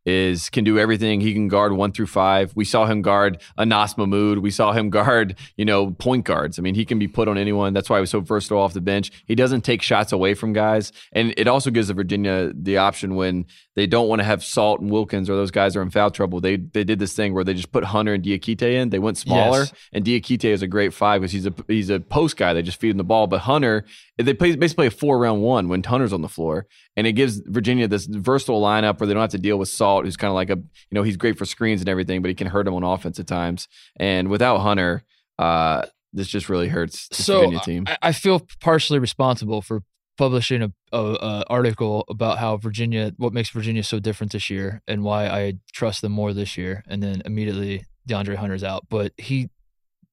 [0.05, 1.21] is can do everything.
[1.21, 2.51] He can guard one through five.
[2.55, 4.39] We saw him guard Anas Mahmoud.
[4.39, 6.59] We saw him guard, you know, point guards.
[6.59, 7.73] I mean, he can be put on anyone.
[7.73, 9.11] That's why he was so versatile off the bench.
[9.25, 10.91] He doesn't take shots away from guys.
[11.11, 13.45] And it also gives the Virginia the option when
[13.75, 16.39] they don't want to have Salt and Wilkins or those guys are in foul trouble.
[16.39, 18.89] They they did this thing where they just put Hunter and Diakite in.
[18.89, 19.61] They went smaller.
[19.61, 19.73] Yes.
[19.91, 22.53] And Diakite is a great five because he's a he's a post guy.
[22.53, 23.25] They just feed him the ball.
[23.25, 23.85] But Hunter,
[24.17, 27.41] they play basically a four round one when Hunter's on the floor, and it gives
[27.45, 30.35] Virginia this versatile lineup where they don't have to deal with Salt, who's kind of
[30.35, 32.75] like a you know he's great for screens and everything, but he can hurt them
[32.75, 33.67] on offense at times.
[33.95, 35.03] And without Hunter,
[35.39, 37.85] uh, this just really hurts the so Virginia team.
[37.87, 39.81] I, I feel partially responsible for
[40.17, 44.81] publishing a, a, a article about how Virginia, what makes Virginia so different this year,
[44.87, 46.83] and why I trust them more this year.
[46.87, 49.49] And then immediately DeAndre Hunter's out, but he,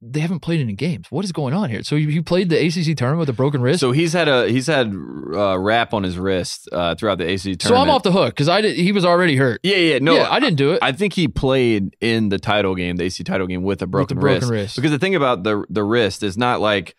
[0.02, 1.08] they haven't played any games.
[1.10, 1.82] What is going on here?
[1.82, 3.80] So you, you played the ACC tournament with a broken wrist.
[3.80, 7.42] So he's had a he's had uh, wrap on his wrist uh, throughout the ACC
[7.42, 7.62] tournament.
[7.62, 8.76] So I'm off the hook because I did.
[8.76, 9.60] He was already hurt.
[9.62, 10.78] Yeah, yeah, no, yeah, I didn't do it.
[10.80, 14.16] I think he played in the title game, the AC title game, with a broken,
[14.16, 14.50] the broken wrist.
[14.50, 14.76] wrist.
[14.76, 16.96] Because the thing about the the wrist is not like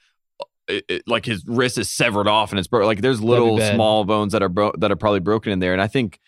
[0.68, 2.88] it, it- like his wrist is severed off and it's broken.
[2.88, 5.74] Like there's little small bones that are bro- that are probably broken in there.
[5.74, 6.20] And I think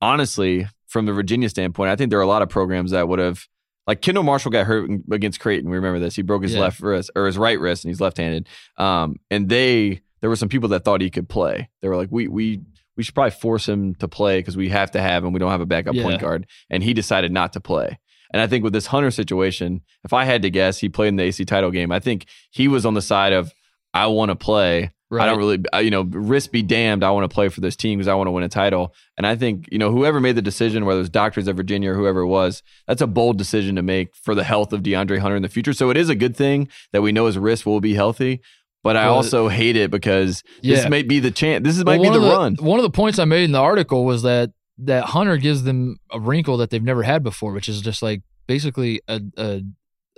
[0.00, 3.18] honestly, from the Virginia standpoint, I think there are a lot of programs that would
[3.18, 3.46] have
[3.86, 5.70] like Kendall Marshall got hurt against Creighton.
[5.70, 6.14] We remember this.
[6.16, 6.60] He broke his Yeah.
[6.60, 8.46] left wrist or his right wrist and he's left-handed.
[8.76, 11.68] Um, and they there were some people that thought he could play.
[11.80, 12.60] They were like, we we
[12.96, 15.32] we should probably force him to play because we have to have him.
[15.32, 16.02] We don't have a backup Yeah.
[16.02, 16.46] point guard.
[16.68, 17.98] And he decided not to play.
[18.32, 21.16] And I think with this Hunter situation, if I had to guess, he played in
[21.16, 21.90] the AC title game.
[21.92, 23.52] I think he was on the side of
[23.94, 24.90] I want to play.
[25.10, 25.22] Right.
[25.22, 27.02] I don't really, uh, you know, risk be damned.
[27.02, 28.92] I want to play for this team because I want to win a title.
[29.16, 31.94] And I think, you know, whoever made the decision, whether it's doctors of Virginia or
[31.94, 35.36] whoever it was, that's a bold decision to make for the health of DeAndre Hunter
[35.36, 35.72] in the future.
[35.72, 38.42] So it is a good thing that we know his wrist will be healthy.
[38.84, 40.88] But I Well, also hate it because this Yeah.
[40.90, 41.64] may be the chance.
[41.64, 42.56] This is, might Well, be the, of run.
[42.60, 45.98] One of the points I made in the article was that that Hunter gives them
[46.10, 49.62] a wrinkle that they've never had before, which is just like basically a, a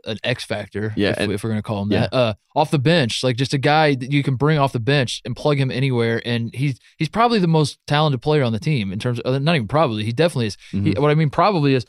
[0.06, 0.92] an X factor.
[0.96, 2.00] Yeah, if, and- if we're gonna call him yeah.
[2.10, 2.14] that.
[2.14, 5.20] Uh, off the bench, like just a guy that you can bring off the bench
[5.24, 8.92] and plug him anywhere, and he's he's probably the most talented player on the team
[8.92, 10.56] in terms of not even probably he definitely is.
[10.70, 10.98] He, Mhm.
[10.98, 11.84] what I mean probably is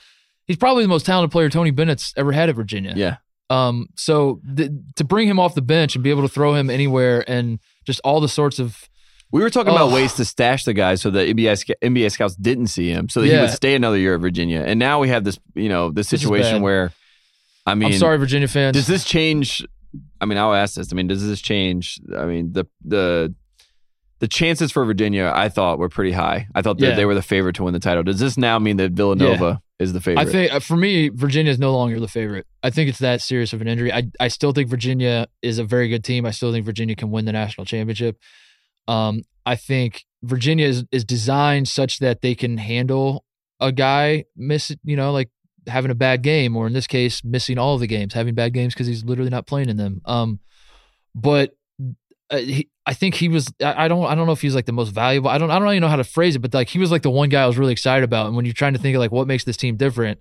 [0.46, 2.94] he's probably the most talented player Tony Bennett's ever had at Virginia.
[2.96, 3.18] Yeah.
[3.50, 6.70] Um, so th- to bring him off the bench and be able to throw him
[6.70, 8.90] anywhere and just all the sorts of
[9.32, 9.94] We were talking about Oh.
[9.96, 13.28] ways to stash the guy so that NBA, NBA scouts didn't see him, so that
[13.28, 14.62] he would stay another year at Virginia.
[14.66, 16.62] And now we have this, you know, this This situation bad.
[16.64, 16.92] where,
[17.66, 18.76] I mean, I'm sorry, Virginia fans.
[18.76, 19.66] does this change?
[20.20, 20.92] I mean, I'll ask this.
[20.92, 22.00] I mean, does this change?
[22.18, 23.34] I mean, the the
[24.20, 26.48] the chances for Virginia, I thought were pretty high.
[26.54, 26.96] I thought that Yeah.
[26.96, 28.04] they were the favorite to win the title.
[28.04, 30.28] Does this now mean that Villanova is the favorite?
[30.28, 32.46] I think uh, for me, Virginia is no longer the favorite.
[32.62, 33.92] I think it's that serious of an injury.
[33.92, 36.26] I I still think Virginia is a very good team.
[36.26, 38.18] I still think Virginia can win the national championship.
[38.88, 43.26] Um, I think Virginia is, is designed such that they can handle
[43.60, 45.30] a guy miss, you know, like
[45.68, 48.74] having a bad game, or in this case, missing all the games, having bad games
[48.74, 50.02] because he's literally not playing in them.
[50.06, 50.40] Um,
[51.14, 51.52] but
[52.30, 53.54] uh, he, I think he was.
[53.62, 54.06] I I don't.
[54.06, 55.30] I don't know if he's like the most valuable.
[55.30, 55.52] I don't.
[55.52, 57.30] I don't really know how to phrase it, but like he was like the one
[57.30, 58.28] guy I was really excited about.
[58.28, 60.20] And when you're trying to think of like what makes this team different,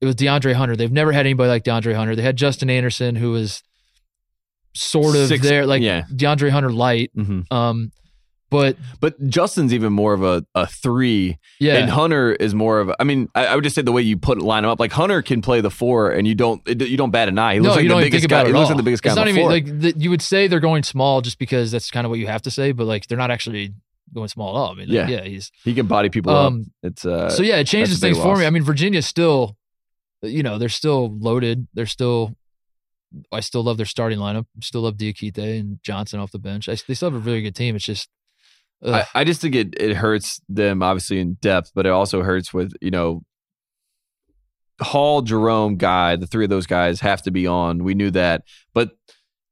[0.00, 0.76] it was DeAndre Hunter.
[0.76, 2.14] They've never had anybody like DeAndre Hunter.
[2.16, 3.62] They had Justin Anderson, who was
[4.76, 6.02] sort of Six- there, like yeah.
[6.12, 7.10] DeAndre Hunter light.
[7.14, 7.92] hmm Um,
[8.48, 12.90] but But Justin's even more of a, a three, yeah, and Hunter is more of.
[12.90, 14.78] A, I mean, I, I would just say the way you put line him up,
[14.78, 17.54] like Hunter can play the four, and you don't it, you don't bat an eye.
[17.54, 18.46] He no, looks like you the biggest guy.
[18.46, 18.68] He looks all.
[18.68, 19.50] like the biggest guy It's not even floor.
[19.50, 22.28] like the, you would say they're going small just because that's kind of what you
[22.28, 23.74] have to say, but like they're not actually
[24.14, 24.70] going small at all.
[24.70, 25.16] I mean, like, Yeah.
[25.16, 26.46] yeah, he's he can body people up.
[26.46, 26.66] um.
[26.84, 28.46] It's uh, so yeah, it changes that's a big things for me.
[28.46, 29.56] I mean, Virginia's still,
[30.22, 31.66] you know, they're still loaded.
[31.74, 32.36] They're still.
[33.32, 34.46] I still love their starting lineup.
[34.60, 36.68] Still love Diakite and Johnson off the bench.
[36.68, 37.76] I, they still have a really good team.
[37.76, 38.08] It's just.
[38.84, 42.52] I, I just think it it hurts them obviously in depth, but it also hurts
[42.52, 43.22] with you know
[44.80, 46.16] Hall, Jerome, Guy.
[46.16, 47.84] The three of those guys have to be on.
[47.84, 48.42] We knew that,
[48.74, 48.90] but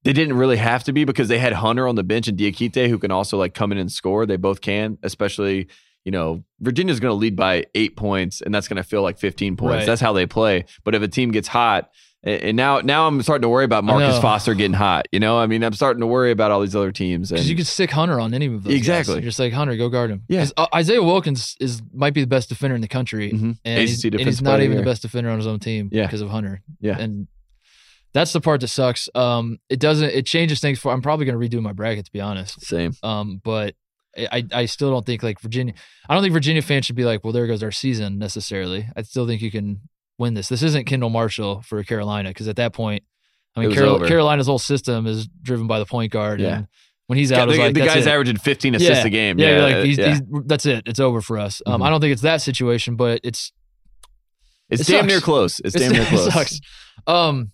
[0.04, 2.88] they didn't really have to be because they had Hunter on the bench and Diakite
[2.88, 4.26] who can also like come in and score.
[4.26, 5.68] They both can, especially.
[6.04, 9.18] You know, Virginia's going to lead by eight points, and that's going to feel like
[9.18, 9.72] 15 points.
[9.72, 9.86] Right.
[9.86, 10.66] That's how they play.
[10.84, 11.88] But if a team gets hot,
[12.24, 14.18] and now, now I'm starting to worry about Marcus.
[14.18, 15.06] Foster getting hot.
[15.12, 17.30] You know, I mean, I'm starting to worry about all these other teams.
[17.30, 18.72] Because you could stick Hunter on any of those.
[18.72, 18.76] guys.
[18.76, 19.14] Exactly.
[19.16, 20.22] You're just like Hunter, go guard him.
[20.28, 20.46] Yeah.
[20.56, 23.58] uh, Isaiah Wilkins is might be the best defender in the country, Mhm.
[23.64, 25.58] and, he's, and he's not Player of the even the best defender on his own
[25.60, 26.06] team Yeah.
[26.06, 26.62] because of Hunter.
[26.80, 26.98] Yeah.
[26.98, 27.28] and
[28.12, 29.08] that's the part that sucks.
[29.16, 30.10] Um, it doesn't.
[30.10, 30.92] It changes things for.
[30.92, 32.64] I'm probably going to redo my bracket to be honest.
[32.64, 32.92] same.
[33.02, 33.74] Um, but
[34.16, 35.74] I, I still don't think like Virginia.
[36.08, 38.86] I don't think Virginia fans should be like, well, there goes our season necessarily.
[38.96, 39.80] I still think you can
[40.18, 40.48] win this.
[40.48, 43.02] This isn't Kendall Marshall for Carolina because at that point,
[43.56, 44.00] I mean, Carol.
[44.06, 46.40] Carolina's whole system is driven by the point guard.
[46.40, 46.56] Yeah.
[46.58, 46.68] And
[47.06, 48.10] when he's out, the, like the guy's it.
[48.10, 49.06] averaging 15 assists yeah.
[49.06, 49.38] a game.
[49.38, 50.08] Yeah, Yeah, like uh, he's, yeah.
[50.10, 50.84] he's, that's it.
[50.86, 51.60] It's over for us.
[51.66, 51.86] Um, Mhm.
[51.86, 53.52] I don't think it's that situation, but it's
[54.70, 55.06] it's it damn sucks.
[55.12, 55.60] near close.
[55.64, 56.32] It's, damn near it close.
[56.32, 56.60] sucks.
[57.06, 57.52] Um,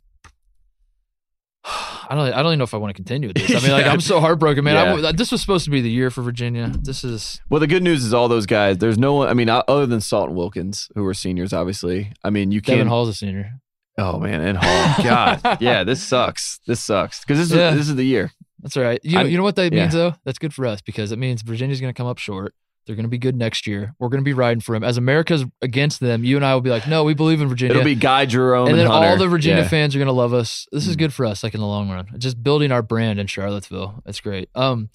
[1.65, 2.33] I don't.
[2.33, 3.51] I don't even know if I want to continue with this.
[3.51, 3.93] I mean, like Yeah.
[3.93, 4.75] I'm so heartbroken, man.
[4.75, 4.85] Yeah.
[4.97, 6.73] w this was supposed to be the year for Virginia.
[6.81, 8.79] This is Well, the good news is all those guys.
[8.79, 9.29] There's no one.
[9.29, 12.13] I mean, other than Salt and Wilkins, who are seniors, obviously.
[12.25, 12.89] I mean, you can't.
[12.89, 13.53] Hall's a senior.
[13.99, 15.05] Oh man, and Hall.
[15.05, 16.61] God, yeah, this sucks.
[16.67, 17.73] This sucks because this is Yeah.
[17.73, 18.33] this is the year.
[18.63, 19.01] That's all right.
[19.03, 19.83] You know, I'm- you know what that yeah.
[19.83, 20.15] means though?
[20.25, 22.55] That's good for us because it means Virginia's going to come up short.
[22.91, 23.95] They're going to be good next year.
[24.01, 24.83] We're going to be riding for them.
[24.83, 27.71] As America's against them, you and I will be like, no, we believe in Virginia.
[27.77, 29.09] It'll be Guy Jerome and and, then Hunter.
[29.11, 29.69] all the Virginia Yeah.
[29.69, 30.67] fans are going to love us.
[30.73, 30.99] This is Mm.
[30.99, 32.09] good for us, like in the long run.
[32.19, 34.03] Just building our brand in Charlottesville.
[34.05, 34.49] That's great.
[34.57, 34.89] Um,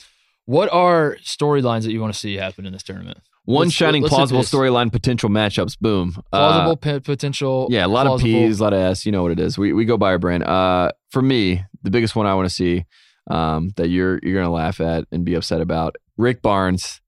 [0.43, 3.19] what are storylines that you want to see happen in this tournament?
[3.45, 5.77] One let's- shining let's plausible storyline potential matchups.
[5.79, 6.15] Boom.
[6.33, 7.67] Uh, Plausible p- potential.
[7.69, 8.29] Yeah, a lot plausible.
[8.29, 9.05] of P's, a lot of S.
[9.05, 9.57] You know what it is.
[9.57, 10.43] We we go by our brand.
[10.43, 12.85] Uh, for me, the biggest one I want to see,
[13.29, 15.95] um, that you're you're gonna laugh at and be upset about.
[16.17, 17.01] Rick Barnes,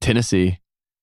[0.00, 0.58] Tennessee,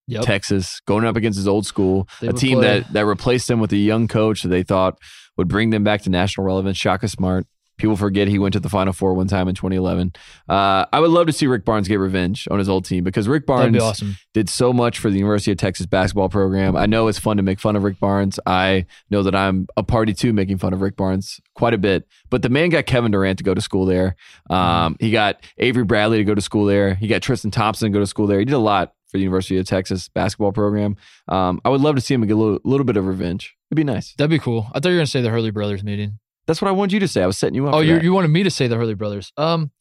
[0.09, 0.23] Yep.
[0.23, 3.59] Texas, going up against his old school, They a team play- that that replaced them
[3.59, 4.97] with a young coach that they thought
[5.35, 6.77] would bring them back to national relevance.
[6.77, 7.45] Shaka Smart.
[7.77, 10.13] People forget he went to the Final Four one time in 2011.
[10.49, 13.27] Uh, I would love to see Rick Barnes get revenge on his old team because
[13.27, 14.17] Rick Barnes awesome.
[14.33, 16.75] did so much for the University of Texas basketball program.
[16.75, 18.39] I know it's fun to make fun of Rick Barnes.
[18.47, 22.07] I know that I'm a party to making fun of Rick Barnes quite a bit.
[22.29, 24.15] But the man got Kevin Durant to go to school there.
[24.49, 26.95] Um, he got Avery Bradley to go to school there.
[26.95, 28.39] He got Tristan Thompson to go to school there.
[28.39, 30.97] He did a lot for the University of Texas basketball program.
[31.27, 33.55] Um, I would love to see him get a little, little bit of revenge.
[33.69, 34.13] It'd be nice.
[34.17, 34.67] That'd be cool.
[34.73, 36.19] I thought you were gonna say the Hurley brothers meeting.
[36.47, 37.21] That's what I wanted you to say.
[37.21, 37.73] I was setting you up.
[37.75, 38.03] Oh, you that.
[38.03, 39.31] you wanted me to say the Hurley brothers.
[39.37, 39.71] Um,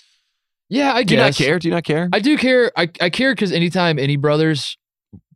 [0.69, 1.39] yeah, I Do you guess.
[1.39, 1.59] not care?
[1.61, 2.09] Do you not care?
[2.13, 2.73] I do care.
[2.77, 4.77] I, I care because anytime any brothers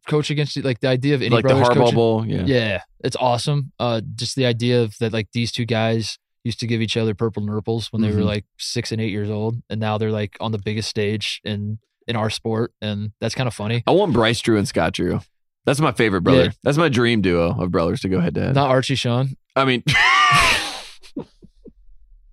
[0.08, 2.26] coach against you, like the idea of any like the brothers Harbaugh coaching, Bowl.
[2.26, 2.42] Yeah.
[2.46, 3.70] yeah, it's awesome.
[3.78, 7.14] Uh, just the idea of that, like these two guys used to give each other
[7.14, 8.26] purple nurples when they were Mhm.
[8.26, 11.78] like six and eight years old, and now they're like on the biggest stage in
[12.08, 13.84] in our sport, and that's kind of funny.
[13.86, 15.20] I want Bryce Drew and Scott Drew.
[15.66, 16.44] That's my favorite brother.
[16.44, 16.50] Yeah.
[16.64, 18.54] That's my dream duo of brothers to go head to head.
[18.56, 19.36] Not Archie Sean.
[19.54, 19.84] I mean,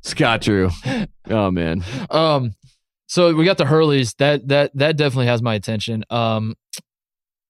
[0.07, 0.69] Scott Drew.
[1.29, 2.53] Oh man, Um,
[3.07, 4.15] so we got the Hurleys.
[4.17, 6.03] That that that definitely has my attention.
[6.09, 6.55] Um,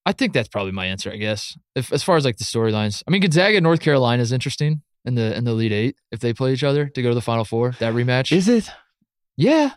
[0.05, 1.11] I think that's probably my answer.
[1.11, 4.31] I guess if as far as like the storylines, I mean Gonzaga, North Carolina is
[4.31, 7.15] interesting in the in the Elite Eight if they play each other to go to
[7.15, 7.71] the Final Four.
[7.79, 8.69] That rematch, is it?
[9.35, 9.71] yeah.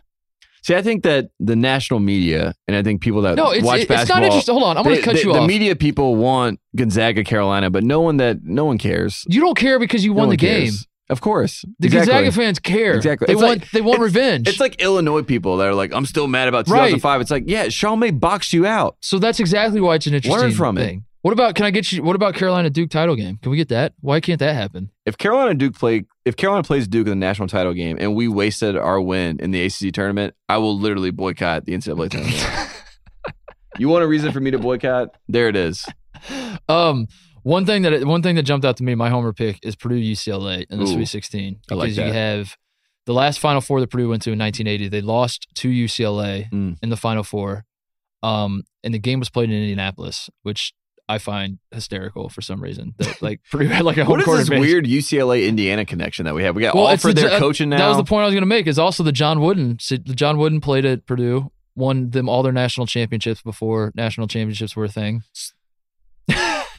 [0.63, 3.79] See, I think that the national media and I think people that No, it's watch
[3.79, 4.53] it- it's not interesting.
[4.53, 5.41] Hold on, I'm going to cut they- you the off.
[5.41, 9.25] The media people want Gonzaga, Carolina, but no one that no one cares.
[9.27, 10.65] you don't care because you No won the game.
[10.65, 10.87] cares.
[11.11, 12.13] Of course, The Exactly.
[12.13, 12.95] Gonzaga fans care.
[12.95, 13.27] Exactly.
[13.27, 14.47] They It's want like- they want it's- revenge.
[14.47, 16.87] It's like Illinois people that are like, "I'm still mad about Right.
[16.91, 18.95] 2005." It's like, yeah, Sean May boxed you out.
[19.01, 20.85] so that's exactly why it's an interesting from it.
[20.85, 21.03] thing.
[21.21, 22.01] What about can I get you?
[22.01, 23.37] What about Carolina Duke title game?
[23.43, 23.93] Can we get that?
[24.01, 24.89] Why can't that happen?
[25.05, 28.27] If Carolina Duke play, if Carolina plays Duke in the national title game, and we
[28.27, 32.69] wasted our win in the ACC tournament, I will literally boycott the NCAA tournament.
[33.77, 35.09] you want a reason for me to boycott?
[35.27, 35.85] There it is.
[36.67, 37.07] Um,
[37.43, 39.95] one thing that one thing that jumped out to me, my homer pick is Purdue
[39.95, 42.55] UCLA in the Ooh, Sweet 16 I like because you have
[43.05, 44.87] the last Final Four that Purdue went to in 1980.
[44.89, 46.77] They lost to UCLA Mm.
[46.81, 47.65] in the Final Four,
[48.23, 50.73] um, and the game was played in Indianapolis, which
[51.09, 52.93] I find hysterical for some reason.
[52.99, 54.69] That like Purdue had like a home What is court this advantage.
[54.69, 56.55] weird UCLA Indiana connection that we have?
[56.55, 57.77] We got Well, all for the- their uh, coaching now.
[57.79, 58.67] That was the point I was going to make.
[58.67, 59.77] Is also the John Wooden.
[59.79, 64.85] John Wooden played at Purdue, won them all their national championships before national championships were
[64.85, 65.23] a thing.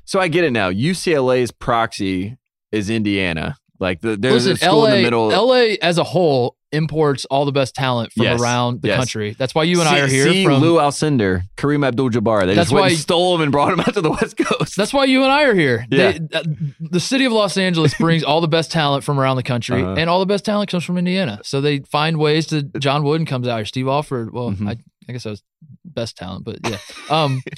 [0.04, 0.70] So I get it now.
[0.70, 2.36] UCLA's proxy
[2.70, 3.56] is Indiana.
[3.78, 5.28] Like the, there's Listen, a school LA, in the middle.
[5.28, 8.96] LA as a whole imports all the best talent from Yes, around the yes.
[8.96, 9.34] country.
[9.38, 10.24] That's why you and I are here.
[10.24, 12.46] See from, Lou Alcindor, Kareem Abdul-Jabbar.
[12.46, 14.36] They That's just went why- and stole him and brought him out to the West
[14.38, 14.76] Coast.
[14.76, 15.84] that's why you and I are here.
[15.90, 16.12] Yeah.
[16.12, 16.44] They, uh,
[16.80, 19.94] the city of Los Angeles brings all the best talent from around the country, Uh-huh.
[19.98, 21.40] and all the best talent comes from Indiana.
[21.42, 22.62] So they find ways to.
[22.62, 23.64] John Wooden comes out here.
[23.66, 24.32] Steve Alford.
[24.32, 24.68] Well, Mhm.
[24.68, 24.76] I,
[25.08, 25.42] I guess I was
[25.84, 26.78] best talent, but yeah.
[27.10, 27.42] Um,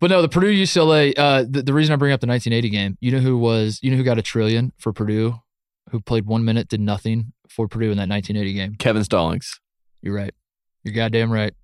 [0.00, 1.12] but no, the Purdue UCLA.
[1.16, 3.90] Uh, the, the reason I bring up the 1980 game, you know who was, you
[3.90, 5.36] know who got a trillion for Purdue,
[5.90, 8.74] who played one minute, did nothing for Purdue in that 1980 game.
[8.78, 9.60] Kevin Stallings.
[10.02, 10.34] You're right.
[10.84, 11.54] You're goddamn right.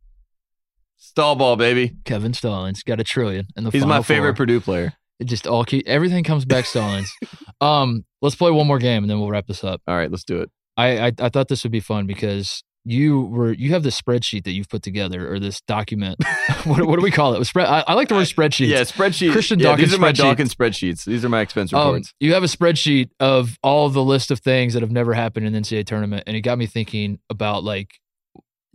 [0.96, 1.96] Stall ball, baby.
[2.04, 3.70] Kevin Stallings got a trillion in the.
[3.70, 4.46] He's my favorite Four.
[4.46, 4.94] Purdue player.
[5.20, 7.12] It just all keep everything comes back Stallings.
[7.60, 9.80] um, let's play one more game and then we'll wrap this up.
[9.86, 10.50] All right, let's do it.
[10.76, 14.44] I, I I thought this would be fun because you were you have this spreadsheet
[14.44, 16.22] that you've put together or this document.
[16.64, 17.44] what, what do we call it?
[17.46, 17.66] Spread.
[17.66, 18.68] I, I like the word spreadsheet.
[18.68, 19.32] Yeah, spreadsheet.
[19.32, 20.12] Christian yeah, Dawkins these are my.
[20.12, 21.04] Dawkins spreadsheets.
[21.04, 22.12] These are my expense Um, reports.
[22.20, 25.52] you have a spreadsheet of all the list of things that have never happened in
[25.54, 27.88] the NCAA tournament, and it got me thinking about like,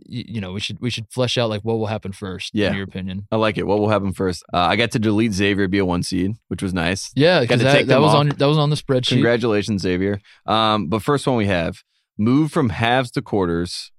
[0.00, 2.50] you, you know, we should we should flesh out like what will happen first.
[2.52, 2.68] Yeah.
[2.70, 3.28] in your opinion.
[3.30, 3.66] I like it.
[3.66, 4.42] What will happen first?
[4.52, 7.12] Uh, I got to delete Xavier be a one seed, which was nice.
[7.14, 8.20] Yeah, Got because to that, take that was off.
[8.20, 9.10] on that was on the spreadsheet.
[9.10, 10.20] Congratulations, Xavier.
[10.46, 11.82] Um, but first one we have
[12.18, 13.92] move from halves to quarters.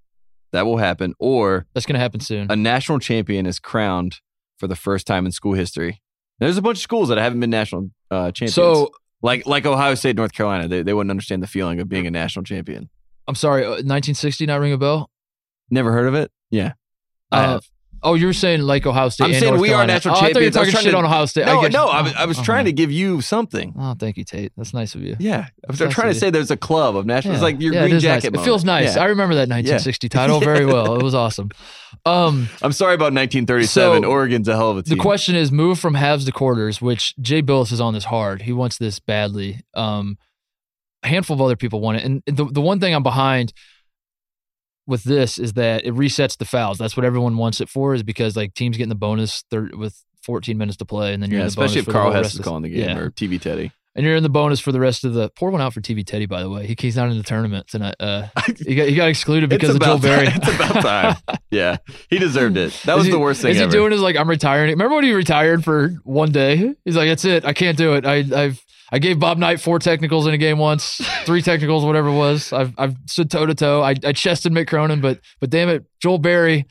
[0.51, 1.13] That will happen.
[1.19, 2.47] Or That's gonna happen soon.
[2.51, 4.19] a national champion is crowned
[4.57, 6.01] for the first time in school history.
[6.39, 8.55] There's a bunch of schools that haven't been national uh, champions.
[8.55, 8.91] So
[9.21, 12.11] like like Ohio State, North Carolina, they, they wouldn't understand the feeling of being a
[12.11, 12.89] national champion.
[13.27, 15.09] I'm sorry, uh, 1960 not ring a bell.
[15.69, 16.31] Never heard of it?
[16.49, 16.73] Yeah.
[17.31, 17.69] I Uh, have.
[18.03, 19.25] Oh, you're saying like Ohio State?
[19.25, 19.93] I'm saying North we are Carolina.
[19.93, 20.55] national oh, I thought you were champions.
[20.55, 21.45] Talking shit to- on Ohio State.
[21.45, 21.85] No, I no.
[21.85, 22.65] I was, I was oh, trying oh.
[22.65, 23.75] to give you something.
[23.77, 24.51] Oh, thank you, Tate.
[24.57, 25.15] That's nice of you.
[25.19, 25.47] Yeah.
[25.67, 26.13] I was trying to you.
[26.15, 27.35] say there's a club of national.
[27.35, 28.23] It's like your Yeah, green is nice.
[28.23, 28.39] jacket.
[28.39, 28.95] It feels nice.
[28.95, 29.03] Yeah.
[29.03, 30.95] I remember that 1960 title very well.
[30.95, 31.51] It was awesome.
[32.05, 34.03] Um, I'm sorry about 1937.
[34.03, 34.97] So, Oregon's a hell of a team.
[34.97, 38.41] the question is move from halves to quarters, which Jay Bilas is on this hard.
[38.41, 39.61] He wants this badly.
[39.75, 40.17] Um,
[41.03, 43.53] a handful of other people want it, and the the one thing I'm behind
[44.87, 46.77] with this is that it resets the fouls.
[46.77, 50.03] That's what everyone wants it for, is because like teams getting the bonus thir- with
[50.23, 51.97] 14 minutes to play, and then you're yeah, in the bonus especially if for the
[51.99, 52.97] Carl Hess is calling the game Yeah.
[52.99, 53.71] or TV Teddy.
[53.95, 55.29] and you're in the bonus for the rest of the.
[55.35, 56.65] Pour one out for TV Teddy, by the way.
[56.67, 57.95] He he's not in the tournament tonight.
[57.99, 58.27] Uh,
[58.65, 60.27] he got he got excluded because of Joel Berry.
[60.33, 60.81] It's about
[61.25, 61.37] time.
[61.51, 61.77] Yeah,
[62.09, 62.71] he deserved it.
[62.85, 64.69] That was he- the worst thing Is he doing his like I'm retiring?
[64.71, 66.73] Remember when he retired for one day?
[66.85, 67.45] He's like, that's it.
[67.45, 68.05] I can't do it.
[68.05, 72.09] I I've I gave Bob Knight four technicals in a game once, three technicals, whatever
[72.09, 72.51] it was.
[72.51, 73.81] I've I've stood toe to toe.
[73.81, 76.67] I I chested Mick Cronin, but but damn it, Joel Berry,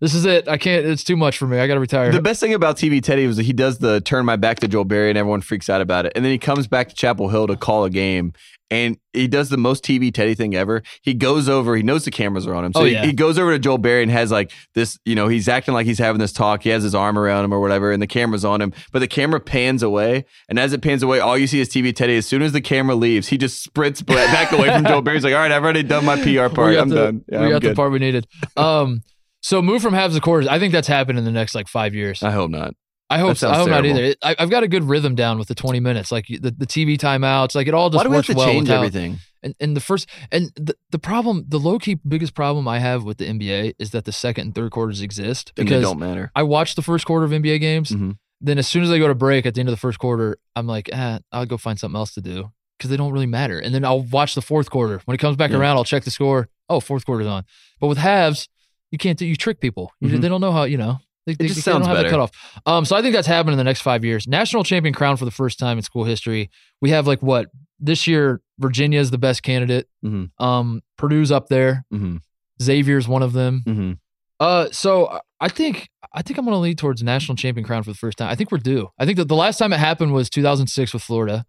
[0.00, 0.48] this is it.
[0.48, 0.84] I can't.
[0.86, 1.58] It's too much for me.
[1.58, 2.12] I got to retire.
[2.12, 4.68] The best thing about TV Teddy was that he does the turn my back to
[4.68, 6.12] Joel Berry and everyone freaks out about it.
[6.16, 8.32] And then he comes back to Chapel Hill to call a game
[8.68, 10.82] and he does the most TV Teddy thing ever.
[11.02, 12.72] He goes over, he knows the cameras are on him.
[12.72, 13.04] So Oh, he- yeah.
[13.06, 15.86] he, goes over to Joel Berry and has like this, you know, he's acting like
[15.86, 16.64] he's having this talk.
[16.64, 18.72] He has his arm around him or whatever, and the camera's on him.
[18.92, 20.24] But the camera pans away.
[20.48, 22.16] And as it pans away, all you see is TV Teddy.
[22.16, 25.18] As soon as the camera leaves, he just sprints back away from Joel Berry.
[25.18, 26.76] He's like, all right, I've already done my PR part.
[26.76, 27.24] I'm the, done.
[27.28, 28.26] Yeah, we I'm got the part we needed.
[28.56, 29.02] Um,
[29.46, 30.48] so move from halves to quarters.
[30.48, 32.22] I think that's happened in the next like five years.
[32.22, 32.74] I hope not.
[33.08, 33.36] I hope.
[33.36, 33.48] So.
[33.48, 34.02] I hope not either.
[34.02, 36.66] It- I, I've got a good rhythm down with the twenty minutes, like the, the
[36.66, 37.54] TV timeouts.
[37.54, 39.18] Like it all just Why do we have to well change without- everything?
[39.42, 43.04] And, and the first and the, the problem, the low key biggest problem I have
[43.04, 46.00] with the NBA is that the second and third quarters exist And they because don't
[46.00, 46.32] matter.
[46.34, 47.90] I watch the first quarter of NBA games.
[47.92, 48.16] Mhm.
[48.40, 50.38] Then as soon as I go to break at the end of the first quarter,
[50.56, 53.58] I'm like, ah, I'll go find something else to do because they don't really matter.
[53.60, 55.00] And then I'll watch the fourth quarter.
[55.04, 55.58] When it comes back Yeah.
[55.58, 56.48] around, I'll check the score.
[56.68, 57.44] Oh, fourth quarter's on.
[57.78, 58.48] But with halves,
[58.90, 59.26] you can't do.
[59.26, 59.92] You trick people.
[60.00, 60.20] You, Mhm.
[60.20, 60.64] They don't know how.
[60.64, 60.98] You know.
[61.26, 62.10] They, they, just they don't sounds have the better.
[62.10, 62.30] cutoff.
[62.66, 64.28] Um, so I think that's happening in the next five years.
[64.28, 66.50] National champion crown for the first time in school history.
[66.80, 67.48] We have like what
[67.80, 68.40] this year?
[68.60, 69.88] Virginia is the best candidate.
[70.04, 70.30] Mhm.
[70.38, 71.84] Um, Purdue's up there.
[71.90, 72.18] hmm
[72.62, 73.62] Xavier's one of them.
[73.66, 73.92] hmm
[74.38, 77.90] Uh, so I think I think I'm going to lead towards national champion crown for
[77.90, 78.28] the first time.
[78.30, 78.88] I think we're due.
[78.98, 81.44] I think that the last time it happened was 2006 with Florida.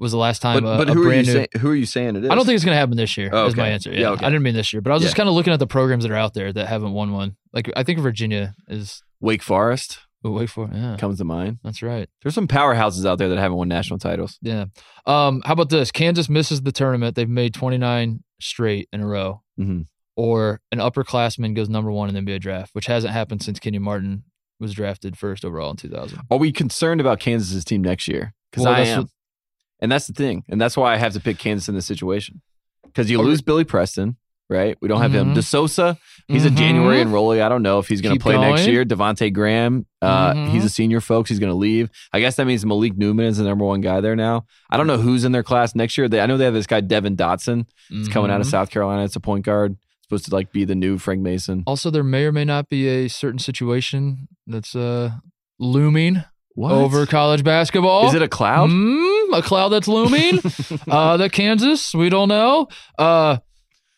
[0.00, 1.32] Was the last time But, a, but a who, are you new.
[1.32, 2.30] saying, who are you saying it is?
[2.30, 3.30] I don't think it's going to happen this year.
[3.32, 3.92] Oh, Is my answer.
[3.92, 4.26] Yeah, Yeah, okay.
[4.26, 6.02] I didn't mean this year, but I was just kind of looking at the programs
[6.04, 7.36] that are out there that haven't won one.
[7.52, 9.02] Like I think Virginia is.
[9.20, 10.74] Wake Forest Oh, wait for it.
[10.74, 11.58] Yeah, comes to mind.
[11.62, 12.08] that's right.
[12.22, 14.38] There's some powerhouses out there that haven't won national titles.
[14.40, 14.64] Yeah.
[15.06, 15.90] Um, how about this?
[15.92, 17.14] Kansas misses the tournament.
[17.14, 19.42] They've made 29 straight in a row.
[19.58, 19.82] hmm
[20.16, 23.82] Or an upperclassman goes number one in the NBA draft, which hasn't happened since Kenyon
[23.82, 24.24] Martin
[24.58, 26.18] was drafted first overall in 2000.
[26.30, 28.32] Are we concerned about Kansas's team next year?
[28.50, 29.10] Because Well, I am, what-
[29.80, 32.40] and that's the thing, and that's why I have to pick Kansas in this situation.
[32.84, 34.16] Because you Oh, lose Billy Preston,
[34.48, 34.76] right?
[34.80, 35.30] We don't have him.
[35.30, 35.34] Mhm.
[35.34, 35.98] De Sousa,
[36.28, 36.56] he's a Mhm.
[36.56, 37.42] January enrollee.
[37.42, 38.84] I don't know if he's going to Keep play next year.
[38.84, 40.50] Devonte Graham, uh, Mhm.
[40.50, 41.28] he's a senior, folks.
[41.28, 41.90] He's going to leave.
[42.12, 44.44] I guess that means Malik Newman is the number one guy there now.
[44.70, 46.08] I don't know who's in their class next year.
[46.08, 47.66] They, I know they have this guy Devon Dotson.
[47.90, 48.50] It's coming out of Mhm.
[48.50, 49.02] South Carolina.
[49.04, 49.76] It's a point guard.
[50.04, 51.64] Supposed to like be the new Frank Mason.
[51.66, 55.12] Also, there may or may not be a certain situation that's uh,
[55.58, 56.22] looming
[56.54, 58.06] What over college basketball.
[58.08, 58.68] Is it a cloud?
[58.70, 60.40] Mm, a cloud that's looming.
[60.88, 62.68] uh, that Kansas, we don't know.
[62.98, 63.38] Uh,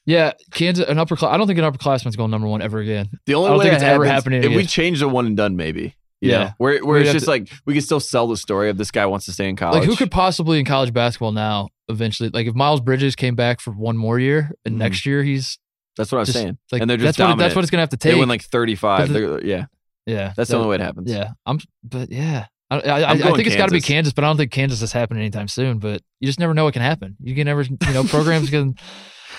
[0.05, 1.35] yeah, Kansas, an upper class.
[1.35, 3.09] I don't think an upperclassman's going number one ever again.
[3.27, 5.09] The only I don't way think it it's ever happens- happening If we change the
[5.09, 5.95] one and done, maybe.
[6.21, 6.39] You Yeah.
[6.39, 8.79] know, where where We'd it's just to- like we can still sell the story of
[8.79, 9.81] this guy wants to stay in college.
[9.81, 11.69] Like, who could possibly in college basketball now?
[11.89, 14.79] Eventually, like if Miles Bridges came back for one more year, and Mhm.
[14.79, 15.59] next year he's
[15.97, 16.57] That's what I was just, saying.
[16.73, 17.39] like, and they're just that's what dominant.
[17.41, 18.13] that's what it's gonna have to take.
[18.15, 19.11] They win like thirty five.
[19.45, 19.67] Yeah,
[20.07, 21.11] yeah, that's that- the only way it happens.
[21.11, 21.59] Yeah, I'm.
[21.85, 24.13] But yeah, I, I, I, think it's got to be Kansas.
[24.13, 25.79] But I don't think Kansas is happening anytime soon.
[25.79, 27.17] But you just never know what can happen.
[27.21, 28.75] You can never, you know, programs can.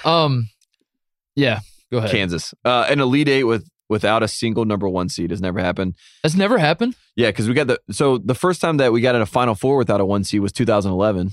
[0.06, 0.48] Um,
[1.36, 2.12] yeah, go ahead.
[2.12, 5.96] Kansas, uh, an elite eight with without a single number one seed has never happened.
[6.24, 6.96] That's never happened.
[7.16, 9.56] Yeah, because we got the so the first time that we got in a Final
[9.56, 11.32] Four without a one seed was 2011.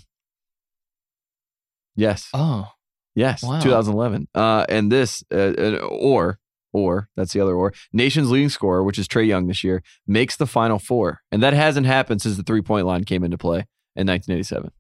[1.97, 2.69] Yes, Oh,
[3.15, 3.61] yes, wow.
[3.61, 4.29] 2011.
[4.35, 6.39] Uh, and this uh, or
[6.75, 10.37] or that's the other or nation's leading scorer, which is Trae Young this year, makes
[10.37, 13.61] the Final Four, and that hasn't happened since the three point line came into play
[13.97, 14.71] in 1987.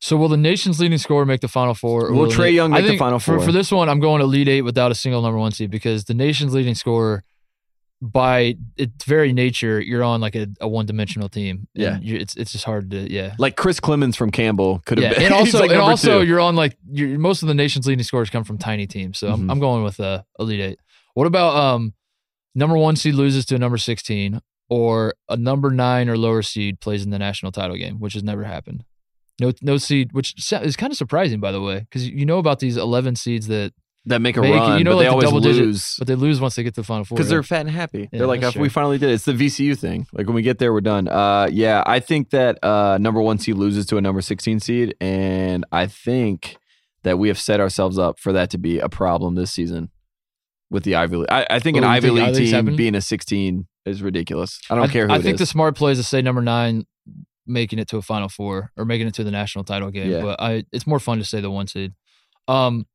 [0.00, 2.06] so will the nation's leading scorer make the Final Four?
[2.06, 3.44] or Will will Trae they- Young make the Final for, Four?
[3.46, 6.04] For this one, I'm going to lead Eight without a single number one seed because
[6.06, 7.22] the nation's leading scorer,
[8.02, 11.68] by its very nature, you're on like a, a one dimensional team.
[11.74, 11.98] And Yeah.
[12.02, 13.34] you, it's it's just hard to yeah.
[13.38, 15.22] Like Chris Clemons from Campbell could have Yeah, been.
[15.26, 16.26] and also, like and also, two.
[16.26, 19.28] you're on like you're, most of the nation's leading scorers come from tiny teams, so
[19.28, 19.34] Mhm.
[19.34, 20.78] I'm, I'm going with uh, elite eight.
[21.14, 21.94] What about um,
[22.54, 26.80] number one seed loses to a number sixteen, or a number nine or lower seed
[26.80, 28.84] plays in the national title game, which has never happened.
[29.40, 32.60] No, no seed, which is kind of surprising, by the way, because you know about
[32.60, 33.72] these eleven seeds that,
[34.06, 35.96] that make a make- run, you know, but like they the always double digit- lose.
[35.98, 37.16] but they lose once they get to the final four.
[37.16, 37.34] because right?
[37.36, 38.08] they're fat and happy.
[38.12, 40.06] Yeah, they're like, "If we finally did it, it's the VCU thing.
[40.12, 41.08] Like when we get there, we're done.
[41.08, 44.94] Uh, yeah, I think that uh, number one seed loses to a number sixteen seed,
[45.00, 46.56] and I think
[47.02, 49.90] that we have set ourselves up for that to be a problem this season
[50.70, 51.28] with the Ivy League.
[51.30, 54.60] I, I think Oh, an Ivy think League team being a sixteen is ridiculous.
[54.70, 55.40] I don't I, care who I think is.
[55.40, 56.86] the smart play is to say number nine
[57.46, 60.10] making it to a final four or making it to the national title game.
[60.10, 60.22] Yeah.
[60.22, 61.92] But I it's more fun to say the one seed.
[62.48, 62.86] Um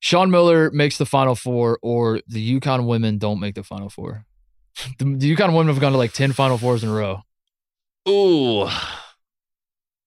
[0.00, 4.24] Sean Miller makes the final four or the UConn women don't make the final four.
[4.98, 7.20] The, the UConn women have gone to like 10 final fours in a row.
[8.08, 8.66] Ooh,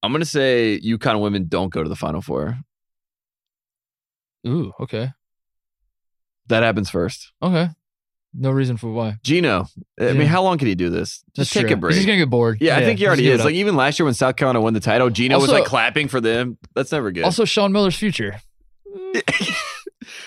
[0.05, 2.59] I'm gonna say UConn women don't go to the Final Four.
[4.47, 5.09] Ooh, okay.
[6.47, 7.31] That happens first.
[7.41, 7.69] Okay.
[8.37, 9.15] No reason for why.
[9.23, 9.65] Gino.
[9.99, 11.23] I mean, how long can he do this?
[11.35, 11.73] Just That's take true.
[11.75, 11.95] a break.
[11.95, 12.57] He's gonna get bored.
[12.59, 13.39] yeah, I think he just already give it is.
[13.41, 13.45] up.
[13.45, 16.07] Like even last year when South Carolina won the title, Gino was Also- like clapping
[16.09, 16.57] for them.
[16.75, 17.23] That's never good.
[17.23, 18.35] also Sean Miller's future.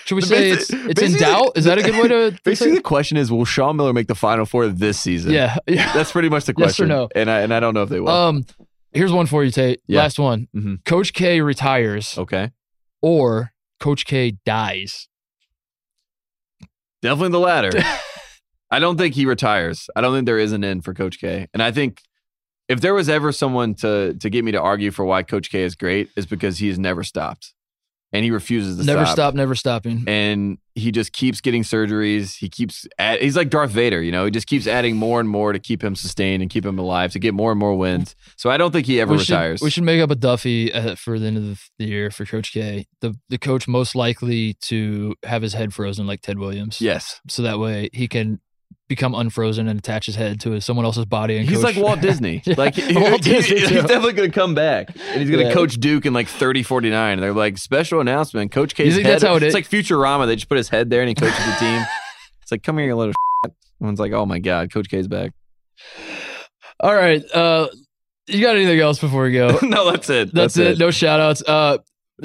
[0.05, 1.51] Should we The say basi- it's it's in basically- doubt?
[1.55, 2.31] Is that a good way to?
[2.31, 5.31] to basically say- the question is, will Sean Miller make the Final Four this season?
[5.31, 5.93] yeah, yeah.
[5.93, 6.87] that's pretty much the Yes or question.
[6.87, 7.09] no?
[7.15, 8.09] And I and I don't know if they will.
[8.09, 8.45] Um,
[8.91, 9.81] here's one for you, Tate.
[9.87, 9.99] Yeah.
[10.01, 10.47] Last one.
[10.55, 10.83] Mhm.
[10.83, 12.51] Coach K retires, okay,
[13.01, 15.07] or Coach K dies.
[17.01, 17.71] Definitely the latter.
[18.71, 19.89] I don't think he retires.
[19.95, 21.47] I don't think there is an end for Coach K.
[21.53, 22.01] And I think
[22.67, 25.63] if there was ever someone to to get me to argue for why Coach K
[25.63, 27.53] is great, is because he has never stopped,
[28.11, 28.93] and he refuses to stop.
[28.93, 29.15] never stop.
[29.15, 30.03] stop, never stopping.
[30.07, 32.37] and he just keeps getting surgeries.
[32.37, 34.25] He keeps add, he's like Darth Vader, you know.
[34.25, 37.11] He just keeps adding more and more to keep him sustained and keep him alive
[37.11, 38.15] to get more and more wins.
[38.37, 39.61] So I don't think he ever we should, retires.
[39.61, 42.25] we should make up a Duffy uh, for the end of the, the year for
[42.25, 42.87] Coach K.
[43.01, 46.79] The the coach most likely to have his head frozen like Ted Williams.
[46.79, 48.39] yes, So that way he can
[48.89, 51.37] become unfrozen and attach his head to someone else's body.
[51.37, 52.41] And he's coach- like Walt Disney.
[52.45, 53.75] Like Walt Disney, he's too.
[53.75, 55.53] definitely going to come back and he's going to Yeah.
[55.53, 57.13] coach Duke in like 30 49.
[57.13, 58.51] And they're like special announcement.
[58.51, 59.05] Coach K's head.
[59.05, 59.53] that's how it it's is?
[59.53, 60.25] like Futurama.
[60.27, 61.81] They just put his head there and he coaches the team.
[62.41, 63.13] It's like come here, you little.
[63.79, 65.33] Everyone's like, oh my god, Coach K's back.
[66.79, 67.23] All right.
[67.31, 67.67] Uh,
[68.27, 69.59] you got anything else before we go?
[69.63, 70.33] no, that's it.
[70.33, 70.79] That's, it.
[70.79, 71.43] No shout outs.
[71.47, 71.77] Uh,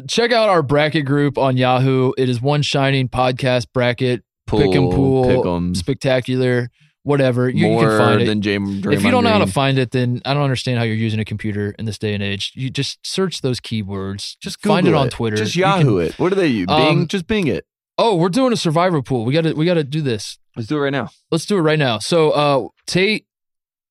[0.09, 2.13] check out our bracket group on Yahoo.
[2.17, 5.75] It is one shining podcast bracket, pick and pool, pick 'em.
[5.75, 6.71] spectacular,
[7.03, 7.49] whatever.
[7.49, 8.27] You more can find it.
[8.27, 8.85] than James.
[8.87, 11.21] if you don't know how to find it, then I don't understand how you're using
[11.21, 12.53] a computer in this day and age.
[12.55, 14.37] You just search those keywords.
[14.41, 15.37] just find it Google on Twitter.
[15.37, 16.19] Just You can- Yahoo it.
[16.19, 16.67] What do they use?
[16.67, 16.99] Bing.
[17.01, 17.65] Um, just Bing it.
[17.97, 19.25] Oh, we're doing a survivor pool.
[19.25, 20.39] We got to we got to do this.
[20.57, 21.09] Let's do it right now.
[21.31, 21.99] Let's do it right now.
[21.99, 23.27] So, uh, Tate,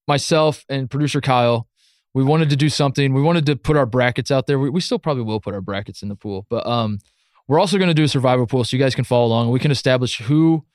[0.07, 1.67] myself, and producer Kyle,
[2.13, 3.13] we wanted to do something.
[3.13, 4.59] We wanted to put our brackets out there.
[4.59, 6.99] We, we still probably will put our brackets in the pool, but um,
[7.47, 9.51] we're also going to do a survivor pool so you guys can follow along.
[9.51, 10.65] We can establish who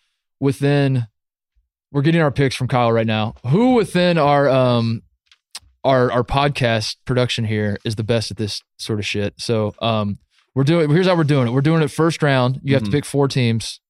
[0.41, 1.07] within.
[1.91, 3.35] We're getting our picks from Kyle right now.
[3.47, 5.03] Who within our um
[5.85, 9.35] our our podcast production here is the best at this sort of shit.
[9.39, 10.19] So um
[10.55, 11.53] we're doing here's how we're doing it.
[11.53, 12.61] We're doing it first round.
[12.63, 12.87] You have Mhm.
[12.87, 13.81] to pick four teams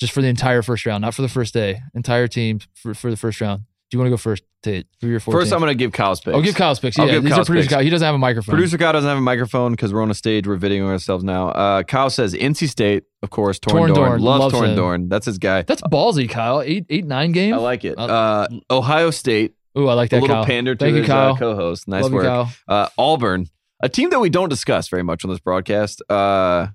[0.00, 1.80] just for the entire first round, not for the first day.
[1.94, 3.64] Entire team for, for the first round.
[3.90, 4.86] Do you want to go first, Tate?
[5.00, 5.52] Who are your four First, teams?
[5.54, 6.32] I'm going to give Kyle's picks.
[6.34, 6.96] I'll give Kyle's picks.
[6.96, 7.74] I'll Yeah, give these Kyle's are producer picks.
[7.74, 7.82] Kyle.
[7.82, 8.52] He doesn't have a microphone.
[8.54, 10.46] Producer Kyle doesn't have a microphone because we're on a stage.
[10.46, 11.48] We're videoing ourselves now.
[11.48, 13.58] Uh, Kyle says NC State, of course.
[13.58, 14.08] Torin, Torin Dorn.
[14.10, 14.20] Dorn.
[14.22, 14.76] Loves Loves Torin him.
[14.76, 15.08] Dorn.
[15.08, 15.62] That's his guy.
[15.62, 16.62] That's ballsy, Kyle.
[16.62, 17.52] Eight, eight, nine game.
[17.52, 17.98] I like it.
[17.98, 20.18] Uh, Uh, Ohio State, Ooh, I like that.
[20.18, 20.44] a little Kyle.
[20.44, 21.34] pander to Thank you, his Kyle.
[21.34, 21.88] Uh, co-host.
[21.88, 22.24] Nice Love work.
[22.24, 22.72] you.
[22.72, 23.48] Uh, Auburn,
[23.82, 26.00] a team that we don't discuss very much on this broadcast.
[26.08, 26.68] Uh,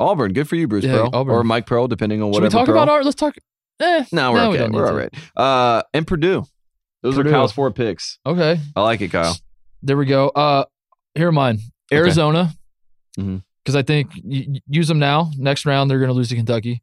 [0.00, 2.66] Auburn, good for you, Bruce Yeah, Pearl or Mike Pearl, depending on Should we talk
[2.66, 2.76] Pearl.
[2.76, 3.02] about our?
[3.04, 3.36] Let's talk.
[3.80, 4.64] Eh, No, we're no, we okay.
[4.64, 5.14] don't We're all right.
[5.36, 6.44] Uh, and Purdue.
[7.02, 7.28] Those Purdue.
[7.28, 8.18] are Kyle's four picks.
[8.26, 9.36] Okay, I like it, Kyle.
[9.82, 10.28] there we go.
[10.30, 10.64] Uh,
[11.14, 11.58] here are mine.
[11.92, 12.52] Arizona,
[13.16, 13.76] because Mhm.
[13.76, 15.30] I think y- use them now.
[15.36, 16.82] Next round, they're going to lose to Kentucky.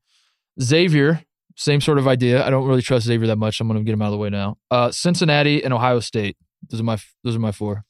[0.62, 1.24] Xavier,
[1.58, 2.46] same sort of idea.
[2.46, 3.60] I don't really trust Xavier that much.
[3.60, 4.58] I'm going to get him out of the way now.
[4.72, 6.38] Uh, Cincinnati and Ohio State.
[6.70, 7.84] Those are my those are my four.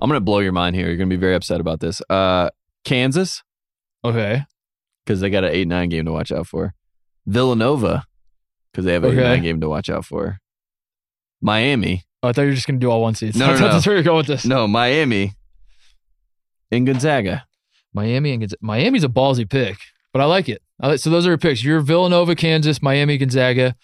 [0.00, 0.86] I'm gonna blow your mind here.
[0.88, 2.00] You're gonna be very upset about this.
[2.08, 2.50] Uh,
[2.84, 3.42] Kansas,
[4.04, 4.44] Okay.
[5.04, 6.74] because they got an eight nine game to watch out for.
[7.26, 8.04] Villanova,
[8.76, 9.40] because they have an Okay.
[9.40, 10.38] game to watch out for.
[11.40, 13.36] Miami, Oh, I thought you were just going to do all one seeds.
[13.36, 13.68] No, no, no.
[13.72, 14.44] that's where you're going with this.
[14.44, 15.32] no Miami,
[16.70, 17.46] and Gonzaga.
[17.94, 18.58] Miami and Gonzaga.
[18.62, 19.78] Miami's a ballsy pick,
[20.12, 20.60] but I like it.
[20.80, 21.64] I like, so those are your picks.
[21.64, 23.74] You're Villanova, Kansas, Miami, Gonzaga.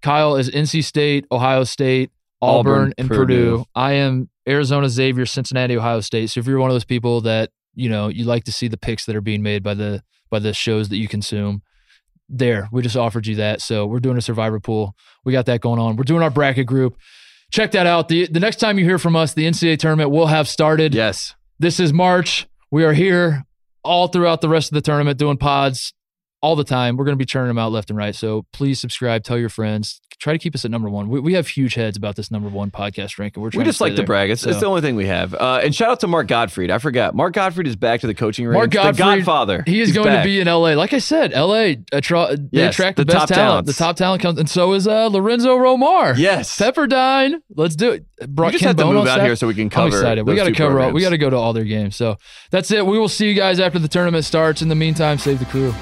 [0.00, 2.10] Kyle is NC State, Ohio State,
[2.40, 3.24] Auburn, Auburn, and Purdue.
[3.58, 3.64] Purdue.
[3.74, 6.30] I am Arizona, Xavier, Cincinnati, Ohio State.
[6.30, 8.76] So if you're one of those people that you know you like to see the
[8.78, 11.62] picks that are being made by the by the shows that you consume,
[12.28, 13.60] there we just offered you that.
[13.62, 14.94] So we're doing a survivor pool.
[15.24, 15.96] We got that going on.
[15.96, 16.96] We're doing our bracket group.
[17.50, 18.08] Check that out.
[18.08, 20.94] The the next time you hear from us, the NCAA tournament will have started.
[20.94, 22.46] Yes, This is March.
[22.70, 23.44] We are here
[23.82, 25.94] all throughout the rest of the tournament doing pods
[26.42, 26.96] all the time.
[26.96, 28.14] We're going to be churning them out left and right.
[28.14, 31.08] So please subscribe, tell your friends, try to keep us at number one.
[31.08, 33.42] We, we have huge heads about this number one podcast ranking.
[33.42, 34.30] We're we just to like to brag.
[34.30, 35.32] It's, it's the only thing we have.
[35.34, 36.70] Uh, and shout out to Mark Gottfried.
[36.70, 37.14] I forgot.
[37.14, 38.54] Mark Gottfried is back to the coaching range.
[38.54, 39.62] Mark the Gottfried, Godfather.
[39.66, 40.24] He is He's going back.
[40.24, 40.74] to be in LA.
[40.74, 43.38] Like I said, LA attra- they Yes, attract the the, best top talent.
[43.66, 43.72] talents.
[43.72, 46.16] The top talent comes, and so is uh, Lorenzo Romar.
[46.18, 46.58] Yes.
[46.58, 47.40] Pepperdine.
[47.54, 48.04] Let's do it.
[48.20, 49.24] we Brought just Ken have to Bone move out staff.
[49.26, 49.86] here so we can cover.
[49.86, 50.22] I'm excited.
[50.26, 50.90] We got to cover all.
[50.92, 51.96] We got to go to all their games.
[51.96, 52.16] So
[52.50, 52.84] that's it.
[52.84, 54.62] We will see you guys after the tournament starts.
[54.62, 55.72] In the meantime, save the crew.